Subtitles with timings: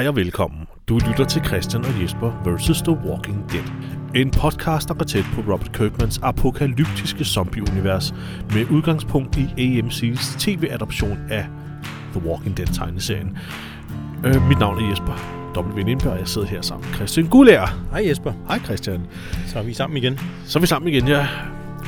[0.00, 0.66] Hej og velkommen.
[0.88, 2.82] Du lytter til Christian og Jesper vs.
[2.82, 3.64] The Walking Dead.
[4.14, 8.14] En podcast, der går tæt på Robert Kirkmans apokalyptiske zombie-univers
[8.54, 11.46] med udgangspunkt i AMC's tv-adoption af
[12.12, 13.38] The Walking Dead-tegneserien.
[14.24, 15.14] Øh, mit navn er Jesper
[15.56, 15.78] W.
[15.78, 17.78] Lindberg, og jeg sidder her sammen med Christian Gulær.
[17.90, 18.32] Hej Jesper.
[18.48, 19.00] Hej Christian.
[19.46, 20.20] Så er vi sammen igen.
[20.44, 21.26] Så er vi sammen igen, ja.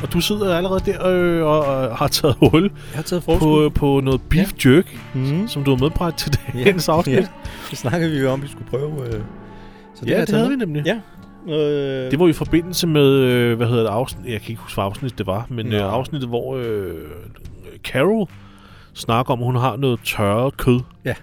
[0.02, 3.70] Og du sidder allerede der øh, og, og har taget hul Jeg har taget på,
[3.74, 5.48] på noget beef jerky, Mm.
[5.48, 7.16] som du har medbragt til dagens afsnit.
[7.16, 7.26] Ja.
[7.70, 9.06] Det snakkede vi jo om, vi skulle prøve.
[9.06, 9.12] Øh.
[9.94, 10.66] Så Ja, har jeg det taget havde vi med.
[10.66, 10.84] nemlig.
[10.86, 10.98] Ja.
[11.54, 14.76] Øh, Det var i forbindelse med, øh, hvad hedder det, afsnit, jeg kan ikke huske,
[14.76, 16.94] hvad afsnit det var, men øh, afsnittet, hvor øh,
[17.84, 18.28] Carol
[18.94, 20.80] snakker om, at hun har noget tørret kød.
[21.04, 21.14] Ja.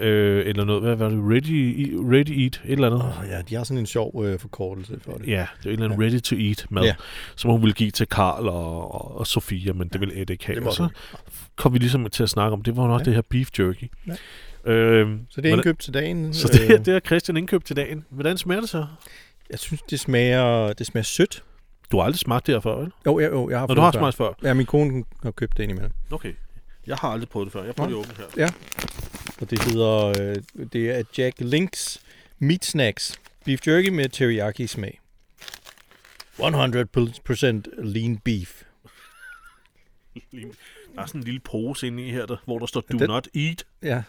[0.00, 3.00] Øh, eller noget, hvad var det, ready, ready eat, et eller andet.
[3.02, 5.26] Åh, ja, de har sådan en sjov øh, forkortelse for det.
[5.28, 6.94] Ja, det er en eller anden ready to eat mad, Ja.
[7.36, 10.46] som hun ville give til Karl og, og, og Sofia, men det ville Ed ikke
[10.46, 10.66] have.
[10.66, 10.88] Og så
[11.56, 13.04] kom vi ligesom til at snakke om, det var nok Ja.
[13.04, 13.90] det her beef jerky.
[14.06, 14.72] Ja.
[14.72, 16.32] Øhm, Så det er indkøbt til dagen.
[16.34, 18.04] Så det, Øh, det er Christian indkøbt til dagen.
[18.10, 18.86] Hvordan smager det så?
[19.50, 21.42] Jeg synes, det smager, det smager sødt.
[21.92, 22.92] Du har aldrig smagt det her før, vel?
[23.06, 24.24] Jo, jeg, jo, jeg har fået du har smagt før?
[24.42, 24.48] før.
[24.48, 25.92] Ja, min kone har købt det indimellem.
[26.10, 26.32] Okay.
[26.88, 27.64] Jeg har aldrig prøvet det før.
[27.64, 28.50] Jeg prøver det åbent her.
[29.40, 30.36] Og det hedder, øh,
[30.72, 32.00] det er Jack Links
[32.38, 33.18] Meat Snacks.
[33.44, 35.00] Beef jerky med teriyaki smag.
[36.38, 36.42] 100%
[37.82, 38.62] lean beef.
[40.94, 43.08] Der er sådan en lille pose inde i her, der, hvor der står Do Den-
[43.10, 43.64] not eat.
[43.82, 44.02] Ja,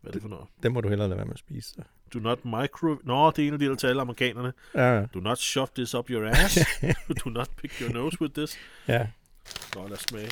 [0.00, 0.46] Hvad er det for noget?
[0.62, 1.68] den må du hellere lade være med at spise.
[1.70, 1.82] Så.
[2.14, 2.96] Do not micro...
[3.04, 4.52] Nå, det er en af de, der til alle amerikanerne.
[4.74, 6.58] Ja, Do not shove this up your ass.
[7.24, 8.58] Do not pick your nose with this.
[8.88, 9.06] ja.
[9.74, 10.30] Nå, lad os smage.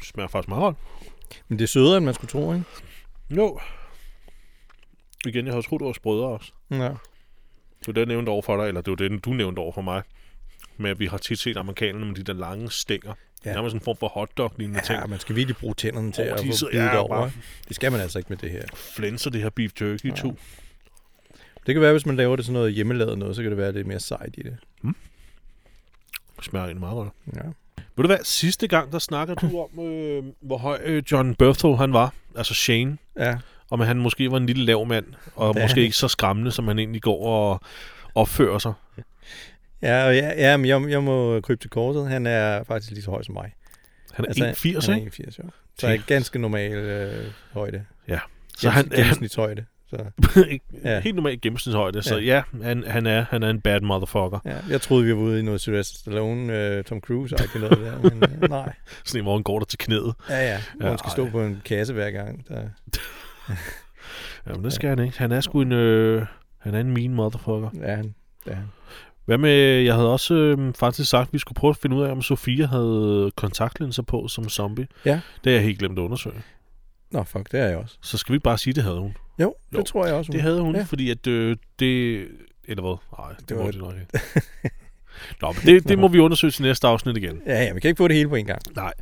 [0.00, 0.76] Det smager faktisk meget godt.
[1.48, 2.64] Men det er sødere, end man skulle tro, ikke?
[3.30, 3.60] Jo.
[5.26, 6.52] Igen, jeg havde troet, det var sprødere også.
[6.70, 6.76] Ja.
[6.76, 9.72] Det var det, jeg nævnte over for dig, eller det var det, du nævnte over
[9.72, 10.02] for mig.
[10.76, 13.14] Med at vi har tit set amerikanerne med de der lange stænger.
[13.44, 13.50] Ja.
[13.50, 13.54] Ja.
[13.54, 14.98] Nærmest en form for hotdog-lignende ting.
[15.00, 17.08] Ja, man skal virkelig bruge tænderne til Åh, at få ja, over.
[17.08, 17.32] bare-?
[17.68, 18.62] Det skal man altså ikke med det her.
[18.74, 20.14] Flænser det her beef jerky i Ja.
[20.14, 20.38] to.
[21.66, 23.68] Det kan være, hvis man laver det sådan noget hjemmelavet noget, så kan det være,
[23.68, 24.56] at det er mere sejt i det.
[26.36, 27.08] Det smager egentlig meget godt.
[27.44, 27.50] Ja.
[28.00, 31.76] Ved du hvad, sidste gang, der snakker du om, øh, hvor høj øh, John Berthel
[31.76, 33.36] han var, altså Shane, Ja,
[33.70, 35.04] om at han måske var en lille lav mand,
[35.36, 35.62] og Ja.
[35.62, 37.60] måske ikke så skræmmende, som han egentlig går og
[38.14, 38.72] opfører sig.
[39.82, 42.08] ja, og ja, ja men jeg, jeg må krybe til korset.
[42.08, 43.52] Han er faktisk lige så høj som mig.
[44.12, 45.22] Han er altså, 1,80, han ikke?
[45.22, 45.42] er 81, ja.
[45.78, 47.84] Så er ganske normal øh, højde.
[48.58, 49.64] Så han, han Gennemsnitshøjde.
[49.90, 49.96] Så,
[50.36, 50.42] ja.
[50.94, 51.00] Ja.
[51.00, 52.42] helt normalt gennemsnitshøjde, så Ja.
[52.52, 54.38] ja, han, han, er, han er en bad motherfucker.
[54.44, 54.56] ja.
[54.70, 58.10] Jeg troede, vi var ude i noget Sylvester Stallone, øh, Tom Cruise, ikke noget der,
[58.10, 58.72] men øh, nej.
[59.04, 60.14] Sådan en, hvor han går der til knæet.
[60.28, 60.60] Ja, ja.
[60.76, 61.30] Hvor Ja, han skal stå ej.
[61.30, 62.48] på en kasse hver gang.
[62.48, 62.62] Der.
[64.46, 65.18] Jamen, det skal han ikke.
[65.18, 66.26] Han er sgu en, øh,
[66.58, 67.70] han er en mean motherfucker.
[67.82, 68.14] Ja, han.
[68.46, 68.56] Ja.
[69.24, 72.02] Hvad med, jeg havde også øh, faktisk sagt, at vi skulle prøve at finde ud
[72.02, 74.86] af, om Sofia havde kontaktlinser på som zombie.
[75.04, 75.20] Ja.
[75.44, 76.42] Det har jeg helt glemt at undersøge.
[77.10, 77.96] Nå, fuck, det er jeg også.
[78.02, 79.14] Så skal vi ikke bare sige, det havde hun.
[79.40, 80.28] Jo, det Jo, tror jeg også.
[80.28, 80.82] hun- Det havde hun, ja.
[80.82, 82.26] Fordi at øh, det...
[82.68, 82.96] Eller hvad?
[83.18, 84.18] Nej, det, Det var- det nok ikke.
[85.42, 87.40] Nå, men det, det må vi undersøge til næste afsnit igen.
[87.46, 88.60] Ja, ja, vi kan ikke få det hele på en gang.
[88.76, 88.92] Nej.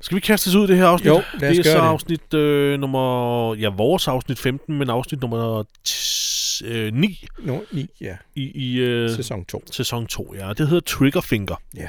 [0.00, 1.06] Skal vi kaste os ud i det her afsnit?
[1.08, 1.84] Jo, lad os det er så det.
[1.84, 3.54] afsnit øh, nummer...
[3.54, 8.16] Ja, vores afsnit 15, men afsnit nummer t- øh, 9 Nå, ni, ja.
[8.34, 9.62] i, i øh, Sæson 2.
[9.72, 10.34] sæson 2.
[10.38, 11.56] Ja, det hedder Triggerfinger.
[11.76, 11.86] Ja.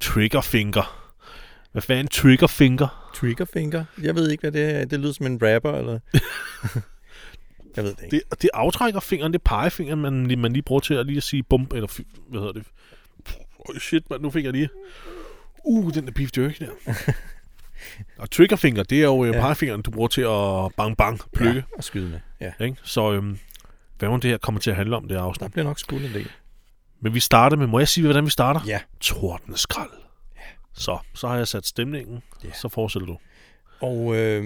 [0.00, 1.01] Triggerfinger.
[1.72, 3.12] Hvad fanden Triggerfinger?
[3.14, 3.84] Triggerfinger.
[4.02, 4.84] Jeg ved ikke, hvad det er.
[4.84, 5.98] Det lyder som en rapper, eller...
[7.76, 8.24] jeg ved det ikke.
[8.30, 11.22] Det, det aftrækker fingeren, det er pegefingeren, man, man lige bruger til at lige at
[11.22, 12.64] sige bum, eller hvad hedder det?
[13.58, 14.68] Oh shit, man, nu fik jeg lige...
[15.64, 16.94] Uh, den der beef jerky der.
[18.18, 19.30] Og triggerfinger, det er jo ja.
[19.30, 19.40] Ja.
[19.40, 21.54] pegefingeren, du bruger til at bang bang plukke.
[21.54, 22.20] Ja, og skyde med.
[22.40, 22.64] Ja.
[22.64, 22.76] Ikke?
[22.82, 23.38] Så øhm,
[23.98, 25.52] hvad må det her kommer til at handle om, det her Der afsnit?
[25.52, 26.30] bliver nok skudt en del.
[27.00, 28.60] Men vi starter med, må jeg sige, hvordan vi starter?
[28.66, 28.80] Ja.
[29.00, 29.90] Tordenskrald.
[30.76, 30.80] Ja.
[30.80, 32.22] Så, så har jeg sat stemningen.
[32.44, 32.48] Ja.
[32.52, 33.16] Så fortsætter du.
[33.80, 34.44] Og øh,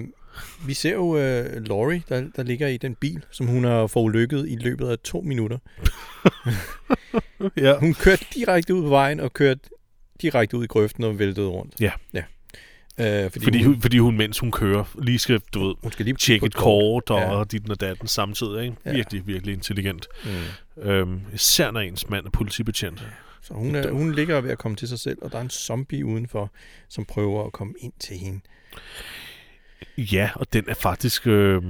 [0.67, 4.49] vi ser jo øh, Laurie, der, der ligger i den bil, som hun har forulykket
[4.49, 5.59] i løbet af to minutter.
[7.57, 7.79] Ja.
[7.79, 9.61] Hun kørte direkte ud på vejen og kørte
[10.23, 11.75] direkte ud i grøften og væltede rundt.
[11.81, 11.91] Ja.
[12.15, 12.23] ja.
[13.25, 16.05] Øh, fordi, Fordi, hun, fordi hun, mens hun kører, lige skal, du ved, hun skal
[16.05, 17.39] lige tjekke et kort og Ja.
[17.39, 17.45] ja.
[17.45, 18.65] dit og datten samtidig.
[18.65, 18.77] Ikke?
[18.85, 18.93] Ja.
[18.93, 20.07] Virkelig, virkelig intelligent.
[20.77, 20.83] Mm.
[20.83, 23.07] Øhm, især når ens mand er politibetjent.
[23.47, 25.51] Så hun, er, hun ligger ved at komme til sig selv, og der er en
[25.51, 26.51] zombie udenfor,
[26.89, 28.41] som prøver at komme ind til hende.
[29.99, 31.27] Ja, og den er faktisk...
[31.27, 31.63] Øh,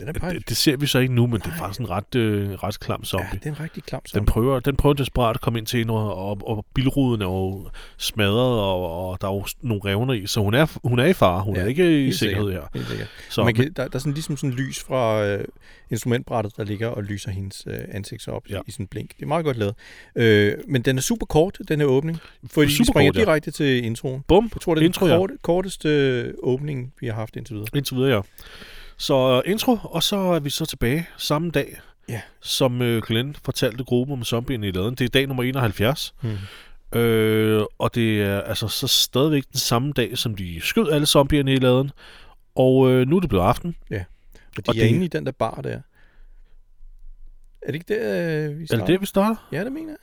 [0.00, 2.14] den er det, det ser vi så ikke nu, men det er faktisk en ret,
[2.14, 3.28] øh, ret klam ja, zombie.
[3.38, 4.26] det er en rigtig klam Den zombie.
[4.32, 7.68] prøver, den prøver desperat at komme ind til hende, og, og, og bilruden er jo
[7.96, 11.12] smadret, og, og der er jo nogle revner i, så hun er, hun er i
[11.12, 11.42] fare.
[11.42, 12.62] Hun Ja, er ikke i sikkerhed her.
[13.30, 15.44] Så, man kan, der, der er sådan ligesom sådan lys fra øh,
[15.90, 18.54] instrumentbrættet, der ligger og lyser hendes øh, ansigt op ja.
[18.54, 18.60] Ja.
[18.60, 19.10] i, i sådan en blink.
[19.16, 19.74] Det er meget godt lavet.
[20.16, 22.18] Øh, men den er super kort, den her åbning.
[22.46, 23.24] Fordi vi Super springer kort, ja.
[23.24, 24.22] direkte til introen.
[24.28, 25.18] Bum, Jeg tror, det er Intro, den ja.
[25.18, 27.68] kort, korteste øh, åbning, vi har haft indtil videre.
[27.74, 28.20] indtil videre, ja.
[29.00, 32.20] Så uh, intro, og så er vi så tilbage samme dag, Ja.
[32.40, 34.94] som uh, Glenn fortalte gruppen om zombien i laden.
[34.94, 36.14] Det er dag nummer 71.
[36.20, 36.98] Hmm.
[37.00, 41.52] Øh, og det er altså så stadigvæk den samme dag, som de skød alle zombierne
[41.52, 41.90] i laden.
[42.54, 43.76] Og øh, nu er det blevet aften.
[43.90, 44.04] Og de
[44.68, 45.80] Og er det- inde i den der bar der.
[47.62, 48.84] Er det ikke der, øh, vi Er starter?
[48.86, 49.48] det det, vi starter?
[49.52, 49.98] Ja, det mener jeg.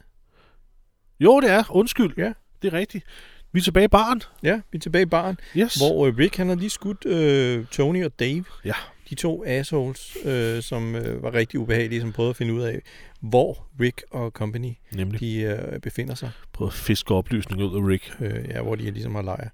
[1.19, 1.63] Jo, det er.
[1.69, 2.13] Undskyld.
[2.17, 2.33] Ja.
[2.61, 3.05] Det er rigtigt.
[3.51, 4.21] Vi er tilbage i baren.
[4.43, 5.75] Ja, vi er tilbage i baren, Yes.
[5.75, 8.43] hvor øh, Rick han har lige skudt øh, Tony og Dave.
[8.65, 8.73] Ja.
[9.09, 12.81] De to assholes, øh, som øh, var rigtig ubehagelige, som prøvede at finde ud af,
[13.19, 16.31] hvor Rick og company Nemlig de øh, befinder sig.
[16.53, 18.13] prøvet at fiske oplysninger ud af Rick.
[18.19, 19.49] Øh, ja, hvor de ligesom har lejr.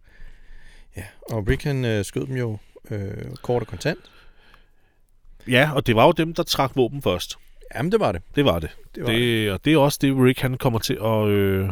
[0.98, 2.58] Ja, og Rick han øh, skød dem jo
[2.92, 3.12] øh,
[3.42, 4.00] kort og kontant.
[5.48, 7.36] Ja, og det var jo dem, der trak våben først.
[7.76, 8.22] Jamen, det var det.
[8.36, 8.70] Det var det.
[8.96, 9.20] Det var det.
[9.20, 11.70] det og det er også det, Rick han kommer til at, øh,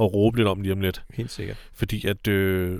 [0.00, 1.02] at råbe lidt om lige om lidt.
[1.14, 1.56] Helt sikkert.
[1.74, 2.78] Fordi at øh,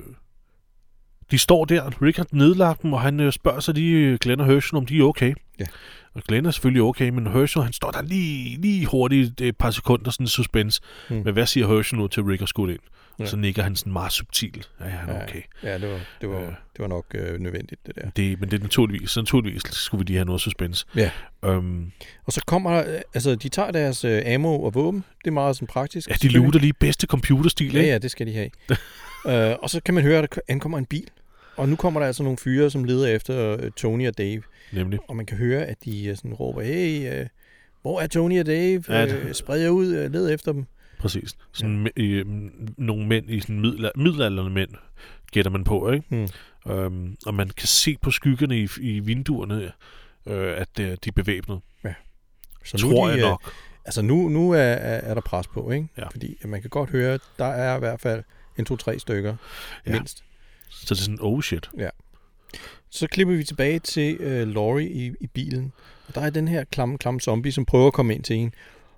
[1.30, 4.40] de står der, Rick har nedlagt dem, og han øh, spørger sig lige øh, Glenn
[4.40, 5.34] og Herschel, om de er okay.
[5.60, 5.64] Ja.
[6.14, 9.70] Og Glenn er selvfølgelig okay, men Herschel, han står der lige, lige hurtigt et par
[9.70, 10.80] sekunder, sådan en suspense.
[11.08, 11.22] Hmm.
[11.24, 12.80] Men hvad siger Herschel nu til Rick og skudt ind?
[13.18, 13.24] Ja.
[13.24, 13.28] Ja.
[13.30, 14.70] Så nikker han sådan meget subtilt.
[14.80, 15.42] Ja, ja, okay.
[15.62, 16.46] Ja, det var, det var, Øh.
[16.46, 18.10] det var nok øh, nødvendigt, det der.
[18.16, 20.86] Det, men det er naturligvis, så naturligvis skulle vi lige have noget suspense.
[20.96, 21.10] Ja.
[21.44, 21.92] Øhm,
[22.26, 25.04] Og så kommer øh, altså de tager deres øh, ammo og våben.
[25.24, 26.10] Det er meget sådan praktisk.
[26.10, 27.90] ja, de luter lige bedste computerstil, Ja, ikke?
[27.92, 28.50] ja, det skal de have.
[29.50, 31.08] øh, og så kan man høre, at der ankommer en bil.
[31.56, 34.42] Og nu kommer der altså nogle fyre, som leder efter øh, Tony og Dave.
[34.72, 34.98] Nemlig.
[35.08, 37.26] Og man kan høre, at de øh, sådan råber, hey, øh,
[37.82, 38.84] hvor er Tony og Dave?
[38.88, 40.66] Ja, Øh, det- spred jer ud, øh, led efter dem.
[40.98, 41.36] Præcis.
[41.52, 42.02] Sådan ja.
[42.02, 42.26] øh,
[42.76, 44.70] nogle mænd i sådan middelalder, middelalderne mænd,
[45.32, 46.06] gætter man på, ikke?
[46.08, 46.72] Hmm.
[46.72, 49.72] Øhm, og man kan se på skyggerne i, i vinduerne,
[50.26, 51.60] øh, at øh, de er bevæbnet.
[52.64, 53.52] Så Så nu tror de, jeg øh, nok.
[53.84, 55.88] Altså nu, nu er, er, er der pres på, ikke?
[55.98, 56.06] Ja.
[56.08, 58.22] Fordi man kan godt høre, at der er i hvert fald
[58.58, 59.36] en, to, tre stykker
[59.86, 59.90] Ja.
[59.90, 59.96] ja.
[59.96, 60.24] mindst.
[60.70, 61.70] Så det er sådan, oh shit.
[62.90, 65.72] Så klipper vi tilbage til øh, Laurie i, i bilen.
[66.08, 68.54] Og der er den her klamme, klamme zombie, som prøver at komme ind til en.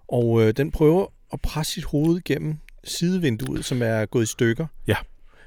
[0.09, 4.67] Og øh, den prøver at presse sit hoved gennem sidevinduet, som er gået i stykker.
[4.87, 4.97] Ja.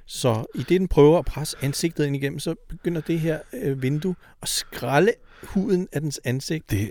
[0.05, 3.81] Så i det, den prøver at presse ansigtet ind igennem, så begynder det her øh,
[3.81, 5.11] vindue at skralde
[5.43, 6.71] huden af dens ansigt.
[6.71, 6.89] Det er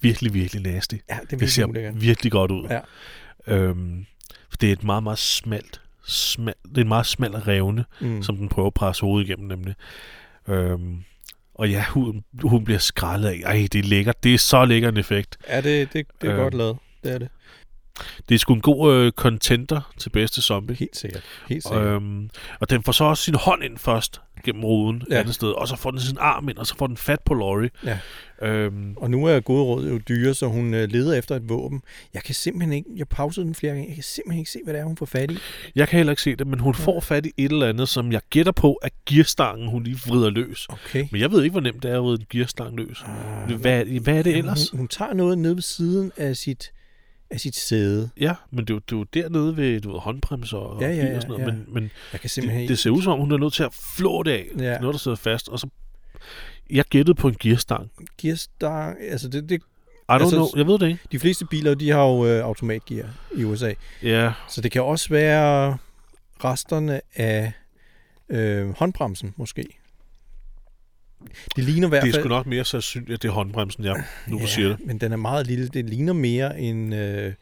[0.00, 0.94] virkelig, virkelig nasty.
[1.10, 2.00] Ja, det er Det ser ulækkert.
[2.02, 2.66] virkelig godt ud.
[2.70, 2.80] Ja.
[3.46, 4.06] Øhm,
[4.50, 8.22] for det er et meget, meget smalt, smalt det er en meget smal revne, Mm.
[8.22, 9.74] som den prøver at presse hovedet igennem nemlig.
[10.48, 11.04] Øhm,
[11.54, 13.40] og ja, huden, huden bliver skrællet af.
[13.44, 14.22] Ej, det er lækkert.
[14.24, 15.38] Det er så lækker en effekt.
[15.48, 16.42] Ja, det, det, det er Øh.
[16.42, 16.76] godt lavet.
[17.04, 17.28] Det er det.
[18.28, 20.76] Det er sgu en god øh, contenter til bedste zombie.
[20.76, 21.22] Helt sikkert.
[21.48, 21.86] Helt sikkert.
[21.86, 22.30] Øhm,
[22.60, 25.14] og den får så også sin hånd ind først gennem ruden ja.
[25.14, 25.20] Ja.
[25.20, 27.34] andet sted, og så får den sin arm ind, og så får den fat på
[27.34, 27.70] Laurie.
[27.84, 27.98] Ja.
[28.42, 31.82] Øhm, Og nu er gode råd jo dyre, så hun øh, leder efter et våben.
[32.14, 34.74] Jeg kan simpelthen ikke, jeg pausede den flere gange, jeg kan simpelthen ikke se, hvad
[34.74, 35.38] det er, hun får fat i.
[35.74, 38.12] jeg kan heller ikke se det, men hun får fat i et eller andet, som
[38.12, 40.66] jeg gætter på, at gearstangen hun lige vrider løs.
[40.68, 41.06] Okay.
[41.12, 43.04] Men jeg ved ikke, hvor nemt det er at vride en gearstang løs.
[43.06, 44.70] Ah, Hvad, hvad er det ellers?
[44.70, 46.72] Hun, hun tager noget nede ved siden af sit,
[47.34, 48.10] af sit sæde.
[48.20, 50.88] Ja, men det er jo, det er jo dernede ved du ved, håndbremser og Ja,
[50.88, 51.46] ja, og sådan noget.
[51.46, 51.52] ja.
[51.52, 53.62] Men, men Jeg kan simpelthen det, det ser ud som om, hun er nødt til
[53.62, 54.46] at flå det af.
[54.58, 54.78] Ja.
[54.78, 55.48] Noget, der sidder fast.
[55.48, 55.68] Og så,
[56.70, 57.90] jeg gættede på en gearstang.
[58.22, 59.58] Gearstang, altså det, det, I
[60.10, 60.48] don't Altså, know.
[60.56, 61.00] Jeg ved det ikke.
[61.12, 63.72] de fleste biler, de har jo øh, automatgear i USA.
[64.02, 65.76] Ja, Så det kan også være
[66.44, 67.52] resterne af
[68.28, 69.64] øh, håndbremsen, måske.
[71.56, 72.22] Det ligner i hvert det er fald...
[72.22, 73.94] sgu nok mere sandsynligt, at det er håndbremsen, ja.
[74.28, 74.76] Nu ja, siger det.
[74.86, 75.68] men den er meget lille.
[75.68, 77.32] Det ligner mere en, øh,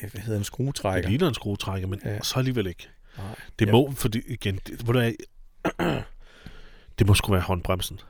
[0.00, 1.08] hvad hedder en Det skruetrækker.
[1.10, 2.18] ligner en skruetrækker, men Ja.
[2.22, 2.88] så alligevel ikke.
[3.18, 3.26] Nej.
[3.58, 3.72] Det Ja.
[3.72, 5.12] må, fordi igen, det, hvor er,
[6.98, 8.00] det må sgu være håndbremsen,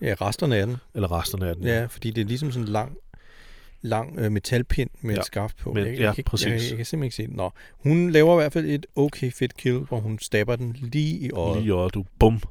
[0.00, 0.76] Ja, resterne af den.
[0.94, 1.64] eller resterne af den.
[1.64, 2.96] Ja, fordi det er ligesom sådan en lang,
[3.82, 5.20] lang øh, metalpind med ja.
[5.20, 5.72] Et skaft på.
[5.72, 6.46] men- jeg, ja, jeg, kan, præcis.
[6.46, 7.36] Jeg, jeg, kan simpelthen ikke se det.
[7.36, 11.18] Nå, hun laver i hvert fald et okay fedt kill, hvor hun stabber den lige
[11.18, 11.62] i øjet.
[11.62, 12.42] Lige og du, bum.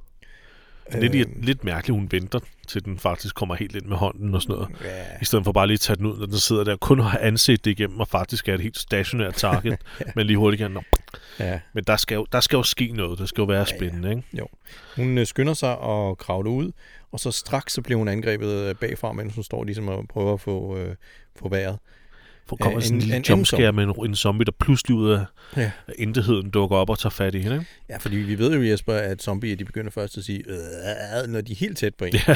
[0.94, 4.36] Lidt, Øh, øh, lidt mærkeligt, hun venter, til den faktisk kommer helt ind med hånden
[4.36, 4.70] og sådan noget.
[4.84, 7.00] Ja, I stedet for bare lige at tage den ud, når den sidder der, kun
[7.00, 10.06] har anset det igennem, og faktisk er et helt stationært target, Ja.
[10.16, 10.78] men lige hurtigt kan,
[11.40, 11.60] ja.
[11.74, 13.78] Men der skal, jo, der skal jo ske noget, det skal jo være ja.
[13.78, 14.24] spændende, ikke?
[14.96, 16.72] Hun øh, skynder sig og kravler ud,
[17.12, 20.34] og så straks så bliver hun angrebet øh, bagfra, mens hun står ligesom og prøver
[20.34, 20.96] at få, øh,
[21.36, 21.78] få vejret.
[22.56, 25.26] Kommer en- sådan en en lille jumpscare med en, en zombie, der pludselig ud af,
[25.58, 25.72] Ja.
[25.98, 27.68] intetheden dukker op og tager fat i hende, ikke?
[27.90, 31.42] Ja, fordi vi ved jo, Jesper, at zombier de begynder først at sige, øh, når
[31.42, 32.14] de er helt tæt på en.
[32.14, 32.36] Ja.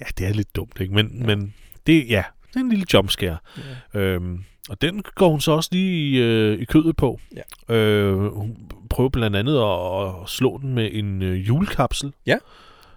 [0.00, 0.94] ja, det er lidt dumt, ikke?
[0.94, 1.26] Men, ja.
[1.26, 1.54] men
[1.86, 3.36] det, ja, det er en lille jumpscare.
[3.94, 4.00] Ja.
[4.00, 7.20] Øhm, og den går hun så også lige i, øh, i kødet på.
[7.68, 7.74] Ja.
[7.76, 8.56] Øh, hun
[8.90, 12.12] prøver blandt andet at, at slå den med en øh, julekapsel.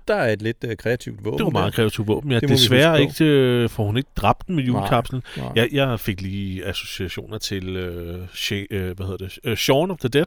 [0.08, 1.38] Der er et lidt øh, kreativt våben.
[1.38, 2.32] Det var meget kreativt våben.
[2.32, 5.24] Ja, Det desværre ikke øh, får hun ikke dræbt den med julekapslen.
[5.38, 5.52] Nej.
[5.56, 9.40] Jeg, jeg fik lige associationer til øh, Sha- øh, hvad hedder det?
[9.44, 10.26] Øh, Shaun of the Dead.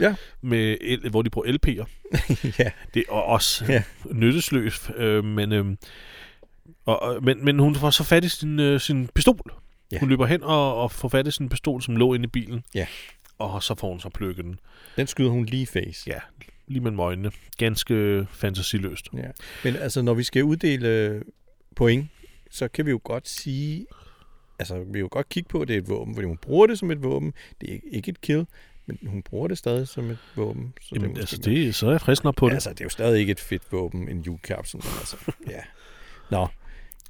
[0.00, 0.14] Ja.
[0.40, 1.86] med el, hvor de bruger LP'er.
[2.64, 2.70] ja.
[2.94, 3.82] Det er også Ja.
[4.12, 5.66] nyttesløst, øh, men, øh,
[6.86, 9.52] og, men, men hun får så fat i sin, øh, sin pistol.
[9.92, 9.98] Ja.
[9.98, 12.64] Hun løber hen og, og får fat i sin pistol, som lå inde i bilen.
[12.74, 12.86] Ja.
[13.38, 14.58] Og så får hun så plukket den.
[14.96, 16.02] Den skyder hun lige i face.
[16.06, 16.18] Ja,
[16.68, 17.30] lige mellem øjnene.
[17.58, 19.08] Ganske fantasiløst.
[19.14, 19.30] Ja.
[19.64, 21.22] Men altså, når vi skal uddele øh,
[21.76, 22.06] point,
[22.50, 23.86] så kan vi jo godt sige,
[24.58, 26.78] altså vi jo godt kigge på, at det er et våben, fordi hun bruger det
[26.78, 27.32] som et våben.
[27.60, 28.46] Det er ikke- et kill,
[28.86, 30.72] men hun bruger det stadig som et våben.
[30.80, 32.54] Så Jamen, måske altså, det, så er jeg frisk nok på det.
[32.54, 35.16] Altså, det er jo stadig ikke et fedt våben, en julekapsel, altså,
[35.50, 35.60] ja.
[36.30, 36.46] Nå,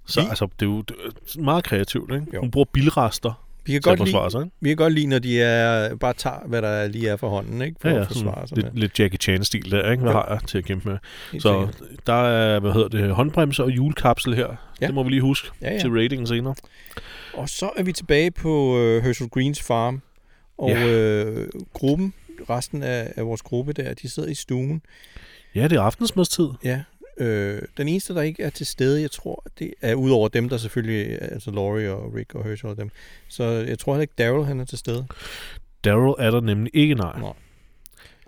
[0.06, 0.94] Så vi- altså, det er jo det
[1.36, 2.26] er meget kreativt, ikke?
[2.34, 2.40] Jo.
[2.40, 4.50] Hun bruger bilrester vi kan, at godt forsvare sig, ikke?
[4.60, 7.62] vi kan godt lide, når de er, bare tager, hvad der lige er for hånden,
[7.62, 7.76] ikke?
[7.80, 8.70] For Ja, at ja, forsvare sig sådan med.
[8.72, 10.02] lidt, lidt Jackie Chan-stil der, ikke?
[10.02, 10.98] Hvad har jeg til at kæmpe med?
[11.32, 11.98] Helt Så sikkert.
[12.06, 14.56] der er, hvad hedder det, håndbremse og julekapsel her.
[14.80, 14.86] Ja.
[14.86, 15.78] Det må vi lige huske ja, ja.
[15.78, 16.54] til ratingen senere.
[17.34, 20.02] Og så er vi tilbage på øh, Herschel Greens farm,
[20.58, 20.86] og Ja.
[20.88, 22.14] øh, gruppen,
[22.50, 24.82] resten af, af vores gruppe der, de sidder i stuen.
[25.54, 26.48] Ja, det er aftensmadstid.
[26.64, 26.80] Ja,
[27.18, 30.56] øh, den eneste, der ikke er til stede, jeg tror, det er udover dem, der
[30.56, 32.90] selvfølgelig, altså Laurie og Rick og Herschel og dem.
[33.28, 35.06] Så jeg tror heller ikke, Daryl han er til stede.
[35.84, 37.20] Daryl er der nemlig ikke, nej.
[37.20, 37.32] Nej.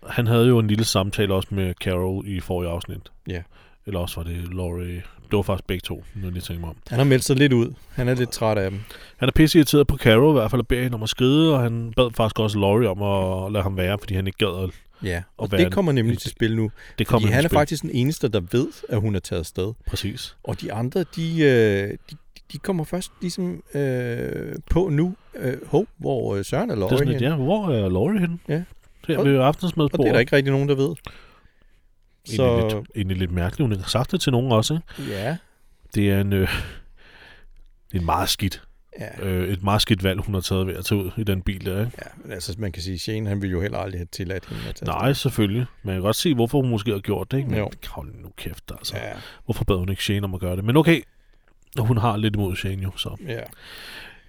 [0.07, 3.01] Han havde jo en lille samtale også med Carol i forrige afsnit.
[3.29, 3.43] Ja.
[3.87, 5.03] Eller også var det Laurie.
[5.31, 6.77] Det var faktisk begge to, når jeg tænker mig om.
[6.89, 7.75] Han har meldt sig lidt ud.
[7.91, 8.81] Han er lidt træt af dem.
[9.17, 11.55] Han er pisse irriteret på Carol i hvert fald, og beder hende om at skride,
[11.55, 14.65] og han bad faktisk også Laurie om at lade ham være, fordi han ikke gad
[14.65, 14.71] at...
[15.03, 16.63] Ja, og, Og det kommer nemlig til spil nu.
[16.63, 19.73] Det Fordi kommer han er faktisk den eneste, der ved, at hun er taget afsted.
[19.87, 20.37] Præcis.
[20.45, 22.17] Og de andre, de, øh, de,
[22.53, 25.15] de kommer først ligesom øh, på nu.
[25.37, 27.29] Øh, hov, hvor øh, Søren er Det er Laurie sådan henne?
[27.29, 28.39] ja, hvor er Laurie henne?
[28.49, 28.63] Ja.
[29.09, 30.05] Her Og- ved Og aftensmadsbordet.
[30.05, 30.95] det er der ikke rigtig nogen, der ved.
[32.25, 32.37] Så...
[32.37, 33.69] Så Egentlig, lidt, egentlig lidt mærkeligt.
[33.69, 34.79] Hun har sagt det til nogen også.
[34.99, 35.11] Ikke?
[35.13, 35.37] ja,
[35.95, 36.41] Det er en, øh,
[37.89, 38.63] det er en meget skidt,
[39.01, 41.43] ja, øh, et meget skidt valg, hun har taget ved at tage ud i den
[41.43, 41.81] bil der.
[41.81, 41.93] Ikke?
[41.99, 44.63] ja, men altså man kan sige, Shane han ville jo heller aldrig have tilladt hende
[44.69, 45.67] at tage Nej, selvfølgelig.
[45.83, 47.37] Men jeg kan godt se, hvorfor hun måske har gjort det.
[47.39, 47.51] Ikke?
[47.51, 47.71] Men Jo.
[47.89, 48.97] hold nu kæft, altså.
[48.97, 49.13] Ja,
[49.45, 50.65] Hvorfor bad hun ikke Shane om at gøre det?
[50.65, 51.03] Men okay,
[51.79, 53.17] og hun har lidt imod Shane jo, så.
[53.27, 53.41] ja.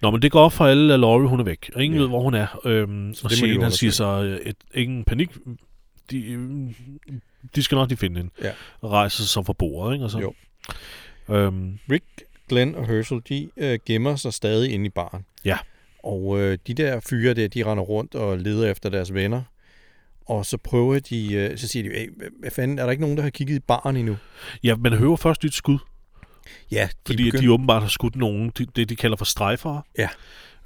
[0.02, 1.70] Nå, men det går op for alle, at Laurie, hun er væk.
[1.74, 2.02] Og ingen Ja.
[2.02, 2.60] ved, hvor hun er.
[2.64, 5.30] Øhm, Så og Shane, han siger så, øh, et, ingen panik.
[6.10, 6.40] De, øh,
[7.54, 8.30] de skal nok lige finde hende.
[8.42, 8.50] Ja.
[8.80, 10.04] Og rejse sig så fra bordet, ikke?
[10.04, 10.34] Og så, Jo.
[11.28, 12.04] Øhm, Rick,
[12.50, 15.24] Glenn og Herschel, de øh, gemmer sig stadig inde i baren.
[15.44, 15.58] Ja.
[16.04, 19.42] Og øh, de der fyre der, de render rundt og leder efter deres venner.
[20.26, 23.16] Og så prøver de, øh, så siger de, hey, hvad- fanden, er der ikke nogen,
[23.16, 24.16] der har kigget i baren endnu?
[24.64, 25.78] ja, man hører først et skud.
[26.70, 27.42] Ja, de Fordi begynd...
[27.42, 29.82] de åbenbart har skudt nogen, de, det de kalder for strejfere.
[29.98, 30.08] Ja.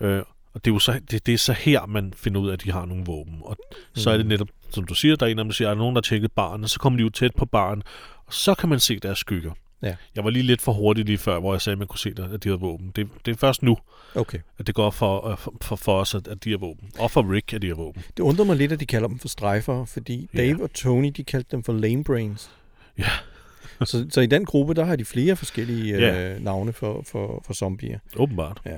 [0.00, 0.22] Øh,
[0.54, 2.64] og det er jo så, det, det er så her, man finder ud af, at
[2.64, 3.34] de har nogle våben.
[3.40, 3.56] Og
[3.94, 4.28] så er det Mm.
[4.28, 6.00] netop, som du siger, der er en af dem, der siger, er der nogen, der
[6.00, 7.82] har tjekket baren, og så kommer de jo tæt på baren,
[8.26, 9.52] og så kan man se deres skygger.
[9.84, 9.94] Ja.
[10.14, 12.08] Jeg var lige lidt for hurtig lige før, hvor jeg sagde, at man kunne se,
[12.08, 12.92] at de havde våben.
[12.96, 13.76] Det, det er først nu,
[14.14, 14.38] Okay.
[14.58, 16.90] at det går for, øh, for, for, for os, at, de har våben.
[16.98, 18.02] Og for Rick, at de har våben.
[18.16, 20.38] Det undrer mig lidt, at de kalder dem for strejfer, fordi Ja.
[20.38, 22.50] Dave og Tony, de kaldte dem for lame brains.
[22.98, 23.08] Ja.
[23.84, 26.34] så, så i den gruppe, der har de flere forskellige Ja.
[26.34, 27.98] øh, navne for, for, for zombier.
[28.16, 28.60] Åbenbart.
[28.66, 28.76] Ja.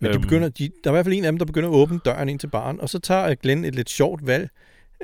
[0.00, 0.22] Men de Øhm.
[0.22, 2.28] begynder, de, der er i hvert fald en af dem, der begynder at åbne døren
[2.28, 4.48] ind til baren, og så tager Glenn et lidt sjovt valg.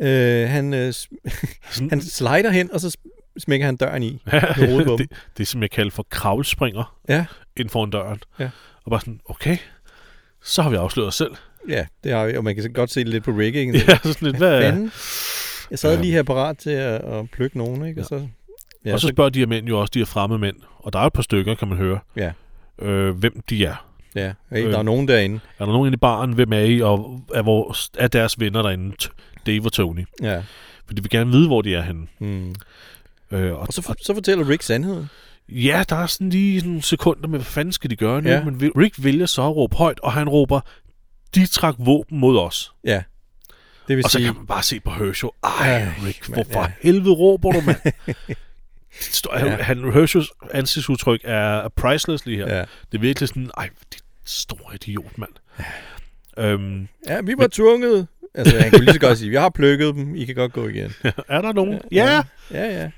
[0.00, 0.94] Øh, han, øh,
[1.90, 2.96] han slider hen, og så
[3.38, 4.22] smækker han døren i.
[4.32, 7.24] ja, med det, det, som jeg kalder for kravlspringer Ja.
[7.56, 8.18] ind foran døren.
[8.38, 8.50] Ja.
[8.84, 9.56] Og bare sådan, okay,
[10.44, 11.32] så har vi afsløret os selv.
[11.68, 13.72] Ja, det har vi, og man kan så godt se det lidt på ikke?
[13.88, 14.92] Ja, sådan lidt, hvad, Fanden.
[15.70, 18.00] Jeg sad lige her parat til at, at plukke nogen, ikke?
[18.00, 18.28] Og så,
[18.84, 20.98] ja, og så spørger de her mænd jo også, de her fremme mænd, og der
[20.98, 22.32] er et par stykker, kan man høre, Ja.
[22.78, 23.86] øh, hvem de er.
[24.14, 24.72] ja, hey, øh.
[24.72, 25.40] der er nogen derinde.
[25.58, 28.62] Er der nogen inde i baren, hvem er I, og er, vores, er deres venner
[28.62, 28.96] derinde,
[29.46, 30.06] Dave og Tony?
[30.22, 30.42] Ja.
[30.86, 32.06] For de vil gerne vide, hvor de er henne.
[32.18, 32.54] Mm.
[33.32, 35.10] Øh, og, Og så, for, så fortæller Rick sandheden.
[35.48, 38.28] ja, der er sådan lige nogle sekunder med, hvad fanden skal de gøre nu?
[38.28, 38.34] Ja.
[38.38, 38.44] Ja.
[38.44, 40.60] Men Rick vælger så at råbe højt, og han råber,
[41.34, 42.72] de trak våben mod os.
[42.84, 43.02] Ja.
[43.88, 46.36] Det vil Og så sige, kan man bare se på Herschel, ej, Ja, Rick, mand,
[46.44, 46.72] hvorfor ja.
[46.82, 47.78] helvede råber du, mand?
[49.34, 49.38] Ja.
[49.62, 52.54] han, Herschels ansigtsudtryk er, priceless lige her.
[52.56, 52.60] ja.
[52.60, 55.30] Det er virkelig sådan, ej, det store idiot, mand.
[56.38, 58.06] Øhm, ja, vi var tvunget.
[58.34, 60.68] Altså, han kunne lige så godt sige, vi har plukket dem, I kan godt gå
[60.68, 60.94] igen.
[61.28, 61.80] er der nogen?
[61.92, 62.22] Ja!
[62.50, 62.90] Ja, ja.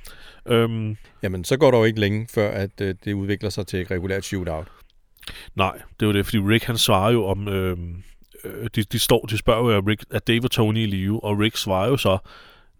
[0.49, 3.81] Øhm, Jamen, så går der jo ikke længe, før at øh, det udvikler sig til
[3.81, 4.67] et regulært shootout.
[5.55, 8.03] nej, det var det, fordi Rick han svarer jo om, øhm,
[8.45, 11.39] øh, de, de, står, de spørger jo, Rick, er Dave og Tony i live, og
[11.39, 12.19] Rick svarer jo så,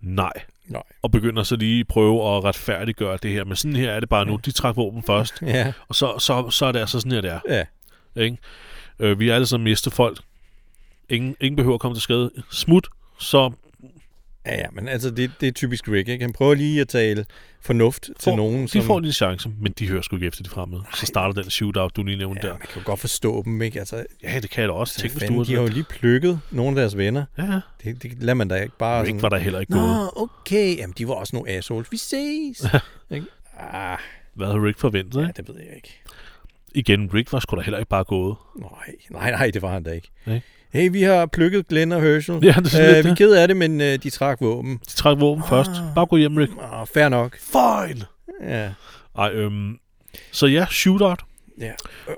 [0.01, 0.33] nej.
[0.69, 0.83] Nej.
[1.03, 4.09] Og begynder så lige at prøve at retfærdiggøre det her, men sådan her er det
[4.09, 7.13] bare nu, de trak våben først, Ja, og så, så, så er det altså sådan
[7.13, 7.41] her, det er.
[7.49, 7.65] ja.
[8.23, 8.37] Ikke?
[8.99, 10.19] Øh, vi er alle sammen mistet folk.
[11.09, 12.31] Ingen, ingen behøver at komme til skade.
[12.51, 13.51] Smut, så
[14.47, 16.25] Ja, ja, men altså, det, det er typisk Rick, ikke?
[16.25, 17.27] Han prøver lige at tale
[17.61, 18.83] fornuft til Får- nogen, De som...
[18.83, 20.83] får lige chance, men de hører sgu ikke efter de fremmede.
[20.95, 22.59] Så starter den shootout, du lige nævnte Ja, der.
[22.59, 23.79] man kan jo godt forstå dem, ikke?
[23.79, 25.01] Altså, Ja, det kan jeg da også.
[25.01, 25.73] Tænk, hvis du fanden, de har jo sådan.
[25.75, 27.25] lige plukket nogle af deres venner.
[27.39, 27.61] Ja.
[27.85, 29.73] Det, det lader man da ikke bare Rick var der heller ikke.
[29.73, 30.77] Nå, okay.
[30.79, 31.93] Jamen, de var også nogle assholes.
[31.93, 32.67] Vi ses.
[33.11, 33.27] Ikke?
[33.59, 33.99] ah,
[34.35, 36.01] Hvad havde Rick forventet, ja, det ved jeg ikke.
[36.75, 38.37] Igen, Rick var sgu da heller ikke bare gået.
[38.61, 38.71] Nej,
[39.11, 40.11] nej, nej, det var han da ikke.
[40.27, 40.41] Nej.
[40.75, 42.35] Hey, vi har plukket Glenn og Herschel.
[42.43, 44.77] Ja, det er Øh, lidt vi er ked af det, men øh, de trak våben.
[44.89, 45.49] De trækker våben Ah.
[45.51, 45.71] først.
[45.95, 46.53] Bare gå hjem, Rick.
[46.59, 47.39] Oh, fair nok.
[47.39, 48.05] Fine!
[48.43, 48.71] Ja.
[49.19, 49.79] Ej, øhm...
[50.33, 51.21] Så ja, shootout.
[51.61, 51.73] ja.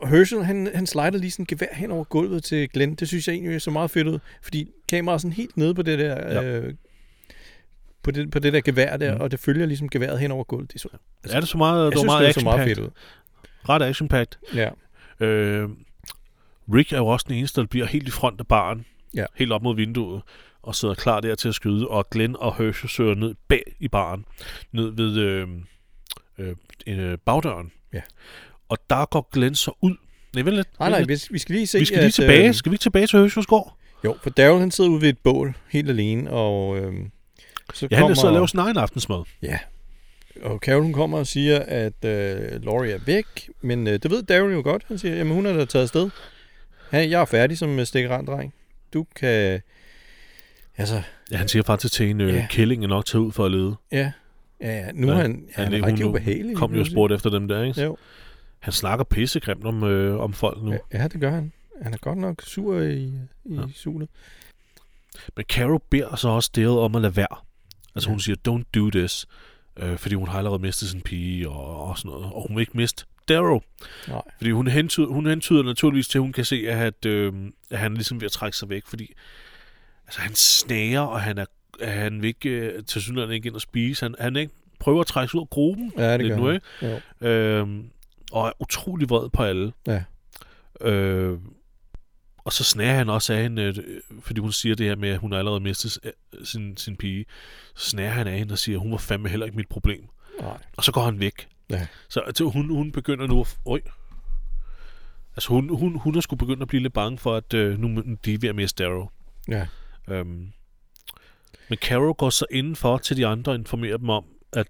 [0.08, 2.94] Herschel, han, han slider lige sådan gevær hen over gulvet til Glenn.
[2.94, 5.82] Det synes jeg egentlig så meget fedt ud, fordi kameraet er sådan helt nede på
[5.82, 6.32] det der...
[6.42, 6.42] Ja.
[6.42, 6.74] Øh,
[8.02, 9.20] på det, på det der gevær der, Mm.
[9.20, 10.68] og det følger ligesom geværet hen over gulvet.
[10.72, 10.88] Det er så,
[11.34, 12.78] Er det så meget, jeg det var synes, meget det er så meget action fedt
[12.78, 12.90] ud.
[13.68, 14.56] Ret action-packed.
[15.20, 15.26] Ja.
[15.26, 15.68] Øh,
[16.74, 18.86] Rick er jo også den eneste, der bliver helt i front af baren.
[19.14, 19.24] Ja.
[19.36, 20.22] Helt op mod vinduet.
[20.62, 21.88] Og sidder klar der til at skyde.
[21.88, 24.24] Og Glenn og Herschel søger ned bag i baren.
[24.72, 25.48] Ned ved øh,
[26.38, 26.56] øh,
[26.86, 27.72] øh, bagdøren.
[27.92, 28.00] Ja.
[28.68, 29.94] Og der går Glenn så ud.
[30.34, 30.68] Nej, vel lidt.
[30.78, 32.48] Nej, nej, vi, vi skal lige se, vi skal lige at, tilbage.
[32.48, 33.76] Øh, Skal vi ikke tilbage til Herschels gård?
[34.04, 36.94] jo, for Daryl han sidder ude ved et bål, helt alene, og øh,
[37.74, 38.14] så Ja, han kommer...
[38.14, 39.22] sidder og laver sin egen aftensmad.
[39.42, 39.58] Ja.
[40.42, 44.22] Og Carol hun kommer og siger, at øh, Laurie er væk, men øh, det ved
[44.22, 44.82] Daryl jo godt.
[44.88, 46.10] Han siger, jamen hun er da taget afsted.
[46.90, 48.54] Hey, jeg er færdig som øh, stikkerand-dreng.
[48.94, 49.60] Du kan...
[50.76, 52.46] Altså, Ja, han siger faktisk til en, øh, Ja.
[52.50, 53.76] kælling er nok taget ud for at lede.
[53.92, 54.12] ja,
[54.60, 56.56] ja, ja nu Ja, er han, ja, han det- er rigtig ubehagelig.
[56.56, 57.82] Kom jo og spurgte efter dem der, ikke?
[57.82, 57.96] Jo,
[58.58, 60.72] Han snakker pissegrimt om, øh, om folk nu.
[60.72, 61.52] ja, ja, det gør han.
[61.82, 63.04] Han er godt nok sur i,
[63.44, 63.60] i Ja.
[63.74, 64.08] sulet.
[65.36, 67.36] Men Carol beder så også Dale om at lade være.
[67.94, 68.12] Altså Ja.
[68.12, 69.26] hun siger, don't do this.
[69.76, 72.24] Øh, fordi hun har allerede mistet sin pige og, og sådan noget.
[72.24, 73.60] Og hun vil ikke miste Darrow.
[74.08, 74.22] Nej.
[74.36, 77.32] Fordi hun hentyder, hun hentyder naturligvis til, at hun kan se, at, øh,
[77.70, 78.82] at han ligesom ved at trække sig væk.
[78.86, 79.12] Fordi
[80.06, 81.44] altså, han snager, og han er
[81.82, 84.04] han vil ikke øh, til synligheden ikke ind og spise.
[84.04, 85.92] Han, han ikke prøver at trække sig ud af gruppen.
[85.98, 87.00] Ja, det lidt gør nu, ikke?
[87.22, 87.28] Jo.
[87.28, 87.90] Øhm,
[88.32, 89.72] og er utrolig vred på alle.
[89.86, 90.02] Ja.
[90.80, 91.38] Øh,
[92.38, 93.74] og så snager han også af hende, øh,
[94.20, 96.12] fordi hun siger det her med, at hun allerede mistet øh,
[96.44, 97.24] sin, sin pige.
[97.74, 100.08] Så snager han af hende og siger, at hun var fandme heller ikke mit problem.
[100.40, 100.58] Nej.
[100.76, 101.48] Og så går han væk.
[101.70, 101.86] Ja.
[102.08, 103.58] Så altså, hun, hun begynder nu at...
[103.66, 103.80] Øj.
[105.36, 108.02] Altså hun, hun, hun er sgu begyndt at blive lidt bange for, at øh, nu
[108.24, 109.08] de er ved at miste Darrow.
[109.48, 109.66] Ja.
[110.08, 110.52] Øhm,
[111.68, 114.66] men Carol går så indenfor til de andre og informerer dem om, at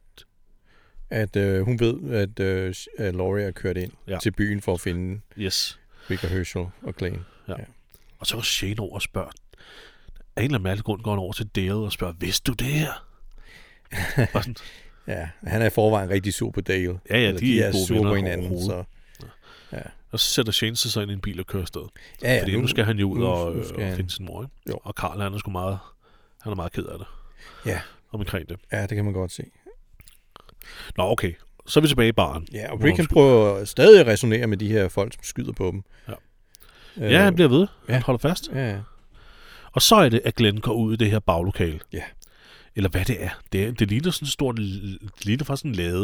[1.10, 4.12] At øh, hun ved, at, øh, at Laurie er kørt ind Ja.
[4.12, 4.18] ja.
[4.18, 5.80] til byen for at finde yes.
[6.10, 7.24] Rick og Herschel og Glenn.
[8.18, 9.30] Og så går Shane over og spørger.
[10.36, 12.66] Af en eller anden grund går han over til Dale og spørger, vidste du det
[12.66, 13.06] her?
[14.34, 14.56] og sådan,
[15.08, 16.98] Ja, han er i forvejen rigtig sur på Dale.
[17.10, 18.84] ja, ja, Eller de, er er gode sure på hinanden, så...
[20.10, 21.80] Og så sætter Shane sig ind i en bil og kører afsted.
[22.22, 23.96] Ja, ja, Fordi nu, nu skal han jo ud nu- og, nu øh, og han-
[23.96, 24.42] finde sin mor.
[24.42, 24.54] Ikke?
[24.68, 24.78] Jo.
[24.82, 25.78] Og Karl, han er sgu meget,
[26.42, 27.06] han er meget ked af det.
[27.66, 27.80] Ja.
[28.12, 28.56] Omkring det.
[28.72, 29.42] Ja, det kan man godt se.
[30.96, 31.32] Nå, okay.
[31.66, 32.48] Så er vi tilbage i baren.
[32.52, 35.52] Ja, og Rick han han prøver stadig at resonere med de her folk, som skyder
[35.52, 35.82] på dem.
[36.08, 36.12] Ja.
[37.06, 37.66] Øh, Ja, han bliver ved.
[37.88, 38.02] Han ja.
[38.06, 38.48] holder fast.
[38.54, 38.78] Ja, ja.
[39.72, 41.80] Og så er det, at Glenn går ud i det her baglokale.
[41.92, 42.02] Ja.
[42.76, 43.30] Eller hvad det er.
[43.52, 44.64] Det, det ligner sådan en stor, det
[45.22, 46.00] ligner faktisk en lade.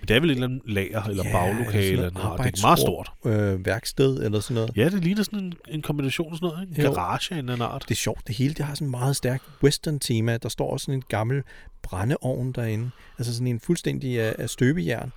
[0.00, 1.86] Men det er vel et eller andet lager eller Ja, baglokale.
[1.86, 3.12] eller Eller noget det er meget stort.
[3.26, 4.76] Øh, værksted eller sådan noget.
[4.76, 6.68] Ja, det ligner sådan en, en kombination af sådan noget.
[6.78, 6.92] En Jo.
[6.92, 7.84] garage af en eller anden art.
[7.88, 10.36] Det er sjovt, det hele det har sådan en meget stærkt western-tema.
[10.36, 11.42] Der står også sådan en gammel
[11.82, 12.90] brændeovn derinde.
[13.18, 15.12] Altså sådan en fuldstændig af, af støbejern.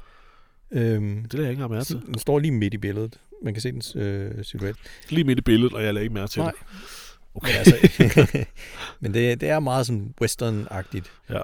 [0.72, 2.02] Øhm, Det lader jeg ikke mærke til.
[2.06, 3.20] den står lige midt i billedet.
[3.44, 4.76] Man kan se dens øh, silhuet.
[5.10, 6.52] Lige midt i billedet, og jeg lader ikke mærke til Nej.
[6.52, 6.60] det.
[7.34, 7.54] Men, Okay.
[7.58, 7.76] altså,
[9.00, 11.12] men det, det er meget sådan western-agtigt.
[11.30, 11.42] ja.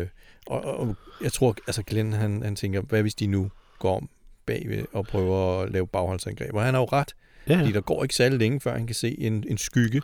[0.00, 0.06] Øh,
[0.46, 4.08] og, og jeg tror, altså Glenn, han, han tænker, hvad hvis de nu går om
[4.46, 6.54] bagved og prøver at lave bagholdsangreb?
[6.54, 7.14] Og han har jo ret,
[7.48, 7.74] Ja, fordi ja.
[7.74, 10.02] der går ikke særlig længe, før han kan se en, en skygge.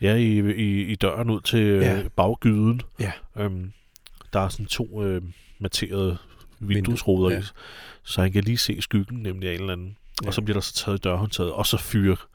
[0.00, 1.94] ja i, i, i døren ud til Ja.
[1.96, 2.02] ja.
[2.16, 2.80] baggyden.
[3.00, 3.12] Ja.
[3.36, 3.72] Øhm,
[4.32, 5.22] der er sådan to øh,
[5.58, 6.18] materede
[6.58, 7.40] vinduesruder ja.
[7.40, 7.42] i,
[8.02, 9.96] så han kan lige se skyggen, nemlig af en eller anden.
[10.22, 10.26] Ja.
[10.28, 12.26] Og så bliver der så taget dørhåndtaget, og så fyrer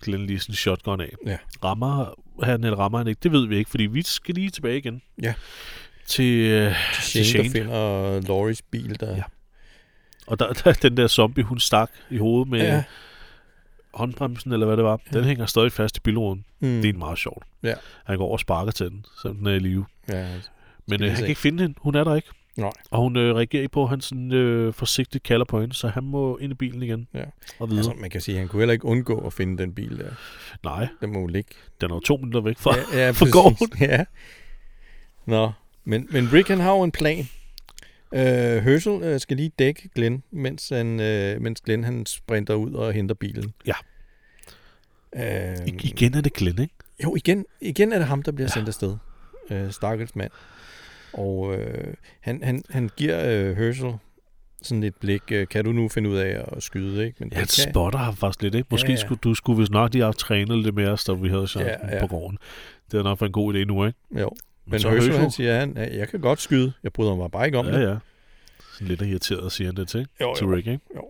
[0.00, 1.14] Glenn lige sådan en shotgun af.
[1.26, 1.36] Ja.
[1.64, 3.20] Rammer han eller rammer han ikke?
[3.22, 5.02] Det ved vi ikke, fordi vi skal lige tilbage igen.
[5.22, 5.34] Ja.
[6.06, 7.44] Til, øh, Shane, Shane.
[7.44, 9.16] der finder Loris bil, der...
[9.16, 9.22] Ja.
[10.26, 12.82] og der, der er den der zombie, hun stak i hovedet med ja.
[13.94, 15.00] håndbremsen, eller hvad det var.
[15.12, 15.18] Ja.
[15.18, 16.44] Den hænger stadig fast i bilruden.
[16.60, 16.82] Mm.
[16.82, 17.44] Det er meget sjovt.
[17.62, 17.74] Ja.
[18.04, 19.86] Han går over og sparker til den, så den er i live.
[20.08, 20.26] ja.
[20.86, 21.74] Men øh, han kan ikke finde hende.
[21.78, 22.28] Hun er der ikke.
[22.60, 22.70] Nej.
[22.90, 25.88] Og hun øh, reagerer ikke på, at han sådan, øh, forsigtigt kalder på hende, så
[25.88, 27.08] han må ind i bilen igen.
[27.14, 27.24] Ja.
[27.58, 27.84] Og videre.
[27.84, 30.10] Altså, man kan sige, at han kunne heller ikke undgå at finde den bil der.
[30.64, 31.50] Nej, Den må jo ligge.
[31.80, 32.76] den er jo to minutter væk fra.
[32.92, 33.68] ja, ja, fra gården.
[33.80, 34.04] Ja.
[35.26, 35.52] Nå,
[35.84, 37.28] men, men Rick han har jo en plan.
[38.14, 42.72] Øh, Herschel øh, skal lige dække Glenn, mens, han, øh, mens Glenn han sprinter ud
[42.72, 43.54] og henter bilen.
[43.66, 43.74] Ja.
[45.16, 46.74] Øh, I, igen er det Glenn, ikke?
[47.04, 48.96] jo, igen, igen er det ham, der bliver sendt afsted.
[49.50, 50.30] øh, stakkels mand.
[51.12, 53.92] Og øh, han, han, han giver øh, Herschel
[54.62, 57.16] sådan et blik, øh, kan du nu finde ud af at skyde, ikke?
[57.20, 58.66] Men Ja, han spotter ham faktisk lidt, ikke?
[58.70, 59.00] Måske Ja, ja, ja.
[59.00, 59.06] ja.
[59.06, 61.86] Skulle, du skulle vist nok lige have trænet lidt mere, da vi havde chancen Ja,
[61.86, 61.94] ja, ja.
[61.94, 62.00] ja.
[62.00, 62.38] på gården.
[62.84, 63.98] Det havde nok været en god idé nu, ikke?
[64.20, 64.30] jo.
[64.66, 67.16] Men, så men Herschel, Herschel- han siger, han, "Ja, jeg kan godt skyde, jeg bryder
[67.16, 67.88] mig bare ikke om Ja, det.
[67.88, 67.96] ja.
[68.72, 70.54] Sådan lidt irriteret, siger han det til, Jo, til jo.
[70.54, 70.80] Rick, ikke?
[70.96, 71.02] Jo.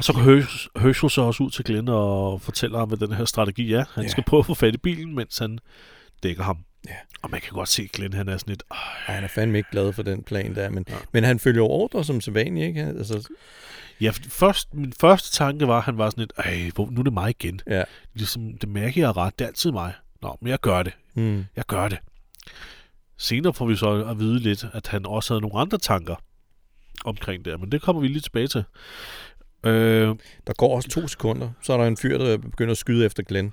[0.00, 3.24] Så går Hersch- Herschel så også ud til Glenn og fortæller ham, hvad den her
[3.24, 3.78] strategi er.
[3.78, 4.02] Han Ja.
[4.02, 4.08] ja.
[4.08, 5.58] skal prøve at få fat i bilen, mens han
[6.22, 6.58] dækker ham.
[6.88, 6.94] Ja.
[7.22, 8.62] Og man kan godt se, at Glenn han er sådan lidt...
[8.70, 8.76] "Åh,
[9.08, 10.94] Ej, han er fandme ikke glad for den plan der, men, ja.
[10.94, 11.00] Ja.
[11.12, 12.80] men han følger ordre som sædvanligt, ikke?
[12.82, 13.28] Altså,
[14.00, 17.04] Ja, først, min første tanke var, at han var sådan lidt, Ej, hvor, nu er
[17.04, 17.60] det mig igen.
[17.66, 17.84] ja.
[18.14, 19.92] Ligesom, det mærker jeg ret, det er altid mig.
[20.22, 20.92] Nå, men jeg gør det.
[21.14, 21.44] Mm.
[21.56, 21.98] Jeg gør det.
[23.16, 26.14] Senere får vi så at vide lidt, at han også havde nogle andre tanker
[27.04, 28.64] omkring det, men det kommer vi lige tilbage til.
[29.64, 30.08] Øh,
[30.46, 33.22] Der går også to sekunder, så er der en fyr, der begynder at skyde efter
[33.22, 33.52] Glenn.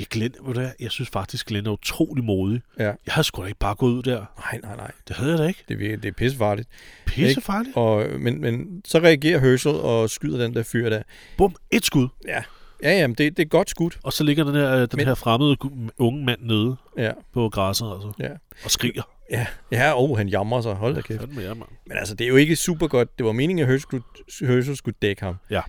[0.00, 2.60] ja, Glenn, hvad, jeg synes faktisk, Glenn er utrolig modig.
[2.78, 2.84] Ja.
[2.84, 4.24] Jeg havde sgu da ikke bare gået ud der.
[4.38, 4.90] Nej, nej, nej.
[5.08, 5.64] Det havde jeg da ikke.
[5.68, 6.68] Det, er, det er pissefarligt.
[7.06, 7.76] Pissefarligt.
[7.76, 11.02] Og, men, men så reagerer Herschel og skyder den der fyr der.
[11.36, 12.08] Bum, et skud.
[12.26, 12.42] Ja,
[12.82, 13.98] ja, jamen, det, det er godt skudt.
[14.02, 15.56] Og så ligger den her, den Men- her fremmede
[15.98, 18.30] unge mand nede Ja, på græsset, altså, ja.
[18.64, 19.02] og skriger.
[19.30, 20.74] Ja, ja oh, han jammer sig.
[20.74, 21.20] Hold da kæft.
[21.20, 21.68] Fandme ja, mand.
[21.86, 23.18] Men altså, det er jo ikke super godt.
[23.18, 24.04] Det var meningen, at Herschel skulle,
[24.40, 25.36] Herschel skulle dække ham.
[25.50, 25.62] Ja.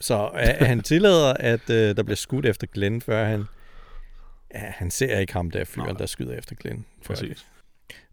[0.00, 3.44] Så at han tillader, at øh, der bliver skudt efter Glenn, før han...
[4.54, 6.86] Ja, han ser ikke ham der fyren, der skyder efter Glenn.
[7.02, 7.28] før det.
[7.28, 7.46] Præcis.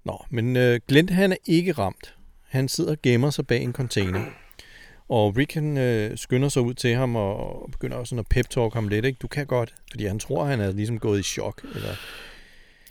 [0.06, 2.16] Nå, men øh, Glenn han er ikke ramt.
[2.48, 4.26] Han sidder og gemmer sig bag en container.
[5.10, 8.74] Og Rick han øh, skynder sig ud til ham og begynder også sådan at pep-talk
[8.74, 9.06] ham lidt.
[9.06, 9.18] Ikke?
[9.22, 11.62] Du kan godt, fordi han tror, han er ligesom gået i chok.
[11.76, 11.90] Eller,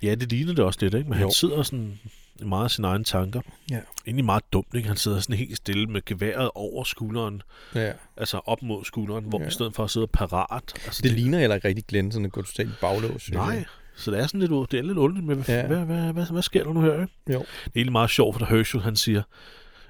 [0.03, 1.09] Ja, det ligner det også lidt, ikke?
[1.11, 1.25] Men Jo.
[1.25, 2.01] han sidder sådan
[2.43, 3.41] meget af sine egne tanker.
[3.71, 3.81] Ja.
[4.07, 4.89] Egentlig meget dumt, ikke?
[4.89, 7.43] Han sidder sådan helt stille med geværet over skulderen,
[7.75, 7.93] ja.
[8.17, 9.47] altså op mod skulderen, hvor Ja.
[9.47, 10.73] i stedet for at sidde parat.
[10.87, 13.31] Altså, Det ligner heller ikke rigtig Glenn, sådan at gå totalt baglås.
[13.31, 13.65] Nej,
[13.97, 15.67] så det er sådan lidt, det er lidt underligt hvad, Ja.
[15.67, 16.93] hvad, hvad, hvad, hvad, sker der nu her?
[16.93, 17.13] Ikke?
[17.33, 17.39] Jo.
[17.39, 19.23] Det er egentlig meget sjovt, for Herschel han siger,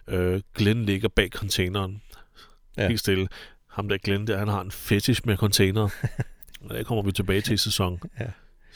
[0.08, 2.02] øh, Glenn ligger bag containeren.
[2.76, 2.88] Ja.
[2.88, 3.28] Helt stille.
[3.70, 5.88] Ham der Glenn der, han har en fetish med container.
[6.70, 8.26] Og det kommer vi tilbage til i sæson Ja.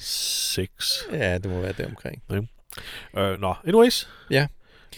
[0.00, 0.98] 6.
[1.12, 2.22] Ja, det må være det omkring.
[3.18, 4.08] Øh, nå, anyways.
[4.30, 4.46] Ja.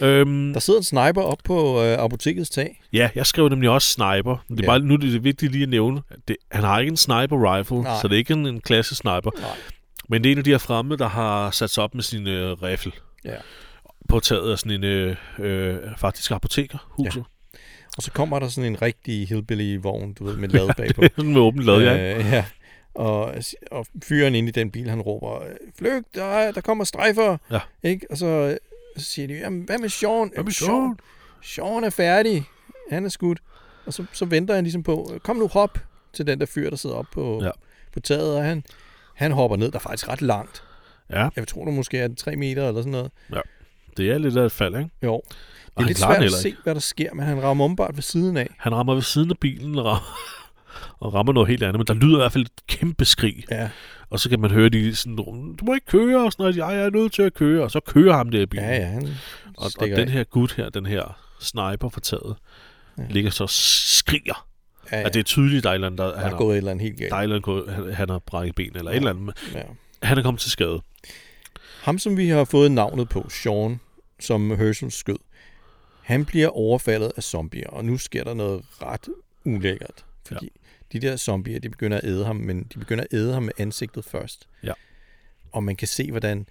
[0.00, 2.82] Øhm, Der sidder en sniper op på øh, apotekets tag.
[2.92, 4.44] ja, jeg skrev nemlig også sniper.
[4.48, 4.66] Det er Ja.
[4.66, 7.56] bare, nu er det vigtigt lige at nævne, at det, han har ikke en sniper
[7.58, 7.90] rifle, Nej.
[7.92, 8.00] Nej.
[8.02, 9.30] så det er ikke en, en klasse sniper.
[9.40, 9.50] Nej.
[10.08, 12.26] Men det er en af de her fremme, der har sat sig op med sin
[12.26, 12.92] øh, rifle.
[13.24, 13.34] Ja.
[14.08, 17.16] På taget af sådan en øh, øh, faktisk apotekerhuset.
[17.16, 17.58] Ja.
[17.96, 21.22] Og så kommer der sådan en rigtig hillbilly-vogn, du ved, med lad bagpå.
[21.22, 22.18] med åbent lad, ja.
[22.18, 22.44] Øh, ja.
[22.94, 23.34] Og,
[23.70, 25.42] og fyren inde i den bil, han råber,
[25.78, 27.36] flygt, der, er- der kommer strejfer.
[27.50, 27.60] Ja.
[27.82, 28.06] Ikke?
[28.10, 28.58] Og så,
[28.96, 30.30] så siger de, Jamen, hvad med Sean?
[30.34, 30.96] Hvad med Sean?
[31.42, 32.44] Sean er færdig.
[32.90, 33.38] Han er skudt.
[33.86, 35.78] Og så, så venter han ligesom på, kom nu hop
[36.12, 37.50] til den der fyr, der sidder op på, Ja.
[37.92, 38.64] på taget, og han,
[39.14, 40.62] han hopper ned, der er faktisk ret langt.
[41.10, 43.10] Ja, Jeg tror, det måske er 3 meter eller sådan noget.
[43.96, 44.90] det er lidt af et fald, ikke?
[45.02, 45.22] Jo.
[45.26, 45.36] Det
[45.74, 48.02] Og er han lidt svært at se, hvad der sker, men han rammer umiddelbart ved
[48.02, 48.48] siden af.
[48.58, 50.16] Han rammer ved siden af bilen og rammer,
[51.00, 53.44] og rammer noget helt andet, men der lyder i hvert fald et kæmpe skrig.
[53.50, 53.70] Ja,
[54.10, 56.56] Og så kan man høre de sådan, du må ikke køre, og sådan noget.
[56.56, 58.64] Jeg er nødt til at køre, og så kører ham der bilen.
[58.66, 59.08] ja, ja han
[59.56, 62.36] Og, og den her gut her, den her sniper for taget,
[62.98, 63.02] Ja.
[63.10, 64.46] ligger så og skriger.
[64.92, 65.06] ja, Ja.
[65.06, 66.98] At det er tydeligt, andet, der, der han, er har, gået et eller andet helt
[66.98, 67.12] galt.
[67.14, 68.96] andet, gået- han, han har brækket ben, eller ja.
[68.96, 69.34] et eller andet.
[69.54, 69.62] Ja.
[70.02, 70.80] Han er kommet til skade.
[71.82, 73.80] Ham, som vi har fået navnet på, Sean,
[74.20, 75.16] som Herschel skød,
[76.02, 79.08] han bliver overfaldet af zombier, og nu sker der noget ret
[79.44, 80.04] ulækkert.
[80.26, 80.52] Fordi
[80.92, 80.98] ja.
[80.98, 83.52] de der zombier, de begynder at æde ham, men de begynder at æde ham med
[83.58, 84.48] ansigtet først.
[84.62, 84.72] Ja.
[85.52, 86.46] Og man kan se, hvordan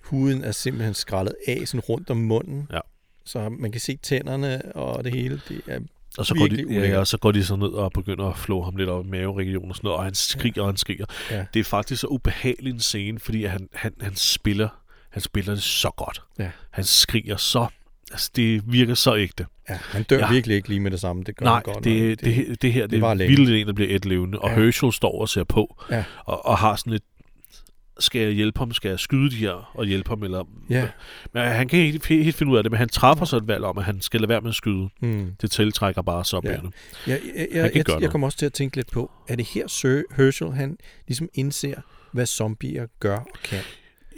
[0.00, 2.68] huden er simpelthen skrællet af sådan rundt om munden.
[2.72, 2.80] Ja.
[3.24, 5.40] Så man kan se tænderne og det hele.
[5.48, 5.80] Det er,
[6.18, 8.62] Og så, går de, ja, og så går de så ned og begynder at flå
[8.62, 11.06] ham lidt op i maveregionen og sådan noget, og han skriger og han skriger.
[11.30, 11.46] Ja.
[11.54, 14.68] Det er faktisk så ubehagelig en scene, fordi han, han, han spiller
[15.10, 16.22] han spiller det så godt.
[16.38, 16.50] Ja.
[16.70, 17.66] Han skriger så,
[18.10, 19.46] altså det virker så ægte.
[19.70, 20.32] ja, han dør ja.
[20.32, 21.22] Virkelig ikke lige med det samme.
[21.24, 21.84] Det gør Nej, godt.
[21.84, 22.20] det, nok.
[22.24, 24.54] det, det, det her, det, det er vildt en, der bliver et levende, og Ja.
[24.56, 26.04] Herschel står og ser på, Ja.
[26.24, 27.02] og, og har sådan et,
[27.98, 30.44] skal jeg hjælpe ham, skal jeg skyde de her og hjælpe ham, eller...
[30.70, 30.88] Ja.
[31.34, 33.64] Men han kan ikke helt, finde ud af det, men han træffer så et valg
[33.64, 34.88] om, at han skal lade være med at skyde.
[35.00, 35.32] Hmm.
[35.40, 36.50] Det tiltrækker bare så Ja.
[36.50, 36.56] ja.
[37.06, 40.02] Jeg, jeg, jeg, jeg, kommer også til at tænke lidt på, er det her Sir
[40.16, 40.76] Herschel, han
[41.08, 41.74] ligesom indser,
[42.12, 43.58] hvad zombier gør og kan?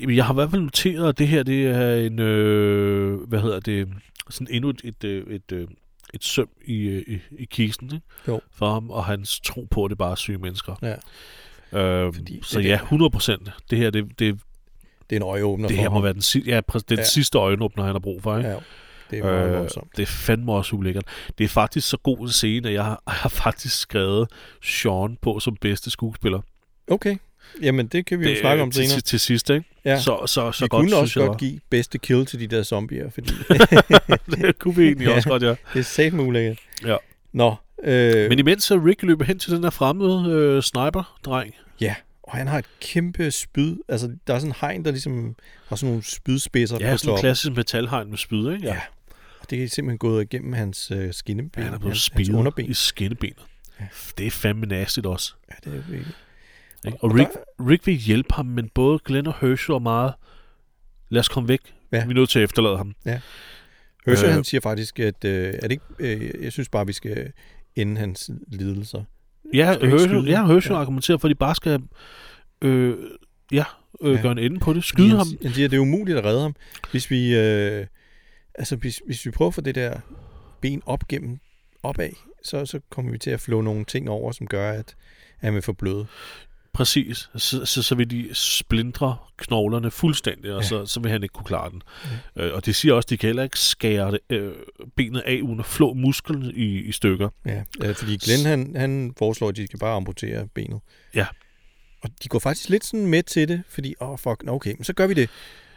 [0.09, 3.61] Jeg har i hvert fald noteret, at det her det er en, øh, hvad hedder
[3.61, 3.89] det,
[4.31, 5.69] sådan endnu et, et, øh, et, øh,
[6.15, 8.07] et søm i, øh, i, i kisten ikke?
[8.29, 8.41] Jo.
[8.55, 10.75] for ham, og hans tro på, at det bare er syge mennesker.
[10.83, 10.95] Ja.
[11.81, 13.51] Øh, Fordi så det- ja, 100 procent.
[13.71, 14.39] Det her, det, det,
[15.11, 16.03] Det er en øjeåbner det her må ham.
[16.05, 17.05] være den, si- ja, præ- den Ja.
[17.05, 18.37] sidste øjenåbner, han har brug for.
[18.39, 18.49] Ikke?
[18.51, 18.57] Ja,
[19.11, 19.97] det er meget Øh, voldsomt.
[19.97, 21.05] det er fandme også ulækkert.
[21.39, 24.29] Det er faktisk så god en scene, at jeg har, jeg har faktisk skrevet
[24.63, 26.41] Sean på som bedste skuespiller.
[26.91, 27.17] Okay,
[27.63, 28.89] Jamen, det kan vi jo snakke om senere.
[28.91, 29.65] til, til sidst, ikke?
[29.85, 30.01] Ja.
[30.01, 33.11] Så, så, så vi godt, kunne også godt give bedste kill til de der zombier,
[33.11, 33.31] fordi
[34.37, 35.15] det kunne vi egentlig Ja.
[35.15, 35.49] også godt, ja.
[35.49, 36.61] det er sat muligt.
[36.87, 36.97] Ja.
[37.33, 41.55] Nå, øh, Men imens så Rick løber hen til den der fremmede øh, sniper-dreng.
[41.81, 43.77] ja, og han har et kæmpe spyd.
[43.89, 45.37] Altså, der er sådan en hegn, der ligesom
[45.69, 47.21] har sådan nogle spydspidser Ja, på sådan en toppen.
[47.23, 48.67] klassisk metalhegn med spyd, ikke?
[48.67, 48.81] Ja.
[49.41, 52.29] Og det er simpelthen gået igennem hans øh, skinneben, Ja, han er blevet hans, hans
[52.29, 52.67] underben.
[52.67, 53.37] i skinnebenet.
[53.81, 53.85] Ja.
[54.19, 55.33] Det er fandme nastigt også.
[55.51, 56.15] Ja, det er virkelig.
[56.87, 56.99] Ikke?
[57.01, 60.13] Og Og Rick, Rick vil hjælpe ham, men både Glenn og Herschel er meget...
[61.09, 61.61] Lad os komme væk.
[61.93, 62.05] Ja.
[62.05, 62.95] Vi er nødt til at efterlade ham.
[64.07, 64.35] Herschel, Øh.
[64.35, 67.33] han siger faktisk, at øh, er det ikke, øh, jeg synes bare, vi skal
[67.77, 69.05] ende hans lidelser.
[69.55, 70.47] Ja, Herschel, ja?
[70.47, 70.79] Herschel Ja.
[70.81, 71.81] argumenterer for, at de bare skal
[72.63, 72.97] øh,
[73.53, 73.65] ja,
[74.03, 74.23] øh, Ja.
[74.23, 74.85] gøre en ende på det.
[74.85, 75.27] Skyde han, ham.
[75.43, 76.55] Han siger, at det er umuligt at redde ham,
[76.91, 77.87] hvis vi, øh,
[78.55, 80.01] altså, hvis, hvis vi prøver at få det der
[80.61, 81.39] ben op gennem,
[81.83, 82.11] opad,
[82.45, 84.95] så, så kommer vi til at flå nogle ting over, som gør, at
[85.39, 86.07] han vil forbløde.
[86.75, 87.31] Præcis.
[87.37, 90.69] Så, så, så vil de splindre knoglerne fuldstændig, og Ja.
[90.69, 91.83] så, så vil han ikke kunne klare den.
[92.37, 94.53] Øh, og det siger også, at de kan heller ikke skære det, øh,
[94.97, 97.29] benet af, uden at flå musklen i, i stykker.
[97.47, 100.81] Ja, øh, fordi Glenn, han, han foreslår, at de skal bare amputere benet.
[101.15, 101.27] Ja.
[102.03, 104.75] Og de går faktisk lidt sådan med til det, fordi, åh oh, fuck, nå, okay,
[104.75, 105.31] men så gør vi det.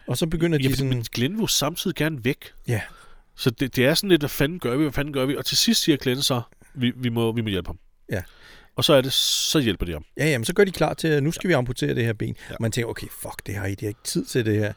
[0.08, 2.54] Og så begynder Ja, de sådan, men Glenn vil samtidig gerne væk.
[2.68, 2.82] ja,
[3.36, 5.36] Så det, det er sådan lidt, hvad fanden gør vi, hvad fanden gør vi?
[5.36, 6.42] Og til sidst siger Glenn så,
[6.74, 7.80] vi, vi, må, vi må hjælpe ham.
[8.12, 8.22] Ja.
[8.76, 10.06] Og så er det, så hjælper de ham.
[10.18, 12.36] ja, jamen, så gør de klar til, at nu skal vi amputere det her ben.
[12.50, 12.54] Ja.
[12.54, 14.74] Og man tænker, okay, fuck, det har I, de har ikke tid til det her.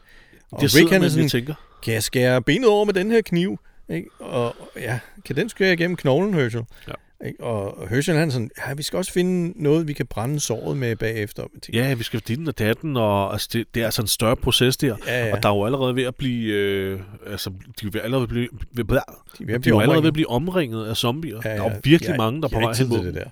[0.51, 3.11] Og Det Rick, sidder han er sådan, tænker, kan jeg skære benet over med den
[3.11, 3.59] her kniv?
[3.89, 4.09] Ikke?
[4.19, 6.61] Og ja, kan den skære igennem knoglen, Herschel?
[6.87, 6.93] Ja.
[7.27, 7.43] Ikke?
[7.43, 10.95] Og Herschel, han sådan, ja, vi skal også finde noget, vi kan brænde såret med
[10.95, 11.43] bagefter.
[11.61, 14.35] Tænker, ja, vi skal dine og datten, og altså, det, det er altså en større
[14.35, 14.95] proces der.
[15.07, 17.49] ja, ja, Og der er jo allerede ved at blive, øh, altså,
[17.81, 19.03] de er allerede ved at blive, ved, de er ved at
[19.39, 20.13] de er blive allerede ved at omringet.
[20.13, 21.39] blive omringet af zombier.
[21.45, 23.13] Ja, Der ja, er jo virkelig har- mange, der er på vej hen mod det
[23.13, 23.29] der.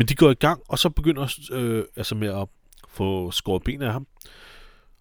[0.00, 2.48] Men de går i gang, og så begynder øh, altså med at
[2.88, 4.06] få skåret ben af ham.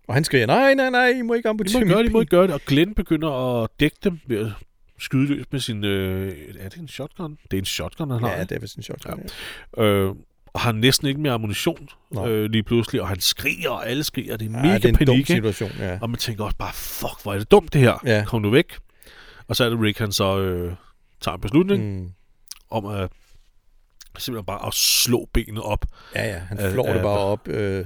[0.08, 2.14] Og han skriger, nej, nej, nej, I må ikke amputere må ikke gøre det, de
[2.14, 2.54] må ben." ikke gøre det.
[2.54, 4.52] Og Glenn begynder at dække dem ved at
[5.00, 5.84] skyde løs med sin...
[5.84, 7.38] Øh, er det en shotgun?
[7.52, 8.30] Det er en shotgun, han har.
[8.30, 9.20] Ja, det er vist en shotgun.
[9.78, 9.84] Ja.
[9.84, 9.90] Ja.
[9.90, 10.16] Øh,
[10.54, 12.28] og har næsten ikke mere ammunition Nå.
[12.28, 14.90] øh, lige pludselig, og han skriger, og alle skriger, det er Ja, mega det er
[14.90, 15.34] en dum panik, ikke?
[15.34, 16.00] situation, ja.
[16.02, 18.02] Og man tænker også bare, fuck, hvor er det dumt det her.
[18.06, 18.24] Ja.
[18.28, 18.78] Kom nu væk.
[19.48, 20.74] Og så er det Rick, han så øh,
[21.22, 22.00] tager en beslutning.
[22.02, 22.10] Mm.
[22.70, 23.12] om at
[24.18, 25.86] simpelthen bare at slå benet op.
[26.16, 27.48] Ja, ja, han Øh, flår det øh, bare op.
[27.48, 27.86] Øh,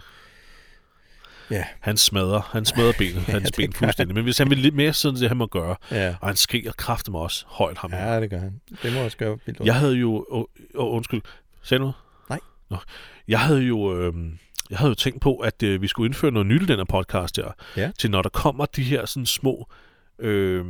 [1.79, 4.15] Han smadrer, han smadrer benet, Ja, hans det ben fuldstændig.
[4.15, 5.75] Men hvis han vil lidt mere, så er det det, han må gøre.
[5.91, 6.15] ja.
[6.21, 7.91] Og han skriger kraftigt mig også højt ham.
[7.93, 8.61] ja, det gør han.
[8.83, 9.59] Det må også gøre vildt.
[9.59, 10.25] Jeg havde jo...
[10.29, 10.43] Åh,
[10.75, 11.21] oh, undskyld.
[11.63, 11.95] Sagde du noget?
[12.29, 12.39] Nej.
[12.69, 12.77] Nå.
[13.27, 13.97] Jeg havde jo...
[14.01, 14.13] Øh,
[14.69, 16.83] jeg havde jo tænkt på, at øh, vi skulle indføre noget nyt i den her
[16.85, 17.51] podcast her.
[17.77, 17.91] Ja.
[17.99, 19.69] Til når der kommer de her sådan små
[20.19, 20.65] øh,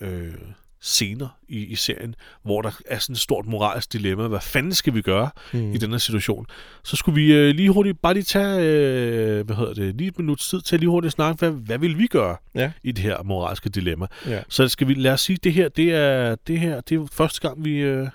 [0.00, 0.34] øh,
[0.80, 4.28] scener i, i serien, hvor der er sådan et stort moralsk dilemma.
[4.28, 5.72] Hvad fanden skal vi gøre mm.
[5.72, 6.46] i den her situation?
[6.84, 10.18] Så skulle vi øh, lige hurtigt, bare lige tage, øh, hvad hedder det, lige et
[10.18, 12.72] minut tid til at lige hurtigt snakke, hvad, hvad vil vi gøre Ja.
[12.82, 14.06] i det her moralske dilemma?
[14.26, 14.42] Ja.
[14.48, 17.40] Så skal vi lad os sige, det her, det er, det her, det er første
[17.40, 18.08] gang, vi, øh,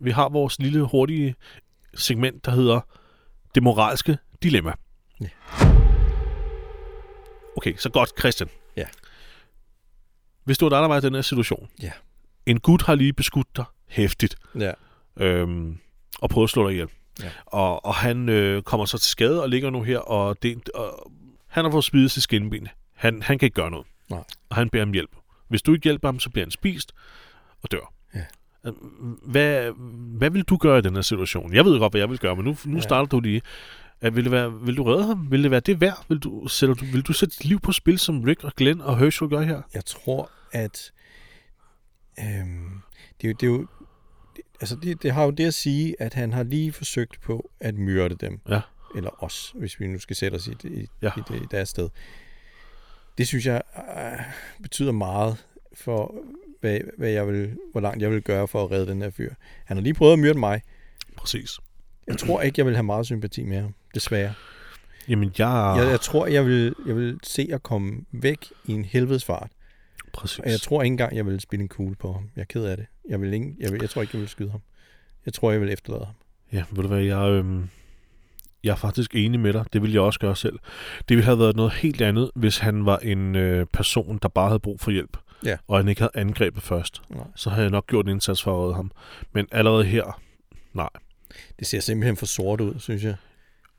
[0.00, 1.34] vi har vores lille hurtige
[1.94, 2.80] segment, der hedder
[3.54, 4.72] det moralske dilemma.
[5.20, 5.26] Ja.
[7.56, 8.48] Okay, så godt, Christian.
[10.48, 11.68] Hvis du var dig, der var i den her situation.
[11.82, 11.90] Ja.
[12.46, 14.72] En gut har lige beskudt dig hæftigt, Ja.
[15.16, 15.78] øhm,
[16.20, 16.88] og prøvet at slå dig ihjel.
[17.22, 17.30] Ja.
[17.46, 21.12] Og, og han øh, kommer så til skade og ligger nu her, og, det, og
[21.48, 22.68] han har fået spidet sit skinben.
[22.94, 23.86] Han, han kan ikke gøre noget.
[24.10, 24.22] Nej.
[24.48, 25.10] Og han beder om hjælp.
[25.48, 26.92] Hvis du ikke hjælper ham, så bliver han spist
[27.62, 27.92] og dør.
[28.14, 28.20] Ja.
[28.66, 28.72] Øh,
[29.22, 29.70] Hvad,
[30.18, 31.54] hvad vil du gøre i den her situation?
[31.54, 32.80] Jeg ved godt, hvad jeg vil gøre, men nu, nu Ja.
[32.82, 33.42] starter du lige.
[34.06, 35.30] Uh, vil, det være, vil du redde ham?
[35.30, 36.04] Vil det være det værd?
[36.08, 38.80] Vil du, sætter du, vil du sætte dit liv på spil, som Rick og Glenn
[38.80, 39.62] og Herschel gør her?
[39.74, 40.92] Jeg tror, at
[42.18, 42.80] øhm,
[43.20, 43.66] det, er jo, det, er jo,
[44.60, 47.74] altså det, det har jo det at sige, at han har lige forsøgt på at
[47.74, 48.40] myrde dem.
[48.48, 48.60] Ja.
[48.96, 51.10] Eller os, hvis vi nu skal sætte os i, det, i, Ja.
[51.16, 51.88] i, det, i deres sted.
[53.18, 53.62] Det synes jeg
[53.96, 54.20] øh,
[54.62, 56.14] betyder meget for,
[56.60, 59.34] hvad, hvad jeg vil, hvor langt jeg vil gøre for at redde den her fyr.
[59.64, 60.62] Han har lige prøvet at myrde mig.
[61.16, 61.50] Præcis.
[62.06, 64.34] Jeg tror ikke, jeg vil have meget sympati med ham, desværre.
[65.08, 65.74] Jamen, jeg...
[65.78, 69.50] Jeg, jeg tror, jeg vil, jeg vil se at komme væk i en helvedes fart.
[70.18, 70.38] Præcis.
[70.38, 72.30] Og jeg tror ikke engang, jeg vil spille en kugle på ham.
[72.36, 72.86] Jeg er ked af det.
[73.08, 74.60] Jeg, vil ikke, jeg, vil, jeg tror ikke, jeg vil skyde ham.
[75.26, 76.14] Jeg tror, jeg vil efterlade ham.
[76.52, 77.68] Ja, ved du hvad, jeg, øhm,
[78.64, 79.64] jeg er faktisk enig med dig.
[79.72, 80.58] Det ville jeg også gøre selv.
[81.08, 84.48] Det ville have været noget helt andet, hvis han var en øh, person, der bare
[84.48, 85.16] havde brug for hjælp.
[85.44, 85.56] Ja.
[85.68, 87.02] Og han ikke havde angrebet først.
[87.08, 87.24] Nej.
[87.36, 88.90] Så havde jeg nok gjort en indsats for at redde ham.
[89.32, 90.20] Men allerede her,
[90.72, 90.88] nej.
[91.58, 93.14] Det ser simpelthen for sort ud, synes jeg.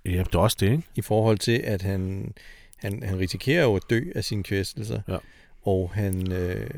[0.05, 0.83] Ja, det er også det, ikke?
[0.95, 2.33] I forhold til, at han,
[2.77, 5.01] han, han risikerer jo at dø af sine kvæstelser.
[5.07, 5.17] Ja.
[5.63, 6.31] Og han...
[6.31, 6.69] Øh,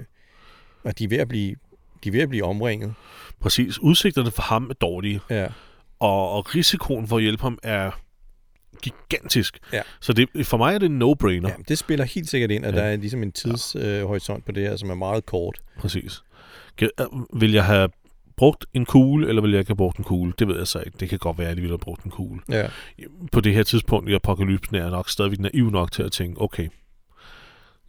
[0.84, 1.56] og de er ved at blive,
[2.04, 2.94] de er ved at blive omringet.
[3.40, 3.80] Præcis.
[3.80, 5.20] Udsigterne for ham er dårlige.
[5.30, 5.48] Ja.
[6.00, 7.92] Og, og risikoen for at hjælpe ham er
[8.82, 9.58] gigantisk.
[9.74, 9.82] Ja.
[10.00, 11.48] Så det, for mig er det en no-brainer.
[11.50, 12.80] Ja, det spiller helt sikkert ind, at Ja.
[12.80, 12.86] ja.
[12.86, 15.60] der er ligesom en tidshorisont øh, horisont på det her, som er meget kort.
[15.80, 16.22] Præcis.
[16.82, 16.88] Øh,
[17.34, 17.90] Vil jeg have
[18.38, 20.34] brugt en kugle, eller vil jeg ikke have brugt en kugle?
[20.40, 20.98] Det ved jeg så ikke.
[21.00, 22.42] Det kan godt være, at de ville have brugt en kugle.
[22.50, 22.68] Ja.
[23.32, 26.42] På det her tidspunkt i apokalypsen er jeg nok stadigvæk naiv nok til at tænke,
[26.42, 26.68] okay,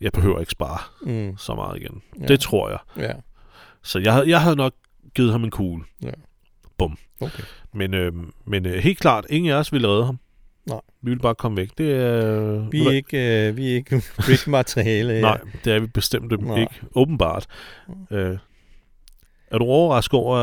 [0.03, 1.37] jeg behøver ikke spare Mm.
[1.38, 2.03] så meget igen.
[2.21, 2.27] Ja.
[2.27, 2.79] Det tror jeg.
[2.97, 3.12] Ja.
[3.83, 4.73] Så jeg, havde- jeg havde nok
[5.15, 5.85] givet ham en kugle.
[7.21, 7.43] Okay.
[7.75, 8.12] Men, øh,
[8.47, 10.19] men øh, helt klart, ingen af os ville redde ham.
[10.67, 10.81] Nej.
[11.03, 11.71] Vi ville bare komme væk.
[11.79, 12.69] Det er...
[12.71, 13.97] Vi er ikke, øh, vi er ikke
[14.29, 15.21] Rick-materiale.
[15.21, 16.61] Nej, det er vi bestemt Nej.
[16.61, 16.81] ikke.
[16.95, 17.47] Åbenbart.
[18.11, 18.38] Øh,
[19.51, 20.37] er du overrasket over,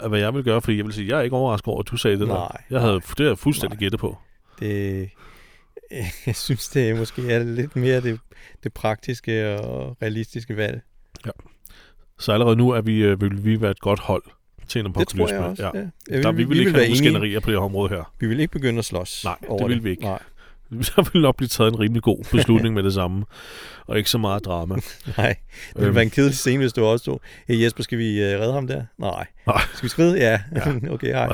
[0.00, 0.60] øh, hvad jeg vil gøre?
[0.60, 2.34] Fordi jeg vil sige, jeg er ikke overrasket over, at du sagde det der.
[2.34, 4.18] Nej, Jeg havde, det havde jeg fuldstændig gættet på.
[4.58, 5.10] Det,
[6.26, 8.20] jeg synes, det måske er lidt mere det,
[8.64, 10.80] det praktiske og realistiske valg.
[12.18, 14.22] Så allerede nu er vi, øh, vil vi være et godt hold
[14.68, 15.34] til en Det tror apokalypse.
[15.34, 15.62] jeg også.
[15.62, 15.70] Ja.
[15.78, 16.16] Ja.
[16.16, 16.22] Ja.
[16.22, 18.12] Der, vi, vil ikke have nogen skænderier på det her område her.
[18.20, 20.02] Vi vil ikke begynde at slås Nej, over det vil vi ikke.
[20.02, 20.18] Nej,
[20.96, 23.24] Der vil nok blive taget en rimelig god beslutning med det samme.
[23.86, 24.74] Og ikke så meget drama.
[25.18, 25.28] nej.
[25.68, 25.94] Det ville Øhm.
[25.94, 27.18] være en kedelig scene, hvis du også stod.
[27.48, 28.84] Hey Jesper, skal vi uh, redde ham der?
[28.98, 29.26] Nej.
[29.46, 29.60] Nej.
[29.74, 30.18] Skal vi skride?
[30.18, 30.40] Ja.
[30.56, 30.92] Ja.
[30.92, 31.28] okay, hej.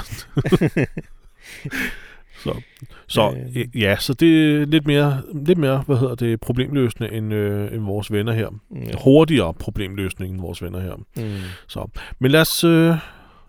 [2.45, 2.61] Så,
[3.07, 3.81] så Øh.
[3.83, 7.83] ja, så det er lidt mere, lidt mere hvad hedder det, problemløsende end, øh, end
[7.83, 8.49] vores venner her.
[8.75, 8.91] Ja.
[9.05, 10.95] Hurtigere problemløsning end vores venner her.
[11.17, 11.33] Mm.
[11.69, 12.71] Så, men lad os, øh,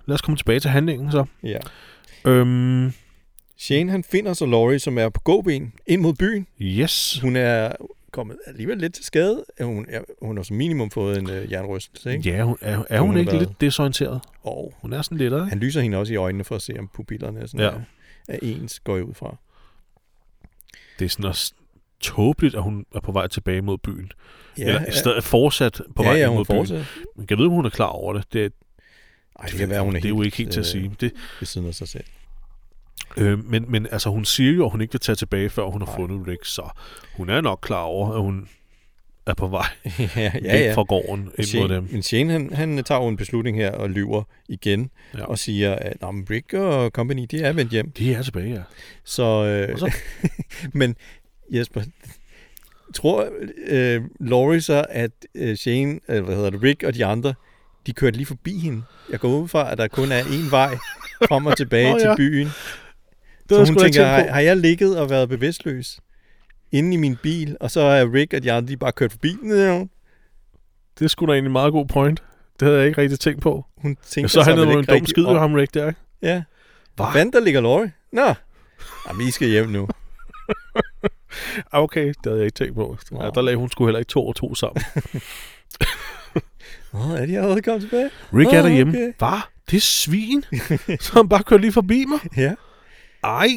[0.06, 1.26] lad os komme tilbage til handlingen så.
[1.44, 1.58] ja.
[2.26, 2.92] Øhm,
[3.58, 6.48] Shane, han finder så Laurie, som er på gåben ind mod byen.
[6.62, 7.20] yes.
[7.22, 7.72] Hun er
[8.12, 9.44] kommet alligevel lidt til skade.
[9.62, 12.30] Hun, ja, hun har som minimum fået en øh, jernrystelse, ikke?
[12.30, 14.22] Ja, hun, er, er Hun hun ikke været- lidt desorienteret?
[14.44, 15.46] Og Hun er sådan lidt, ikke?
[15.46, 17.66] han lyser hende også i øjnene for at se, om pupillerne er, sådan Ja.
[17.66, 17.80] er,
[18.30, 19.36] er ens, går jeg ud fra.
[21.00, 21.54] Det er sådan også
[22.00, 24.12] tåbeligt, at hun er på vej tilbage mod byen.
[24.58, 26.86] Ja, Eller i stedet fortsat på ja, vej ja, mod hun byen.
[27.16, 28.34] Men jeg ved, om hun er klar over det.
[28.34, 28.54] Det,
[29.40, 30.96] Ej, det kan være, hun er det er jo ikke helt til at øh, sige.
[31.00, 32.04] Det, ved siden af sig selv.
[33.18, 35.82] Øh, men, men altså, hun siger jo, at hun ikke vil tage tilbage, før hun
[35.82, 35.96] har Nej.
[35.96, 36.70] fundet Rick, så
[37.18, 38.50] hun er nok klar over, at hun
[39.28, 40.68] er på vej ja, ja, ja, ja.
[40.68, 41.88] væk fra gården ind mod Shane, dem.
[41.92, 45.24] men Shane, han, han tager jo en beslutning her og lyver igen Ja.
[45.26, 47.92] og siger, at "Nå, men Rick og company, de er vendt hjem.
[47.92, 48.62] De er tilbage, ja.
[49.06, 49.96] Så, øh, så?
[50.80, 50.96] men
[51.52, 51.82] Jesper,
[52.96, 53.30] tror
[53.68, 57.34] øh, Laurie så, at øh, Shane, øh, hvad hedder det, Rick og de andre,
[57.88, 58.82] de kørte lige forbi hende?
[59.12, 60.76] Jeg går ud fra, at der kun er én vej
[61.28, 62.16] frem og tilbage Nå, til ja.
[62.16, 62.48] byen.
[63.50, 66.00] Det så hun tænker, har, har jeg ligget og været bevidstløs
[66.72, 69.36] inde i min bil, og så er Rick og de andre, de bare kørt forbi?
[71.00, 72.24] Det sgu da egentlig en meget god point.
[72.60, 73.66] Det havde jeg ikke rigtig tænkt på.
[73.78, 75.38] Hun tænker Ja, så han jo en dum skid, om.
[75.38, 76.00] ham Rick der, ikke?
[76.22, 76.44] Ja.
[76.96, 77.24] Hva?
[77.34, 77.92] Der ligger Laurie?
[78.12, 78.34] Nå.
[79.08, 79.88] Jamen, I skal hjem nu.
[81.72, 82.98] Ah, Okay, det havde jeg ikke tænkt på.
[83.12, 83.32] Ja, Nå.
[83.36, 84.84] der lagde hun sgu heller ikke to og to sammen.
[86.94, 88.10] Åh, er de allerede kommet tilbage?
[88.34, 88.94] Rick er Nå, derhjemme.
[88.94, 89.14] okay.
[89.18, 89.42] Hvad?
[89.72, 90.44] Det er svin.
[91.02, 92.20] så han bare kørt lige forbi mig.
[92.38, 92.54] Ja.
[93.24, 93.48] Ej.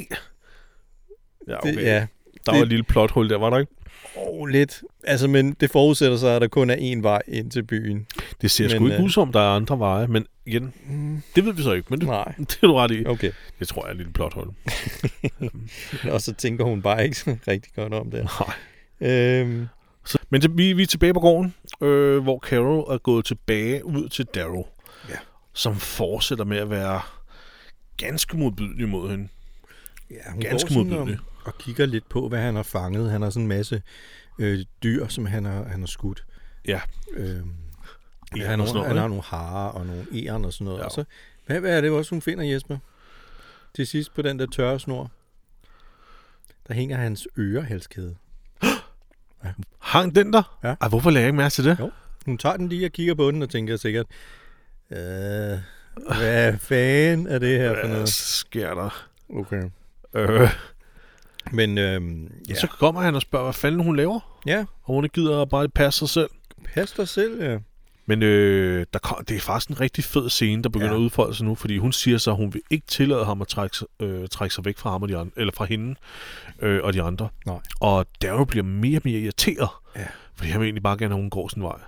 [1.48, 1.74] Ja, okay.
[1.76, 2.06] Det, ja.
[2.46, 3.72] Der det- var et lille plothul der, var der ikke?
[4.16, 4.82] Oh, lidt.
[5.04, 8.06] Altså, men det forudsætter sig, at der kun er én vej ind til byen.
[8.40, 10.06] Det ser Men, sgu ikke øh, ud som, der er andre veje.
[10.06, 11.86] Men igen, Mm, det ved vi så ikke.
[11.90, 12.34] Men det, nej.
[12.38, 13.06] det er du ret i.
[13.06, 13.32] Okay.
[13.58, 14.48] Det tror jeg er et lille plothul.
[16.12, 17.16] Og så tænker hun bare ikke
[17.48, 18.28] rigtig godt om det.
[19.00, 19.10] Nej.
[19.12, 19.68] Øhm,
[20.04, 23.84] Så, men det, vi, vi er tilbage på gården, øh, hvor Carol er gået tilbage
[23.86, 24.64] ud til Darrow.
[25.08, 25.14] Ja.
[25.52, 27.00] Som fortsætter med at være
[27.96, 29.28] ganske modbydelig mod hende.
[30.12, 31.18] Ja, hun Ganske modbydelig.
[31.18, 33.10] Og, og kigger lidt på, hvad han har fanget.
[33.10, 33.82] Han har sådan en masse
[34.38, 36.24] øh, dyr, som han har, han har skudt.
[36.68, 36.80] Ja.
[37.12, 37.52] Øhm,
[38.36, 40.78] Egern han, har nogle, han har nogle harer og nogle æren og sådan noget.
[40.78, 40.82] Ja.
[40.82, 40.86] Ja.
[40.86, 41.04] Og så,
[41.46, 42.78] hvad, hvad er det også, hun finder, Jesper?
[43.74, 45.10] Til sidst på den der tørre snor,
[46.68, 48.16] der hænger hans ørehalskæde.
[49.80, 50.58] Hang den der?
[50.64, 50.74] Ja.
[50.80, 51.78] Ej, hvorfor lagde jeg ikke mærke til det?
[51.78, 51.90] Jo.
[52.26, 54.06] Hun tager den lige og kigger på den og tænker sikkert,
[54.90, 54.98] øh,
[56.18, 58.08] hvad fanden er det her for Hvad noget?
[58.08, 59.08] sker der?
[59.34, 59.62] Okay.
[60.14, 60.48] Øh,
[61.52, 62.28] Men øhm, ja.
[62.48, 62.54] ja.
[62.54, 64.40] Så kommer han og spørger, hvad fanden hun laver.
[64.46, 66.30] ja, Og hun gider bare passe sig selv.
[66.74, 67.42] pas dig selv.
[67.44, 67.58] Ja.
[68.06, 70.98] Men øh, der kom, det er faktisk en rigtig fed scene, der begynder ja.
[70.98, 73.48] At udfolde sig nu, fordi hun siger så, at hun vil ikke tillade ham at
[73.48, 75.94] trække, sig- øh, trække sig væk fra ham og de andre, eller fra hende
[76.62, 77.28] øh, og de andre.
[77.46, 77.58] Nej.
[77.80, 80.06] Og Darrow bliver mere og mere irriteret, Ja.
[80.34, 81.78] fordi han vil egentlig bare gerne at hun går sin vej.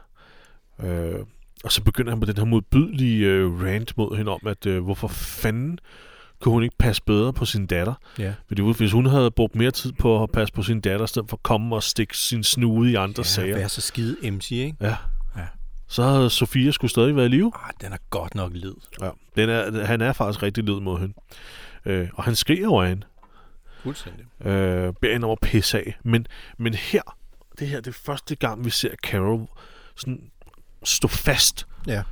[0.84, 1.18] Øh,
[1.64, 4.84] og så begynder han på den her modbydelige øh, rant mod hende om, at øh,
[4.84, 5.78] hvorfor fanden
[6.44, 7.94] kunne hun ikke passe bedre på sin datter?
[8.18, 8.34] Ja.
[8.46, 11.30] Fordi hvis hun havde brugt mere tid på at passe på sin datter, i stedet
[11.30, 14.50] for at komme og stikke sin snude i andre ja, sager, Vær så skide MC,
[14.50, 14.76] ikke?
[14.80, 14.96] ja.
[15.36, 15.46] Ja.
[15.88, 17.52] så havde Sofia skulle stadig været i live.
[17.54, 18.74] Ah, den er godt nok led.
[19.00, 21.14] Ja, den er, han er faktisk rigtig led mod hende.
[21.84, 23.06] Øh, og han skriger over hende.
[23.82, 24.46] Fuldstændig.
[24.46, 25.98] Øh, beder hende at pisse af.
[26.02, 26.26] Men,
[26.58, 27.02] men her,
[27.58, 29.46] det her det er første gang, vi ser Carol
[29.96, 30.30] sådan
[30.84, 31.66] stå fast.
[31.86, 32.02] Ja.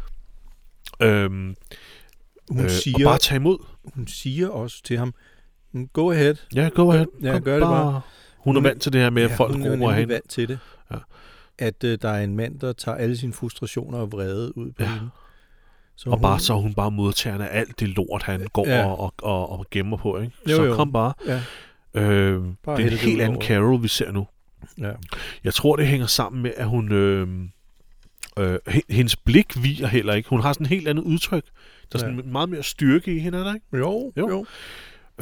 [1.01, 1.57] Øhm,
[2.53, 3.59] Hun, øh, siger, og bare tage imod.
[3.95, 5.15] hun siger også til ham,
[5.93, 6.35] Go ahead.
[6.55, 7.07] Ja, go ahead.
[7.23, 7.85] Ja, Kom gør det bare.
[7.85, 8.01] Hun er
[8.39, 10.15] Hun er- vant til det her med, at folk hun er hende.
[10.15, 10.59] vant til det.
[10.91, 10.97] Ja.
[11.59, 14.83] At øh, der er en mand, der tager alle sine frustrationer og vrede ud på
[14.83, 14.89] Ja.
[14.93, 15.09] hende.
[15.97, 18.87] Så Og bare så hun bare modtagerne af alt det lort, han går Ja.
[18.87, 20.19] og, og, og, og gemmer på.
[20.19, 20.33] Ikke?
[20.51, 20.75] Jo, så jo.
[20.75, 21.13] kom bare.
[21.27, 21.43] Ja,
[21.95, 23.47] Øh, Bare det er en helt anden over.
[23.47, 24.27] Carol, vi ser nu.
[24.79, 24.91] ja.
[25.45, 26.93] Jeg tror, det hænger sammen med, at hun...
[26.93, 27.29] Øh,
[28.39, 30.29] øh, he- hendes blik viger heller ikke.
[30.29, 31.45] Hun har sådan en helt andet udtryk.
[31.93, 32.23] Der er sådan Ja.
[32.31, 33.67] meget mere styrke i hende, er der ikke?
[33.77, 34.29] Jo, Jo.
[34.29, 34.47] jo.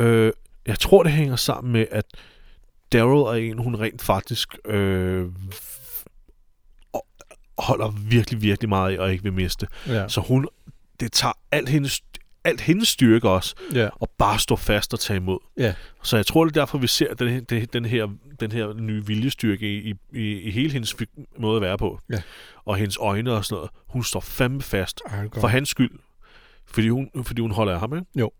[0.04, 0.32] Øh,
[0.66, 2.04] jeg tror, det hænger sammen med, at
[2.92, 5.26] Daryl er en, hun rent faktisk øh,
[7.58, 9.66] holder virkelig, virkelig meget af, og ikke vil miste.
[9.86, 10.08] Ja.
[10.08, 10.48] Så hun,
[11.00, 12.00] det tager alt hendes,
[12.44, 13.88] alt hendes styrke også, ja.
[13.92, 15.38] og bare stå fast og tage imod.
[15.56, 15.74] Ja.
[16.02, 18.08] Så jeg tror, det er derfor, vi ser den, her- den, den, her,
[18.40, 20.96] den her nye viljestyrke i, i, i hele hendes
[21.38, 21.98] måde at være på.
[22.10, 22.22] Ja.
[22.64, 23.70] Og hendes øjne og sådan noget.
[23.86, 25.00] Hun står fandme fast.
[25.06, 25.90] Ej, For hans skyld.
[26.70, 28.06] Fordi hun, fordi hun holder af ham, ikke?
[28.16, 28.30] Jo.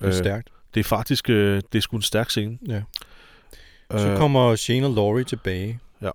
[0.00, 0.50] Det er stærkt.
[0.74, 2.58] det er faktisk øh, det er sgu en stærk scene.
[2.68, 2.82] Ja.
[3.90, 5.78] Så kommer Shane og Laurie tilbage.
[6.02, 6.10] Ja.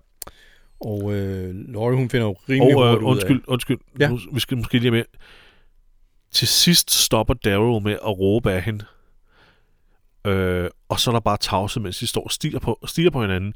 [0.80, 3.78] Og øh, Laurie, hun finder jo rimelig og, hurtigt øh, ud undskyld, undskyld.
[3.98, 4.08] Ja.
[4.08, 5.04] Nu, vi skal måske lige med.
[6.30, 8.84] Til sidst stopper Daryl med at råbe af hende.
[10.26, 13.20] Øh, og så er der bare tavse, mens de står og stiger på, stiger på
[13.20, 13.54] hinanden.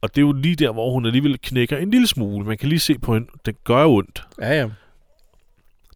[0.00, 2.46] Og det er jo lige der, hvor hun alligevel knækker en lille smule.
[2.46, 3.28] Man kan lige se på hende.
[3.46, 4.48] Det gør ondt, af.
[4.48, 4.68] Ja, ja.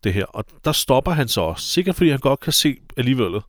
[0.04, 0.24] Det her.
[0.24, 1.66] Og der stopper han så også.
[1.66, 3.40] Sikkert fordi han godt kan se alligevel.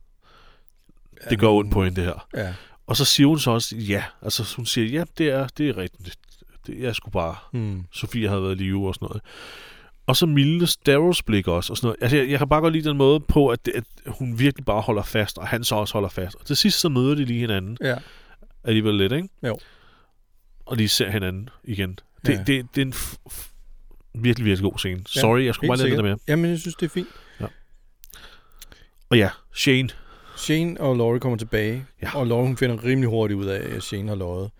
[1.30, 2.26] Det gør ondt på hende, det her.
[2.36, 2.54] Ja.
[2.86, 4.04] Og så siger hun så også, ja.
[4.22, 6.18] Altså hun siger, ja, det er, det er rigtigt.
[6.66, 7.84] Det, jeg skulle bare Hmm.
[7.92, 9.22] Sofie havde været i live og sådan noget.
[10.06, 11.72] Og så mildnes Daryls blik også.
[11.72, 11.96] Og sådan noget.
[12.02, 14.64] Altså, jeg, jeg kan bare godt lide den måde på, at, det, at hun virkelig
[14.64, 16.36] bare holder fast, og han så også holder fast.
[16.40, 17.96] Og til sidst så møder de lige hinanden Ja.
[18.64, 19.28] alligevel lidt, ikke?
[19.46, 19.58] Jo.
[20.66, 21.98] Og lige ser hinanden igen.
[22.26, 22.38] Det, Ja.
[22.38, 22.42] ja.
[22.44, 23.48] det, det er en f-
[24.14, 25.00] virkelig, virkelig god scene.
[25.06, 26.16] Sorry, jeg skulle bare lade det med.
[26.28, 27.08] Jamen, jeg synes, det er fint.
[29.10, 29.88] Og ja, Shane.
[30.36, 32.18] Shane og Laurie kommer tilbage, Ja.
[32.18, 34.50] og Laurie hun finder rimelig hurtigt ud af, at Shane har løjet.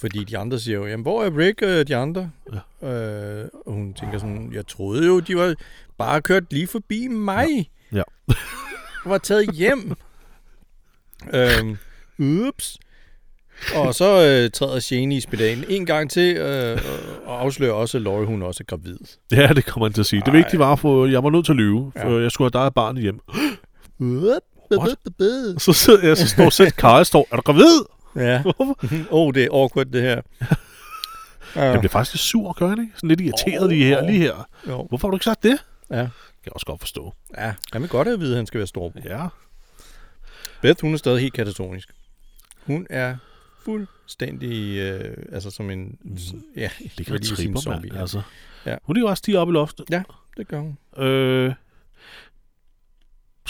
[0.00, 2.30] Fordi de andre siger jo, jamen hvor er Rick og de andre?
[2.82, 2.88] Ja.
[2.88, 5.54] Øh, og hun tænker sådan, jeg troede jo, de var
[5.98, 7.46] bare kørt lige forbi mig.
[7.92, 8.02] Ja.
[8.28, 8.34] Og
[9.10, 9.92] var taget hjem.
[11.34, 11.76] øhm,
[12.18, 12.78] ups.
[13.74, 16.80] Og så øh, træder Shane i spedalen en gang til, øh,
[17.26, 18.96] og afslører også, at Laurie hun også er gravid.
[19.32, 20.20] Ja, det kommer han til at sige.
[20.20, 20.36] Det Ej.
[20.36, 22.22] vigtige var, for jeg var nødt til at lyve, for Ja.
[22.22, 23.20] jeg skulle have dig og barnet hjem.
[24.00, 24.40] What?
[25.58, 27.84] Så sidder jeg, så står selv Karl står, er du gravid?
[28.16, 28.42] Ja.
[28.48, 28.66] Åh,
[29.10, 30.20] oh, det er awkward, det her.
[31.54, 32.92] Jeg bliver faktisk lidt sur, gør han ikke?
[32.96, 34.48] Sådan lidt irriteret lige her, lige her.
[34.68, 34.86] Jo.
[34.88, 35.64] Hvorfor har du ikke sagt det?
[35.90, 35.96] Ja.
[35.96, 36.10] Kan
[36.46, 37.14] jeg også godt forstå.
[37.38, 38.92] Ja, han vil godt at vide, at han skal være stor.
[39.04, 39.26] Ja.
[40.62, 41.88] Beth, hun er stadig helt katatonisk.
[42.66, 43.16] Hun er
[43.64, 45.98] fuldstændig, øh, altså som en,
[46.56, 47.06] ja, Det
[47.36, 47.84] sige en tripper, mand.
[47.94, 48.00] ja.
[48.00, 48.22] Altså.
[48.66, 48.76] Ja.
[48.82, 49.90] Hun ligger også stige op i loftet.
[50.36, 50.78] det gør hun.
[51.04, 51.52] Øh,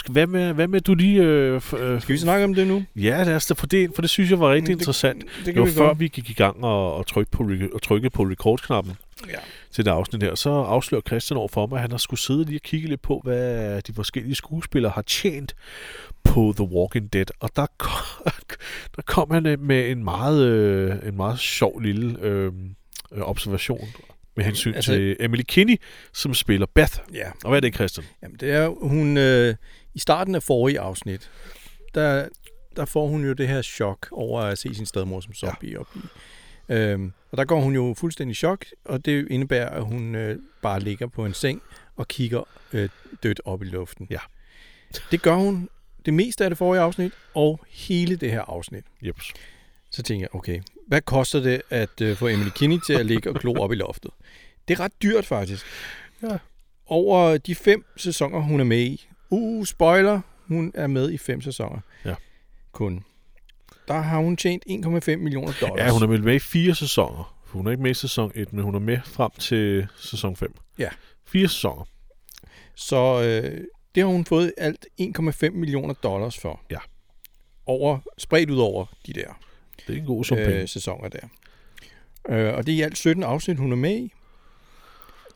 [0.09, 1.23] hvad, med, hvad med, du lige...
[1.23, 2.83] Øh, øh, Skal vi snakke om det nu?
[2.95, 5.21] Ja, lad os da, for det, for det synes jeg var rigtig det- interessant.
[5.21, 7.81] Det Det kan var vi før vi gik i gang og, og, trykke på, og
[7.81, 8.93] trykke på record-knappen
[9.29, 9.37] Ja.
[9.71, 12.43] til det afsnit her, så afslører Christian over for mig, at han har skulle sidde
[12.45, 15.55] lige og kigge lidt på, hvad de forskellige skuespillere har tjent
[16.23, 17.25] på The Walking Dead.
[17.39, 18.25] Og der kom,
[18.95, 22.51] der kom han øh, med en meget, øh, en meget sjov lille øh,
[23.11, 23.87] øh, observation
[24.37, 25.75] med hensyn altså, til Emily Kinney,
[26.13, 26.93] som spiller Beth.
[27.13, 28.05] Ja, Og hvad er det, Christian?
[28.23, 29.17] Jamen, det er hun...
[29.17, 29.55] Øh,
[29.95, 31.31] I starten af forrige afsnit,
[31.95, 32.27] der,
[32.75, 35.79] der får hun jo det her chok over at se sin stedmor som zombie ja.
[35.79, 35.99] op i.
[36.69, 40.39] Øhm, og der går hun jo fuldstændig i chok, og det indebærer, at hun øh,
[40.61, 41.61] bare ligger på en seng
[41.95, 42.43] og kigger
[42.73, 42.89] øh,
[43.23, 44.07] dødt op i luften.
[44.09, 44.19] Ja.
[45.11, 45.69] Det gør hun
[46.05, 48.83] det meste af det forrige afsnit, og hele det her afsnit.
[49.01, 49.33] Jeps.
[49.91, 53.29] Så tænker jeg, okay, hvad koster det at øh, få Emily Kinney til at ligge
[53.29, 54.11] og glo op i loftet?
[54.67, 55.65] Det er ret dyrt faktisk.
[56.23, 56.37] Ja.
[56.85, 59.07] Over de fem sæsoner, hun er med i.
[59.29, 61.79] Uh, spoiler, hun er med i fem sæsoner.
[62.05, 62.15] Ja.
[62.71, 63.03] Kun.
[63.87, 65.77] Der har hun tjent 1,5 millioner dollars.
[65.79, 67.35] Ja, hun er vel med i fire sæsoner.
[67.45, 70.35] For hun er ikke med i sæson 1, men hun er med frem til sæson
[70.35, 70.55] 5.
[70.79, 70.89] Ja.
[71.25, 71.83] Fire sæsoner.
[72.75, 73.63] Så øh,
[73.95, 76.61] det har hun fået alt 1,5 millioner dollars for.
[76.71, 76.77] Ja.
[77.65, 79.39] Over, spredt ud over de der
[79.87, 80.61] Det er en god sum penge.
[80.61, 81.27] øh, sæsoner der.
[82.29, 84.11] Øh, og det er i alt 17 afsnit, hun er med i.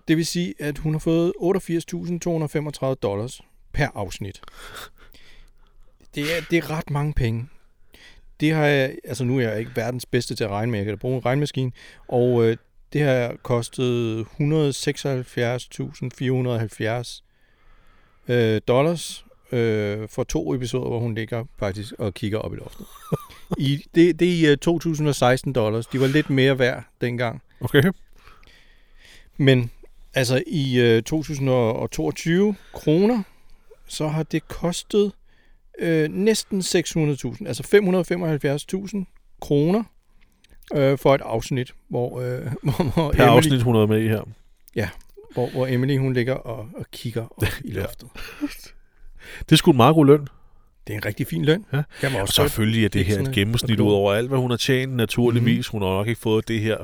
[0.07, 3.41] Det vil sige, at hun har fået 88.235 dollars
[3.74, 4.41] per afsnit.
[6.15, 7.47] Det er, det er ret mange penge.
[8.39, 10.86] Det har jeg, altså nu er jeg ikke verdens bedste til at regne med, jeg
[10.86, 11.72] kan da bruge en regnmaskine,
[12.07, 12.57] og øh,
[12.93, 17.22] det har kostet 176.470
[18.28, 22.86] øh, dollars øh, for to episoder, hvor hun ligger faktisk og kigger op i loftet.
[23.57, 25.88] I, det, det er i uh, 2016 dollars.
[25.88, 27.41] De var lidt mere værd dengang.
[27.61, 27.84] Okay.
[29.38, 29.72] Men
[30.13, 33.24] altså i uh, 2022 kroner,
[33.89, 35.11] så har det kostet
[35.79, 37.63] øh, næsten 600.000, altså
[38.97, 39.83] 575.000 kroner
[40.75, 44.07] øh, for et afsnit, hvor, øh, hvor, hvor, Per Emily, afsnit, hun er med i
[44.07, 44.21] her.
[45.33, 47.79] hvor, hvor Emily hun ligger og, og kigger op i Ja.
[47.81, 48.09] loftet.
[49.39, 50.27] Det er sgu en meget god løn.
[50.87, 51.65] Det er en rigtig fin løn.
[51.73, 51.77] Ja.
[51.77, 54.37] Må Og også godt- selvfølgelig er det her et gennemsnit og ud over alt, hvad
[54.39, 54.93] hun har tjent.
[54.93, 55.67] Naturligvis.
[55.67, 55.71] Mhm.
[55.79, 56.77] Hun har nok ikke fået det her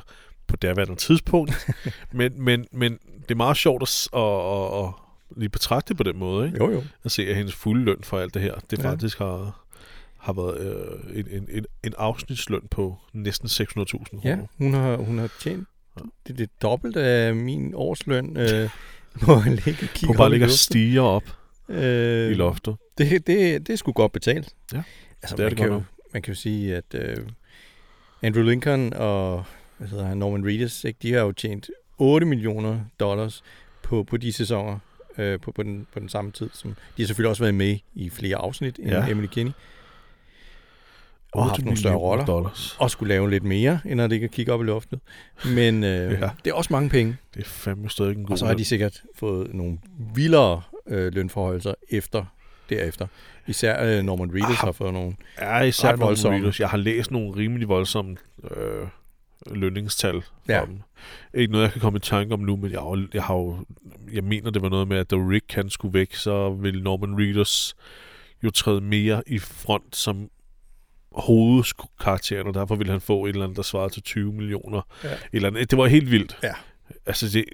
[0.47, 1.67] på derværende tidspunkt.
[2.11, 2.91] men, men, men
[3.21, 4.93] det er meget sjovt at, at, at
[5.37, 6.45] lige betragte på den måde.
[6.47, 6.57] Ikke?
[6.57, 6.83] Jo, jo.
[7.03, 8.89] At se, at hendes fulde løn for alt det her, det Ja.
[8.91, 9.65] faktisk har,
[10.17, 13.65] har været øh, en, en, en, en afsnitsløn på næsten 600.000
[13.97, 14.21] kroner.
[14.23, 15.67] Ja, hun har, hun har tjent
[16.27, 18.69] det, det dobbelte af min årsløn øh,
[19.21, 21.23] på at ligge og Hun bare ligger og stiger op
[21.69, 22.75] øh, i loftet.
[22.97, 23.27] Det, det,
[23.67, 24.53] det er sgu godt betalt.
[24.73, 24.83] Ja,
[25.21, 27.17] altså, det er man, det kan jo, man kan jo sige, at øh,
[28.21, 29.43] Andrew Lincoln og
[29.77, 33.43] hvad hedder han, Norman Reedus, ikke, de har jo tjent 8 millioner dollars
[33.81, 34.79] på, på de sæsoner
[35.17, 36.49] øh, på, på, den, på den samme tid.
[36.53, 39.07] Som, de har selvfølgelig også været med i flere afsnit end Ja.
[39.09, 39.51] Emily Kinney.
[41.31, 42.25] Og har 8 haft nogle større roller.
[42.25, 42.75] Dollars.
[42.79, 44.99] Og skulle lave lidt mere, end at og kigge op i loftet.
[45.45, 46.29] Men øh, Ja.
[46.45, 47.17] det er også mange penge.
[47.33, 49.77] Det er fandme stadig en god Og så har de sikkert fået nogle
[50.15, 52.25] vildere øh, lønforholdelser efter
[52.69, 53.07] derefter.
[53.47, 55.13] Især øh, Norman Reedus Ah, har fået nogle...
[55.41, 56.37] Ja, især Norman voldsomme.
[56.37, 56.59] Reedus.
[56.59, 58.87] Jeg har læst nogle rimelig voldsomme øh,
[59.51, 60.65] lønningstal for Ja.
[60.65, 60.81] dem.
[61.33, 63.65] Ikke noget, jeg kan komme i tanke om nu, men jeg, har, jeg, har jo,
[64.13, 67.17] jeg mener, det var noget med, at da Rick han skulle væk, så ville Norman
[67.19, 67.75] Reedus
[68.43, 70.29] jo træde mere i front som
[71.11, 74.81] hovedkarakteren, og derfor ville han få et eller andet, der svarede til 20 millioner.
[75.03, 75.11] Ja.
[75.13, 75.71] Et eller andet.
[75.71, 76.37] Det var helt vildt.
[76.43, 76.53] Ja.
[77.05, 77.45] Altså, det,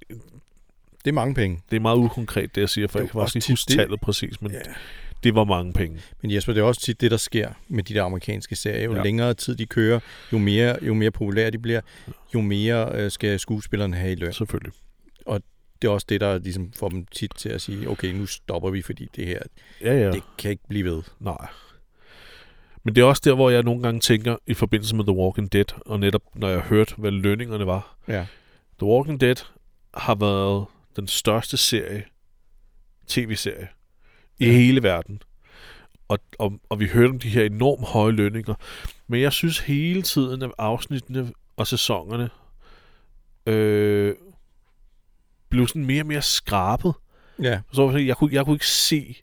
[1.05, 1.61] Det er mange penge.
[1.69, 3.77] det er meget ukonkret, det jeg siger, for Det jeg kan faktisk ikke huske det-
[3.77, 4.57] tallet præcis, men Ja.
[5.23, 6.01] Det var mange penge.
[6.21, 8.83] Men Jesper, det er også tit det, der sker med de der amerikanske serier.
[8.83, 9.03] Jo Ja.
[9.03, 9.99] længere tid de kører,
[10.33, 11.81] jo mere, jo mere populære de bliver,
[12.33, 14.33] jo mere øh, skal skuespillerne have i løn.
[14.33, 14.73] Selvfølgelig.
[15.81, 18.69] Det er også det, der ligesom får dem tit til at sige, okay, nu stopper
[18.69, 19.39] vi, fordi det her,
[19.81, 19.93] ja.
[19.99, 20.11] ja.
[20.11, 21.03] det kan ikke blive ved.
[21.19, 21.47] Nej.
[22.83, 25.53] Men det er også der, hvor jeg nogle gange tænker, i forbindelse med The Walking
[25.53, 27.97] Dead, og netop når jeg hørte, hvad lønningerne var.
[28.07, 28.25] Ja.
[28.79, 29.35] The Walking Dead
[29.93, 30.65] har været
[30.95, 32.03] den største serie,
[33.07, 33.67] tv-serie,
[34.41, 34.51] i Ja.
[34.51, 35.21] hele verden.
[36.07, 38.53] Og, og, og vi hørte om de her enormt høje lønninger.
[39.07, 42.29] Men jeg synes hele tiden, at afsnittene og sæsonerne
[43.45, 44.15] øh,
[45.49, 46.93] blev sådan mere og mere skrabet.
[47.41, 49.15] Ja, Så jeg kunne, jeg kunne ikke se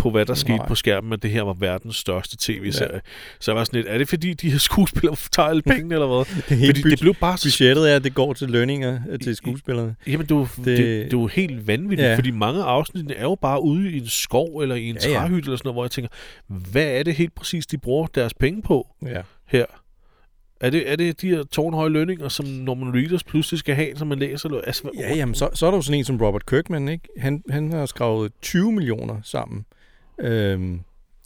[0.00, 0.66] på, hvad der skete Nej.
[0.68, 2.94] på skærmen, at det her var verdens største tv-serie.
[2.94, 3.00] Ja.
[3.40, 6.06] Så jeg var sådan lidt, er det fordi, de her skuespillere tager alle pengene, eller
[6.06, 6.18] hvad?
[6.48, 7.36] det er Fordi det blev bare...
[7.44, 9.94] Budgettet er, at det går til lønninger øh, til skuespillerne.
[10.06, 12.16] Jamen, det, var, det, Det- det, det var helt vanvittigt, ja.
[12.16, 15.10] Fordi mange af afsnittene er jo bare ude i en skov eller i en Ja,
[15.10, 15.18] ja.
[15.18, 16.08] træhytte eller sådan noget, hvor jeg tænker,
[16.48, 19.20] hvad er det helt præcis, de bruger deres penge på Ja.
[19.48, 19.64] her?
[20.60, 24.08] Er det, er det de her tårnhøje lønninger, som Norman Reedus pludselig skal have, som
[24.08, 24.60] man læser?
[24.66, 27.08] Altså, Ja, jamen, så, så er der jo sådan en som Robert Kirkman, ikke?
[27.18, 29.64] Han, han har skrevet 20 millioner sammen
[30.20, 30.80] øhm,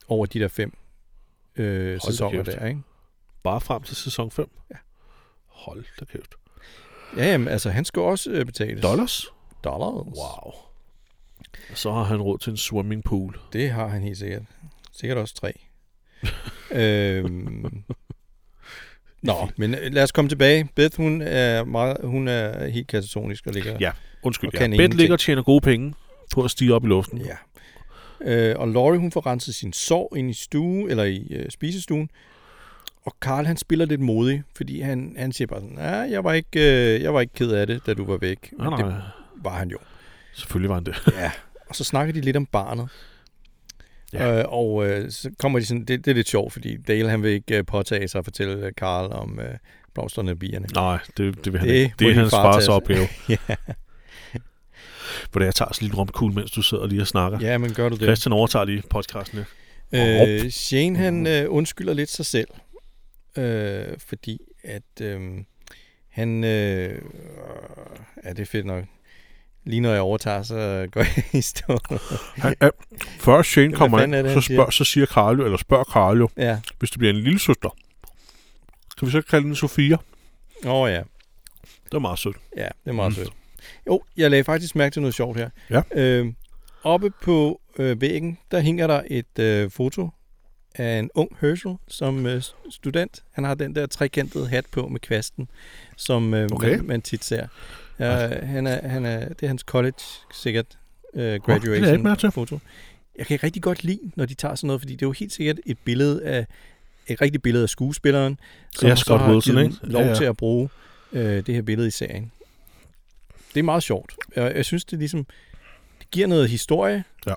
[0.09, 0.73] over de der fem
[1.57, 2.59] øh, sæsoner kæft.
[2.59, 2.81] der, ikke?
[3.43, 4.51] Bare frem til sæson 5?
[4.71, 4.77] Ja.
[5.47, 6.35] Hold da kæft.
[7.17, 8.83] Ja, jamen, altså, han skal også øh, betales.
[8.83, 9.27] Dollars?
[9.65, 10.07] Dollars.
[10.17, 10.53] Wow.
[11.75, 13.39] Så har han råd til en swimmingpool.
[13.53, 14.43] Det har han helt sikkert.
[14.93, 15.53] Sikkert også tre.
[16.83, 17.85] øhm,
[19.23, 20.69] Nå, men øh, lad os komme tilbage.
[20.75, 23.77] Beth, hun er, meget, hun er helt katatonisk og ligger...
[23.81, 23.93] Ja,
[24.23, 24.49] undskyld.
[24.49, 24.65] Og Ja.
[24.65, 24.95] ingenting.
[24.95, 25.95] ligger og tjener gode penge
[26.35, 27.19] på at stige op i luften.
[27.19, 27.37] ja.
[28.21, 32.11] Øh, og Laurie, hun får renset sin sår ind i stue, eller i øh, spisestuen.
[33.05, 36.33] Og Karl, han spiller lidt modig, fordi han, han siger bare sådan, ja, jeg var,
[36.33, 38.53] ikke, øh, jeg var ikke ked af det, da du var væk.
[38.53, 38.91] Men Nej, nej.
[38.91, 39.03] det
[39.43, 39.79] var han jo.
[40.35, 40.95] Selvfølgelig var han det.
[41.13, 41.31] Ja.
[41.69, 42.89] Og så snakker de lidt om barnet.
[44.13, 44.39] Ja.
[44.39, 47.23] Øh, og øh, så kommer de sådan, det, det er lidt sjovt, fordi Dale han
[47.23, 49.55] vil ikke øh, påtage sig at fortælle øh, Carl om øh,
[49.95, 50.67] blomsterne og bierne.
[50.75, 51.95] Nej, det, det vil han Det ikke.
[51.99, 53.07] Det er hans far fars opgave.
[53.29, 53.37] ja.
[55.31, 57.39] Hvor det jeg tager sådan lidt romkugle, mens du sidder lige og snakker.
[57.41, 58.03] ja, men gør du det?
[58.05, 59.39] Christian overtager lige podcasten.
[59.93, 60.35] her.
[60.45, 62.49] Øh, Shane han øh, undskylder lidt sig selv,
[63.37, 65.21] øh, fordi at øh,
[66.09, 67.03] han, øh,
[68.25, 68.85] ja det er fedt nok,
[69.65, 71.79] lige når jeg overtager, så går jeg i stå.
[72.37, 72.69] Han, ja,
[73.19, 76.19] før Shane kommer er ind, det, så, spørg, så siger Carl jo, eller spørger Carl
[76.19, 77.77] jo, ja, hvis det bliver en lille søster,
[78.99, 79.97] kan vi så kalde den Sofia?
[80.67, 81.03] åh oh, ja,
[81.85, 82.37] Det er meget sødt.
[82.57, 83.15] ja, det er meget Mm.
[83.17, 83.33] sødt.
[83.87, 85.51] Jo, jeg lagde faktisk mærke til noget sjovt her.
[85.71, 85.83] Ja.
[85.95, 86.27] Øh,
[86.83, 90.09] oppe på øh, væggen, der hænger der et øh, foto
[90.75, 93.23] af en ung Herschel som øh, student.
[93.33, 95.49] Han har den der trekantede hat på med kvasten,
[95.97, 96.77] som øh, Okay.
[96.77, 97.47] man, man tit ser.
[97.99, 99.95] Ja, han er, han er, det er hans college,
[100.35, 100.67] sikkert,
[101.15, 101.43] øh, det
[101.81, 102.61] lagde
[103.19, 105.33] jeg kan rigtig godt lide, når de tager sådan noget, fordi det er jo helt
[105.33, 106.47] sikkert et billede af,
[107.07, 108.39] et rigtigt billede af skuespilleren,
[108.73, 109.77] som Ja, så har givet ikke?
[109.83, 110.15] lov Ja, ja.
[110.15, 110.69] til at bruge
[111.13, 112.33] øh, det her billede i serien.
[113.55, 114.13] Det er meget sjovt.
[114.37, 115.27] Jeg, jeg synes, det ligesom
[115.99, 117.35] det giver noget historie Ja.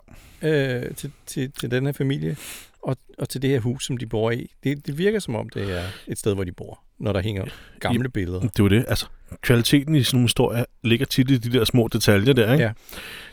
[0.50, 2.38] øh, til, til, til den her familie.
[2.82, 4.52] og, og til det her hus, som de bor i.
[4.64, 7.46] Det, det virker som om, det er et sted, hvor de bor, når der hænger
[7.80, 8.40] gamle billeder.
[8.40, 8.86] Det er jo det.
[8.88, 9.06] Altså,
[9.42, 12.64] kvaliteten i sådan nogle historier ligger tit i de der små detaljer der, ikke?
[12.64, 12.72] Ja.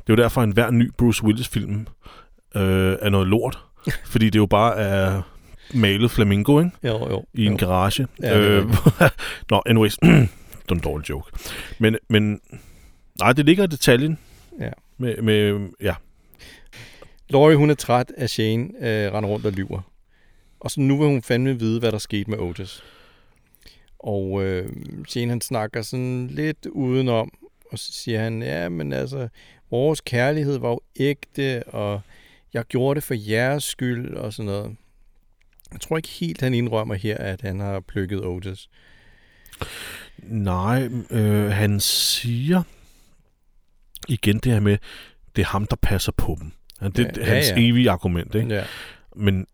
[0.06, 1.86] Det er jo derfor, at hver ny Bruce Willis-film
[2.56, 3.58] øh, er noget lort.
[4.12, 5.22] fordi det jo bare er
[5.74, 6.70] malet flamingo, ikke?
[6.84, 7.24] Jo, jo.
[7.34, 7.58] I en jo.
[7.66, 8.06] garage.
[8.22, 8.74] Ja, øh,
[9.50, 9.96] Nå, anyways.
[10.02, 10.28] det
[10.70, 11.30] er en dårlig joke.
[11.78, 12.40] Men, men
[13.18, 14.18] nej, det ligger i detaljen.
[14.60, 14.70] Ja.
[14.98, 15.94] Med, med, ja.
[17.28, 19.80] Laurie, hun er træt af Shane, øh, render rundt og lyver.
[20.60, 22.82] Og så nu vil hun fandme vide, hvad der skete med Otis.
[23.98, 24.72] Og øh,
[25.08, 27.32] Shane, han snakker sådan lidt udenom,
[27.72, 29.28] og så siger han, ja, men altså,
[29.70, 32.00] vores kærlighed var jo ægte, og
[32.52, 34.76] jeg gjorde det for jeres skyld, og sådan noget.
[35.72, 38.68] Jeg tror ikke helt, han indrømmer her, at han har plukket Otis.
[40.22, 42.62] Nej, øh, han siger
[44.08, 44.78] igen det her med,
[45.36, 46.52] det er ham, der passer på dem.
[46.92, 47.54] Det er Ja, ja, ja, hans ja.
[47.56, 48.54] evige argument, ikke?
[48.54, 48.64] Ja.
[49.16, 49.46] Men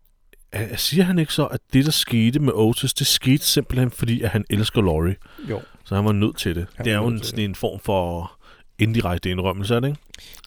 [0.75, 4.29] siger han ikke så, at det, der skete med Otis, det skete simpelthen, fordi at
[4.29, 5.15] han elsker Laurie.
[5.49, 6.67] Jo, Så han var nødt til det.
[6.75, 8.31] Han det er jo en, sådan en form for
[8.79, 9.99] indirekte indrømmelse, er det ikke?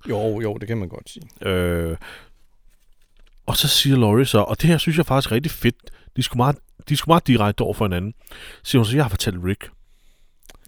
[0.08, 1.48] jo, jo, det kan man godt sige.
[1.48, 1.96] Øh,
[3.46, 5.76] og så siger Laurie så, og det her synes jeg faktisk er rigtig fedt,
[6.16, 6.56] de er sgu meget,
[6.88, 8.14] de sgu meget direkte over for hinanden.
[8.62, 9.70] Siger hun så, jeg har fortalt Rick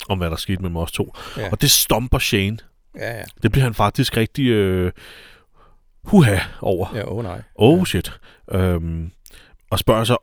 [0.08, 1.14] om, hvad der skete med os to.
[1.36, 2.58] Ja, Og det stomper Shane.
[2.98, 3.24] Ja, ja.
[3.42, 4.92] Det bliver han faktisk rigtig øh,
[6.04, 6.86] huha over.
[6.94, 7.42] ja åh nej.
[7.54, 7.84] Oh Ja.
[7.84, 8.12] shit.
[8.52, 9.10] Øhm,
[9.70, 10.16] og spørger så,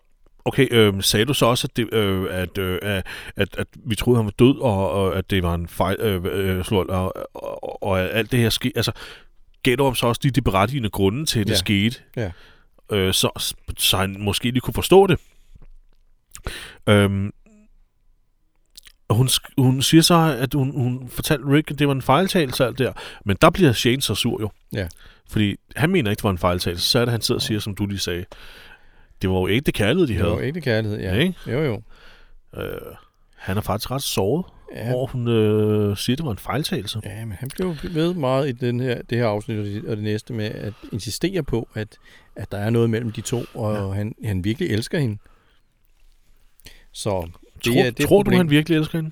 [0.46, 3.06] okay, øhm, sagde du så også, at, det, øh, at, øh, at,
[3.36, 6.22] at, at vi troede, han var død, og, og at det var en fejl, øh,
[6.58, 8.74] øh, slå, og, og, og, at alt det her skete?
[8.76, 8.92] Altså,
[9.64, 11.58] gav du ham så også de, de berettigende grunde til, at det Ja.
[11.58, 12.00] skete?
[12.16, 12.32] Ja.
[12.92, 15.20] Øh, så, så han måske lige kunne forstå det.
[16.90, 17.32] Øhm,
[19.08, 22.66] og hun, hun siger så, at hun, hun fortalte Rick, at det var en fejltagelse
[22.66, 22.94] alt der.
[23.26, 24.50] Men der bliver Shane så sur jo.
[24.74, 24.88] Ja.
[25.30, 26.88] Fordi han mener ikke, det var en fejltagelse.
[26.88, 28.26] Så er det, han sidder og siger, som du lige sagde.
[29.22, 30.32] Det var jo ikke det kærlighed, de Det havde.
[30.36, 31.16] var ægte kærlighed, ja.
[31.16, 31.36] Ikke?
[31.48, 31.82] Jo, jo.
[32.62, 32.72] Øh,
[33.36, 34.46] han er faktisk ret såret
[34.76, 34.94] ja.
[34.94, 37.02] Over, hun øh, siger, det var en fejltagelse.
[37.06, 39.98] ja, men han blev ved meget i den her, det her afsnit og det, det
[40.04, 41.98] næste med at insistere på, at,
[42.36, 43.94] at der er noget mellem de to, og Ja.
[43.94, 45.18] han, han virkelig elsker hende.
[46.92, 49.12] Så det tror er, det er et tror du, han virkelig elsker hende?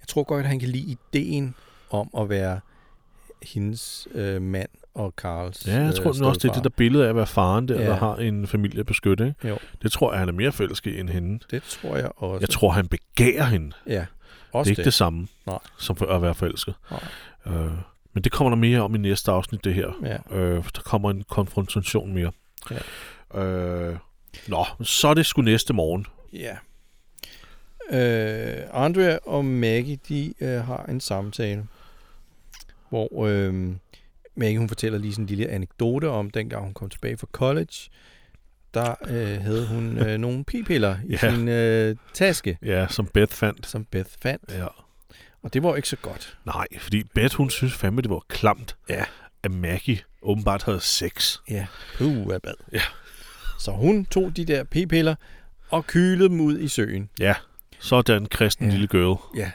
[0.00, 1.54] Jeg tror godt, at han kan lide ideen
[1.90, 2.60] om at være
[3.42, 6.70] hendes øh, mand og Karls Ja, jeg tror øh, nu også, det er det der
[6.70, 7.86] billede af at være faren der, Ja.
[7.86, 9.26] der har en familie at beskytte.
[9.26, 9.48] Ikke?
[9.48, 9.58] Jo.
[9.82, 11.38] Det tror jeg, han er mere forelsket end hende.
[11.50, 12.40] Det tror jeg også.
[12.40, 13.72] Jeg tror, han begærer hende.
[13.86, 14.06] Ja, Det
[14.52, 15.58] også er ikke det, samme, Nej.
[15.78, 16.74] som for at være forelsket.
[16.90, 17.00] Nej.
[17.46, 17.70] Øh,
[18.12, 19.88] men det kommer der mere om i næste afsnit, det her.
[20.30, 20.36] Ja.
[20.38, 22.30] Øh, der kommer en konfrontation mere.
[23.34, 23.40] Ja.
[23.42, 23.96] Øh,
[24.48, 26.06] nå, så er det sgu næste morgen.
[26.32, 26.56] Ja.
[27.90, 31.66] Øh, Andrea og Maggie, de øh, har en samtale,
[32.88, 33.54] hvor øh,
[34.34, 37.90] Maggie hun fortæller lige sådan en lille anekdote om, dengang hun kom tilbage fra college,
[38.74, 41.30] der øh, havde hun øh, nogle p-piller i Ja.
[41.34, 43.66] sin øh, taske, Ja, som Beth fandt.
[43.66, 44.52] som Beth fandt.
[44.52, 44.66] Ja.
[45.42, 46.38] Og det var ikke så godt.
[46.44, 49.04] Nej, fordi Beth, hun synes fandme, det var klamt, Ja.
[49.42, 51.38] at Maggie åbenbart havde sex.
[51.50, 51.66] Ja,
[51.98, 52.54] puh, hvad bad.
[52.72, 52.82] Ja.
[53.62, 55.14] Så hun tog de der p-piller
[55.70, 57.08] og kylede dem ud i søen.
[57.20, 57.34] Ja,
[57.78, 58.72] sådan kristen Ja.
[58.72, 59.18] lille girl.
[59.36, 59.50] Ja.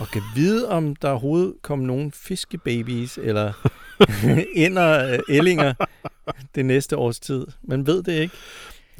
[0.00, 3.52] Og kan vide, om der overhovedet kom nogen fiskebabies eller
[4.54, 5.74] ender øh, ællinger
[6.54, 7.46] det næste års tid.
[7.62, 8.34] Man ved det ikke.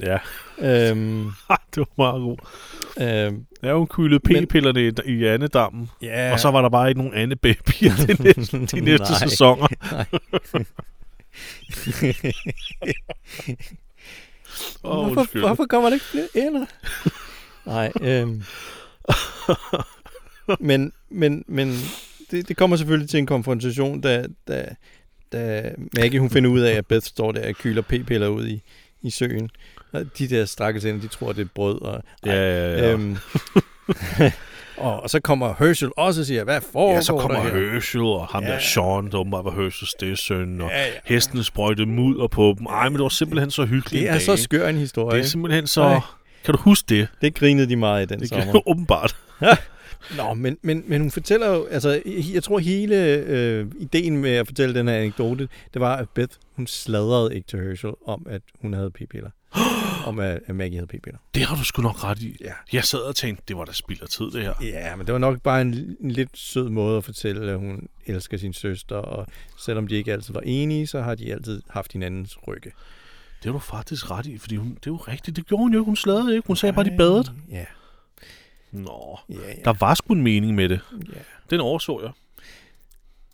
[0.03, 0.19] Ja,
[0.59, 1.25] Øhm,
[1.75, 2.37] det var meget god.
[3.01, 6.33] øhm, Ja, hun kylede Men- p-pillerne i, i andedammen, ja.
[6.33, 9.19] og så var der bare ikke nogen andre babyer de næste, de næste Nej.
[9.29, 9.67] sæsoner.
[14.85, 15.43] Åh, hvorfor, undskyld.
[15.43, 16.67] hvorfor kommer der ikke flere ender?
[17.67, 18.43] Nej, øhm.
[20.61, 21.79] men, men, men
[22.31, 24.75] det, det kommer selvfølgelig til en konfrontation, da, da,
[25.33, 28.63] da Maggie hun finder ud af, at Beth står der og kyler p-piller ud i,
[29.03, 29.51] i søen.
[29.93, 31.83] Og de der stakkels ender, de tror, det er brød.
[31.83, 32.93] Og, Ja, ja, ja.
[32.93, 33.17] Øhm,
[34.81, 37.73] og så kommer Herschel også og siger, hvad foregår ja, så kommer der her?
[37.73, 38.49] Herschel og ham Ja.
[38.53, 40.91] der Sean, der åbenbart var Herschels stedsøn, og Ja, ja.
[41.05, 42.67] hestene sprøjtede mudder på dem.
[42.67, 45.17] Ej, men det var simpelthen så hyggeligt Det en er dag, så skør en historie.
[45.19, 45.83] Det er simpelthen så...
[45.83, 46.01] Ej.
[46.45, 47.09] Kan du huske det?
[47.21, 48.53] Det grinede de meget i den Det sommer.
[48.53, 49.17] kan åbenbart.
[50.17, 52.03] Nå, men, men, men hun fortæller jo, altså,
[52.35, 56.33] jeg tror hele øh, ideen med at fortælle den her anekdote, det var, at Beth,
[56.57, 59.31] hun sladrede ikke til Herschel om, at hun havde p-piller.
[60.07, 61.19] Om, at, at Maggie havde p-piller.
[61.35, 62.37] Det har du sgu nok ret i.
[62.41, 62.53] Ja.
[62.73, 64.55] Jeg sad og tænkte, det var da spild af tid, det her.
[64.63, 67.89] Ja, men det var nok bare en, en lidt sød måde at fortælle, at hun
[68.07, 69.27] elsker sin søster, og
[69.59, 72.71] selvom de ikke altid var enige, så har de altid haft hinandens rygge.
[73.37, 75.37] Det har du faktisk ret i, fordi hun, det er jo rigtigt.
[75.37, 75.87] Det gjorde hun jo ikke.
[75.87, 76.47] Hun sladrede ikke.
[76.47, 77.25] Hun sagde bare, de badede.
[77.51, 77.65] Ja,
[78.73, 79.55] Nå, ja, ja.
[79.65, 80.81] der var sgu en mening med det.
[80.93, 81.21] ja.
[81.51, 82.11] Den overså jeg.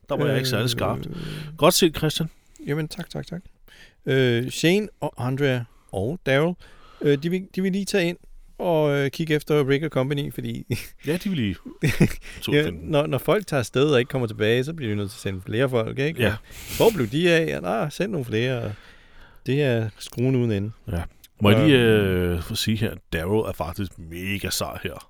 [0.09, 1.07] Der var jeg ikke særlig skarpt.
[1.07, 1.17] Øh,
[1.57, 2.31] Godt set, Christian.
[2.67, 3.43] Jamen, tak, tak, tak.
[4.07, 5.61] Øh, Shane og Andrea
[5.97, 6.55] og Daryl,
[7.01, 8.16] øh, de, vil, de vil lige tage ind
[8.59, 10.76] og øh, kigge efter Rick og Company, fordi
[11.07, 11.57] Ja, de vil lige...
[12.53, 15.16] ja, når, når folk tager afsted og ikke kommer tilbage, så bliver de nødt til
[15.16, 16.22] at sende flere folk, ikke?
[16.22, 16.34] Ja.
[16.76, 17.47] Hvor blev de af?
[17.47, 18.72] Ja, nej, send nogle flere.
[19.47, 20.70] Det er skruen uden ende.
[20.92, 21.03] ja.
[21.40, 22.07] Må jeg lige Øhm.
[22.07, 25.09] øh, få sige her, Daryl er faktisk mega sej her.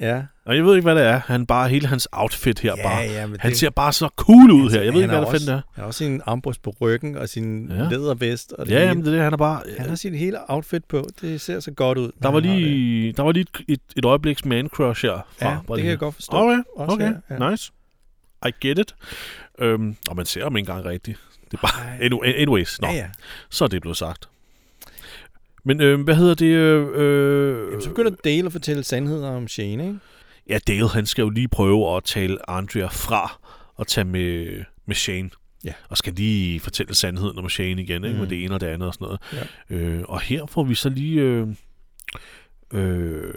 [0.00, 1.20] Ja, Og jeg ved ikke, hvad det er.
[1.26, 4.82] Han bare, hele hans outfit her, bare, ja han ser bare så cool ud her.
[4.82, 5.60] Jeg ved ikke, hvad der fanden det er.
[5.74, 7.82] Han har også sin armbrust på ryggen og sin Ja.
[7.82, 7.88] ja.
[7.88, 8.52] lædervest.
[8.52, 8.88] Og det Ja, hele.
[8.88, 9.62] jamen, det er det, han er bare...
[9.78, 11.06] Han har sit hele outfit på.
[11.20, 12.10] Det ser så godt ud.
[12.22, 12.50] Der var det.
[12.50, 15.12] lige, der var lige et, et, et øjebliks man crush her.
[15.12, 16.36] Fra, Ja, var det kan jeg godt forstå.
[16.36, 17.50] Okay, Også okay, her, ja.
[17.50, 17.72] nice.
[18.46, 18.94] I get it.
[19.58, 21.18] Øhm, og man ser ham ikke engang rigtigt.
[21.50, 22.30] Det er bare...
[22.36, 23.06] Anyways, nå, Ja, ja.
[23.50, 24.28] så er det blevet sagt.
[25.66, 26.46] Men øh, hvad hedder det?
[26.46, 29.98] Øh, øh, Jamen, så begynder Dale at fortælle sandheder om Shane, ikke?
[30.48, 33.40] Ja, Dale, han skal jo lige prøve at tale Andrea fra
[33.74, 35.30] og tage med, med Shane.
[35.64, 35.72] Ja.
[35.88, 38.14] Og skal lige fortælle sandheden om Shane igen, ikke?
[38.14, 38.20] Mm.
[38.20, 39.20] med det ene og det andet og sådan noget.
[39.70, 39.76] Ja.
[39.76, 41.48] Øh, og her får vi så lige øh,
[42.72, 43.34] øh,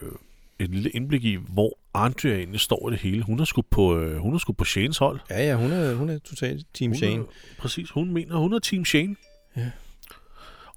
[0.59, 3.23] et lille indblik i, hvor Andrea egentlig står i det hele.
[3.23, 5.19] Hun er sgu på, øh, hun er sgu på Shanes hold.
[5.30, 7.21] Ja, ja, hun er, hun er totalt Team Hun Shane.
[7.21, 7.25] Er,
[7.57, 9.15] præcis, hun mener, hun er Team Shane.
[9.57, 9.69] Ja.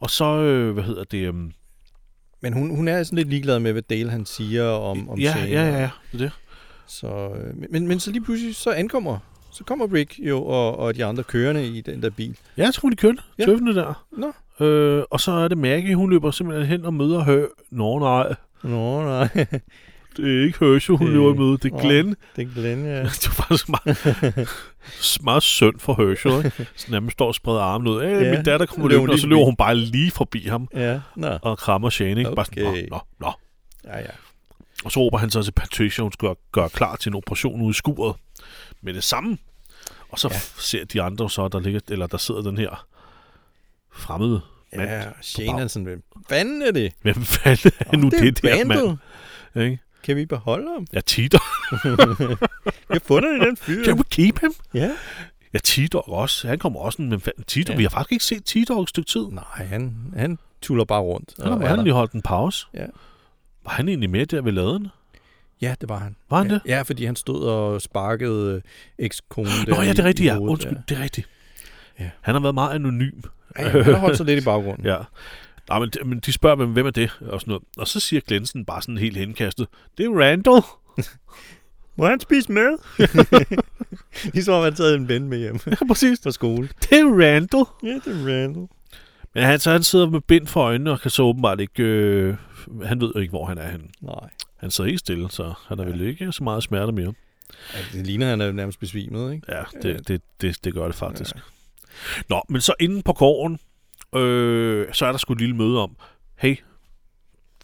[0.03, 1.29] Og så, øh, hvad hedder det?
[1.29, 1.35] Øh,
[2.41, 5.31] Men hun, hun er sådan lidt ligeglad med, hvad Dale han siger om, om ja,
[5.33, 5.51] Shane.
[5.51, 6.33] ja, ja, ja, det er det.
[6.87, 9.19] Så, øh, men, men så lige pludselig, så ankommer
[9.53, 12.37] så kommer Rick jo og, og de andre kørende i den der bil.
[12.57, 13.19] Ja, jeg tror, de kørte.
[13.39, 13.45] Ja.
[13.45, 14.07] Tøffende der.
[14.13, 14.67] Nå.
[14.67, 17.47] Øh, og så er det Maggie, hun løber simpelthen hen og møder Hø.
[17.71, 19.29] Nå nej, Nå, nej.
[20.17, 21.59] det er ikke Herschel, hun løber med.
[21.59, 21.81] Det er.
[21.81, 22.17] Glenn.
[22.37, 23.03] det er Glenn, ja.
[23.23, 24.49] det var faktisk meget,
[25.25, 26.45] meget synd for Herschel.
[26.45, 26.67] Ikke?
[26.77, 28.03] Så nærmest står og spreder armen ud.
[28.03, 28.23] Hey, Ja.
[28.25, 28.31] ja.
[28.37, 31.39] Min datter kommer løbende, og så løber hun bare lige forbi ham Ja, nå.
[31.43, 32.21] og krammer Shane.
[32.21, 32.33] Ikke?
[32.37, 32.87] Bare sådan, Okay.
[32.91, 33.33] nå, nå, nå.
[33.85, 34.07] Ja, ja.
[34.85, 37.61] Og så råber han så til Patricia, hun skal gøre, gøre klar til en operation
[37.63, 38.17] ude i skuret
[38.83, 39.39] med det samme.
[40.09, 40.35] Og så Ja.
[40.35, 40.41] ja.
[40.59, 42.87] ser de andre så, der, ligger, eller der sidder den her
[43.95, 44.41] fremmede
[44.77, 44.91] mand.
[44.91, 46.93] Ja, Shane er sådan, hvem fanden er det?
[47.03, 48.99] Hvem fanden er nu Åh, det, det der mand?
[49.65, 49.79] Ikke?
[50.05, 50.87] Kan vi beholde ham?
[50.93, 51.39] Jeg cheater.
[52.89, 53.85] Vi har fundet den fyr.
[53.85, 54.55] Can we keep him?
[54.75, 54.91] Ja.
[55.55, 56.49] Ja, T-Dog også.
[56.49, 57.73] Han kommer også, men fanden, T-Dog, Ja.
[57.73, 57.77] ja.
[57.77, 59.27] vi har faktisk ikke set T-Dog et stykke tid.
[59.31, 61.35] Nej, han, han tuller bare rundt.
[61.43, 62.67] Han, har han lige holdt en pause.
[62.75, 62.87] Ja.
[63.65, 64.89] Var han egentlig med der ved laden?
[65.61, 66.17] Ja, det var han.
[66.31, 66.55] Var han ja.
[66.55, 66.63] det?
[66.67, 68.63] Ja, fordi han stod og sparkede øh,
[68.99, 70.39] ekskonen Nå der ja, det er rigtigt, ja.
[70.39, 71.29] Undskyld, det er rigtigt.
[72.01, 72.11] Ja.
[72.21, 73.21] Han har været meget anonym.
[73.59, 74.87] Ja, ja, han har holdt sig lidt i baggrunden.
[74.93, 74.97] Ja.
[75.69, 77.11] Nej, men, de- men de spørger, hvem, hvem er det?
[77.21, 77.63] Og, sådan noget.
[77.77, 79.67] og så siger Glensen bare sådan helt henkastet,
[79.99, 80.63] det er Randall.
[81.97, 82.79] Må han spise med?
[84.35, 86.19] ligesom om han taget en ven med hjem Ja, præcis.
[86.23, 86.69] fra skole.
[86.83, 87.65] Det er Randall.
[87.83, 88.67] Ja, det er Randall.
[89.35, 91.83] Men han, så han sidder med bind for øjnene og kan så åbenbart ikke...
[91.83, 92.35] Øh,
[92.85, 93.87] han ved jo ikke, hvor han er henne.
[94.01, 94.31] Nej.
[94.57, 97.13] Han sidder helt stille, så han er vel ikke så meget smerte mere.
[97.75, 99.47] Ja, det ligner, han er nærmest besvimet, ikke?
[99.53, 99.65] Ja, Ja.
[99.83, 101.35] det, det, det, det gør det faktisk.
[101.35, 101.41] Ja.
[102.29, 103.59] Nå, men så inde på gården,
[104.17, 105.97] øh, så er der sgu et lille møde om,
[106.39, 106.57] hey,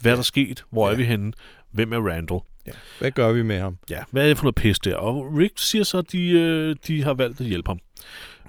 [0.01, 0.65] hvad er der sket?
[0.71, 0.97] Hvor er Ja.
[0.97, 1.33] vi henne?
[1.71, 2.41] Hvem er Randall?
[2.67, 2.73] Ja.
[2.99, 3.79] Hvad gør vi med ham?
[3.91, 4.97] Ja, hvad er det for noget pis der?
[4.97, 7.79] Og Rick siger så, at de, øh, de har valgt at hjælpe ham.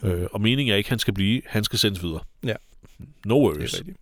[0.04, 2.20] Øh, og meningen er ikke, at han skal blive, han skal sendes videre.
[2.44, 2.54] Ja.
[3.26, 3.74] No Det worries.
[3.74, 3.98] er rigtigt.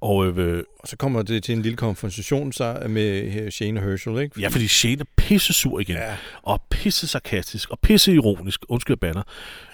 [0.00, 3.86] Og øh, Og så kommer det til en lille konfrontation så med øh, Shane og
[3.86, 4.40] Herschel, ikke?
[4.40, 5.96] ja, fordi Shane er pisse sur igen.
[5.96, 6.16] Ja.
[6.42, 9.22] og pisse sarkastisk, og pisse ironisk, undskyld banner,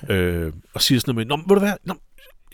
[0.08, 1.94] øh, og siger sådan noget med, Nå, ved du hvad, Nå,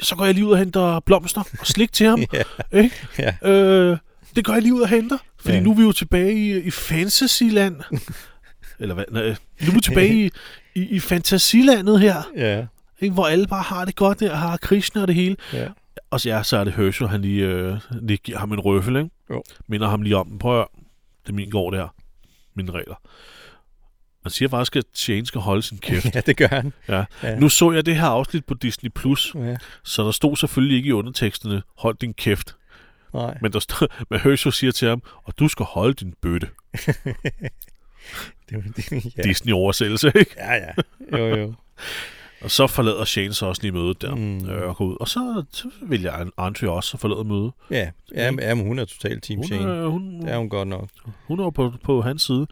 [0.01, 2.21] så går jeg lige ud og henter blomster og slik til ham.
[2.33, 2.43] ja.
[2.73, 2.97] ikke?
[3.19, 3.51] ja.
[3.51, 3.99] Øh,
[4.37, 5.61] det går jeg lige ud og henter, fordi ja.
[5.63, 7.77] nu er vi jo tilbage i, i Fantasyland.
[8.81, 9.05] Eller hvad?
[9.11, 9.23] Nej,
[9.61, 10.31] nu er vi tilbage i,
[10.75, 12.67] i, i Fantasilandet her, Ja.
[13.01, 13.15] ikke?
[13.15, 15.37] hvor alle bare har det godt der, har Krishna og det hele.
[15.53, 15.69] Ja.
[16.11, 18.97] Og så, ja, så er det Herschel, han lige, øh, lige giver ham en røffel,
[18.97, 19.11] ikke?
[19.31, 19.43] Jo.
[19.69, 20.67] Minder ham lige om, prøv at
[21.27, 21.89] det er min gård der,
[22.57, 22.95] mine regler.
[24.23, 26.05] Han siger faktisk, at Shane skal holde sin kæft.
[26.15, 26.73] ja, det gør han.
[26.89, 27.05] Ja.
[27.23, 27.39] Ja.
[27.39, 29.57] Nu så jeg det her afsnit på Disney+, Plus, Ja.
[29.85, 32.57] så der stod selvfølgelig ikke i underteksterne, hold din kæft.
[33.15, 33.39] Nej.
[33.43, 36.49] Men der stod, men Herschel siger til ham, og du skal holde din bøtte.
[38.51, 39.23] Det, det, Ja.
[39.23, 40.35] Disney-oversættelse, ikke?
[40.37, 40.71] ja, ja.
[41.19, 41.55] Jo, jo.
[42.41, 44.21] Og så forlader Shane så også lige mødet der, Mm.
[44.21, 44.49] mm.
[44.51, 44.97] øh, og går ud.
[45.01, 47.53] Og så, så vil jeg Andre også forlade mødet.
[47.71, 49.73] Ja, ja, men, ja, men hun er totalt Team Hun, Shane.
[49.77, 50.89] er, hun, Det er hun godt nok.
[51.27, 52.47] hun er på, på hans side.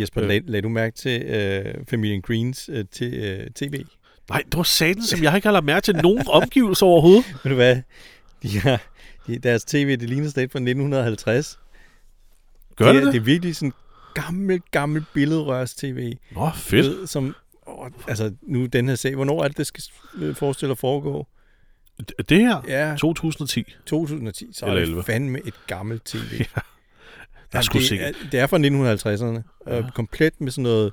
[0.00, 0.42] Jesper, Øh.
[0.46, 3.84] lag, du mærke til øh, familien Greens øh, til, øh, tv?
[4.28, 7.24] Nej, det var satan, som jeg ikke har lagt mærke til nogen omgivelser overhovedet.
[7.44, 7.76] Ved du hvad?
[8.42, 8.80] De har,
[9.26, 11.58] de, deres tv, det ligner stadig fra 1950.
[12.76, 13.12] Gør det, det er, det?
[13.14, 13.72] det er virkelig sådan
[14.14, 16.12] gammel, gammel billedrørs-tv.
[16.32, 16.86] Nå, fedt.
[16.86, 17.34] Ved, som,
[17.66, 19.84] åh, altså, nu den her sag, hvornår er det, det skal
[20.18, 21.26] øh, forestille at foregå?
[22.28, 23.64] Det- her, Ja, 2010.
[23.86, 25.02] 2010, så er det 11.
[25.02, 26.44] fandme et gammelt tv.
[27.54, 29.90] Der er sgu det, er, det er fra 1950'erne, og Ja.
[29.94, 30.92] komplet med sådan noget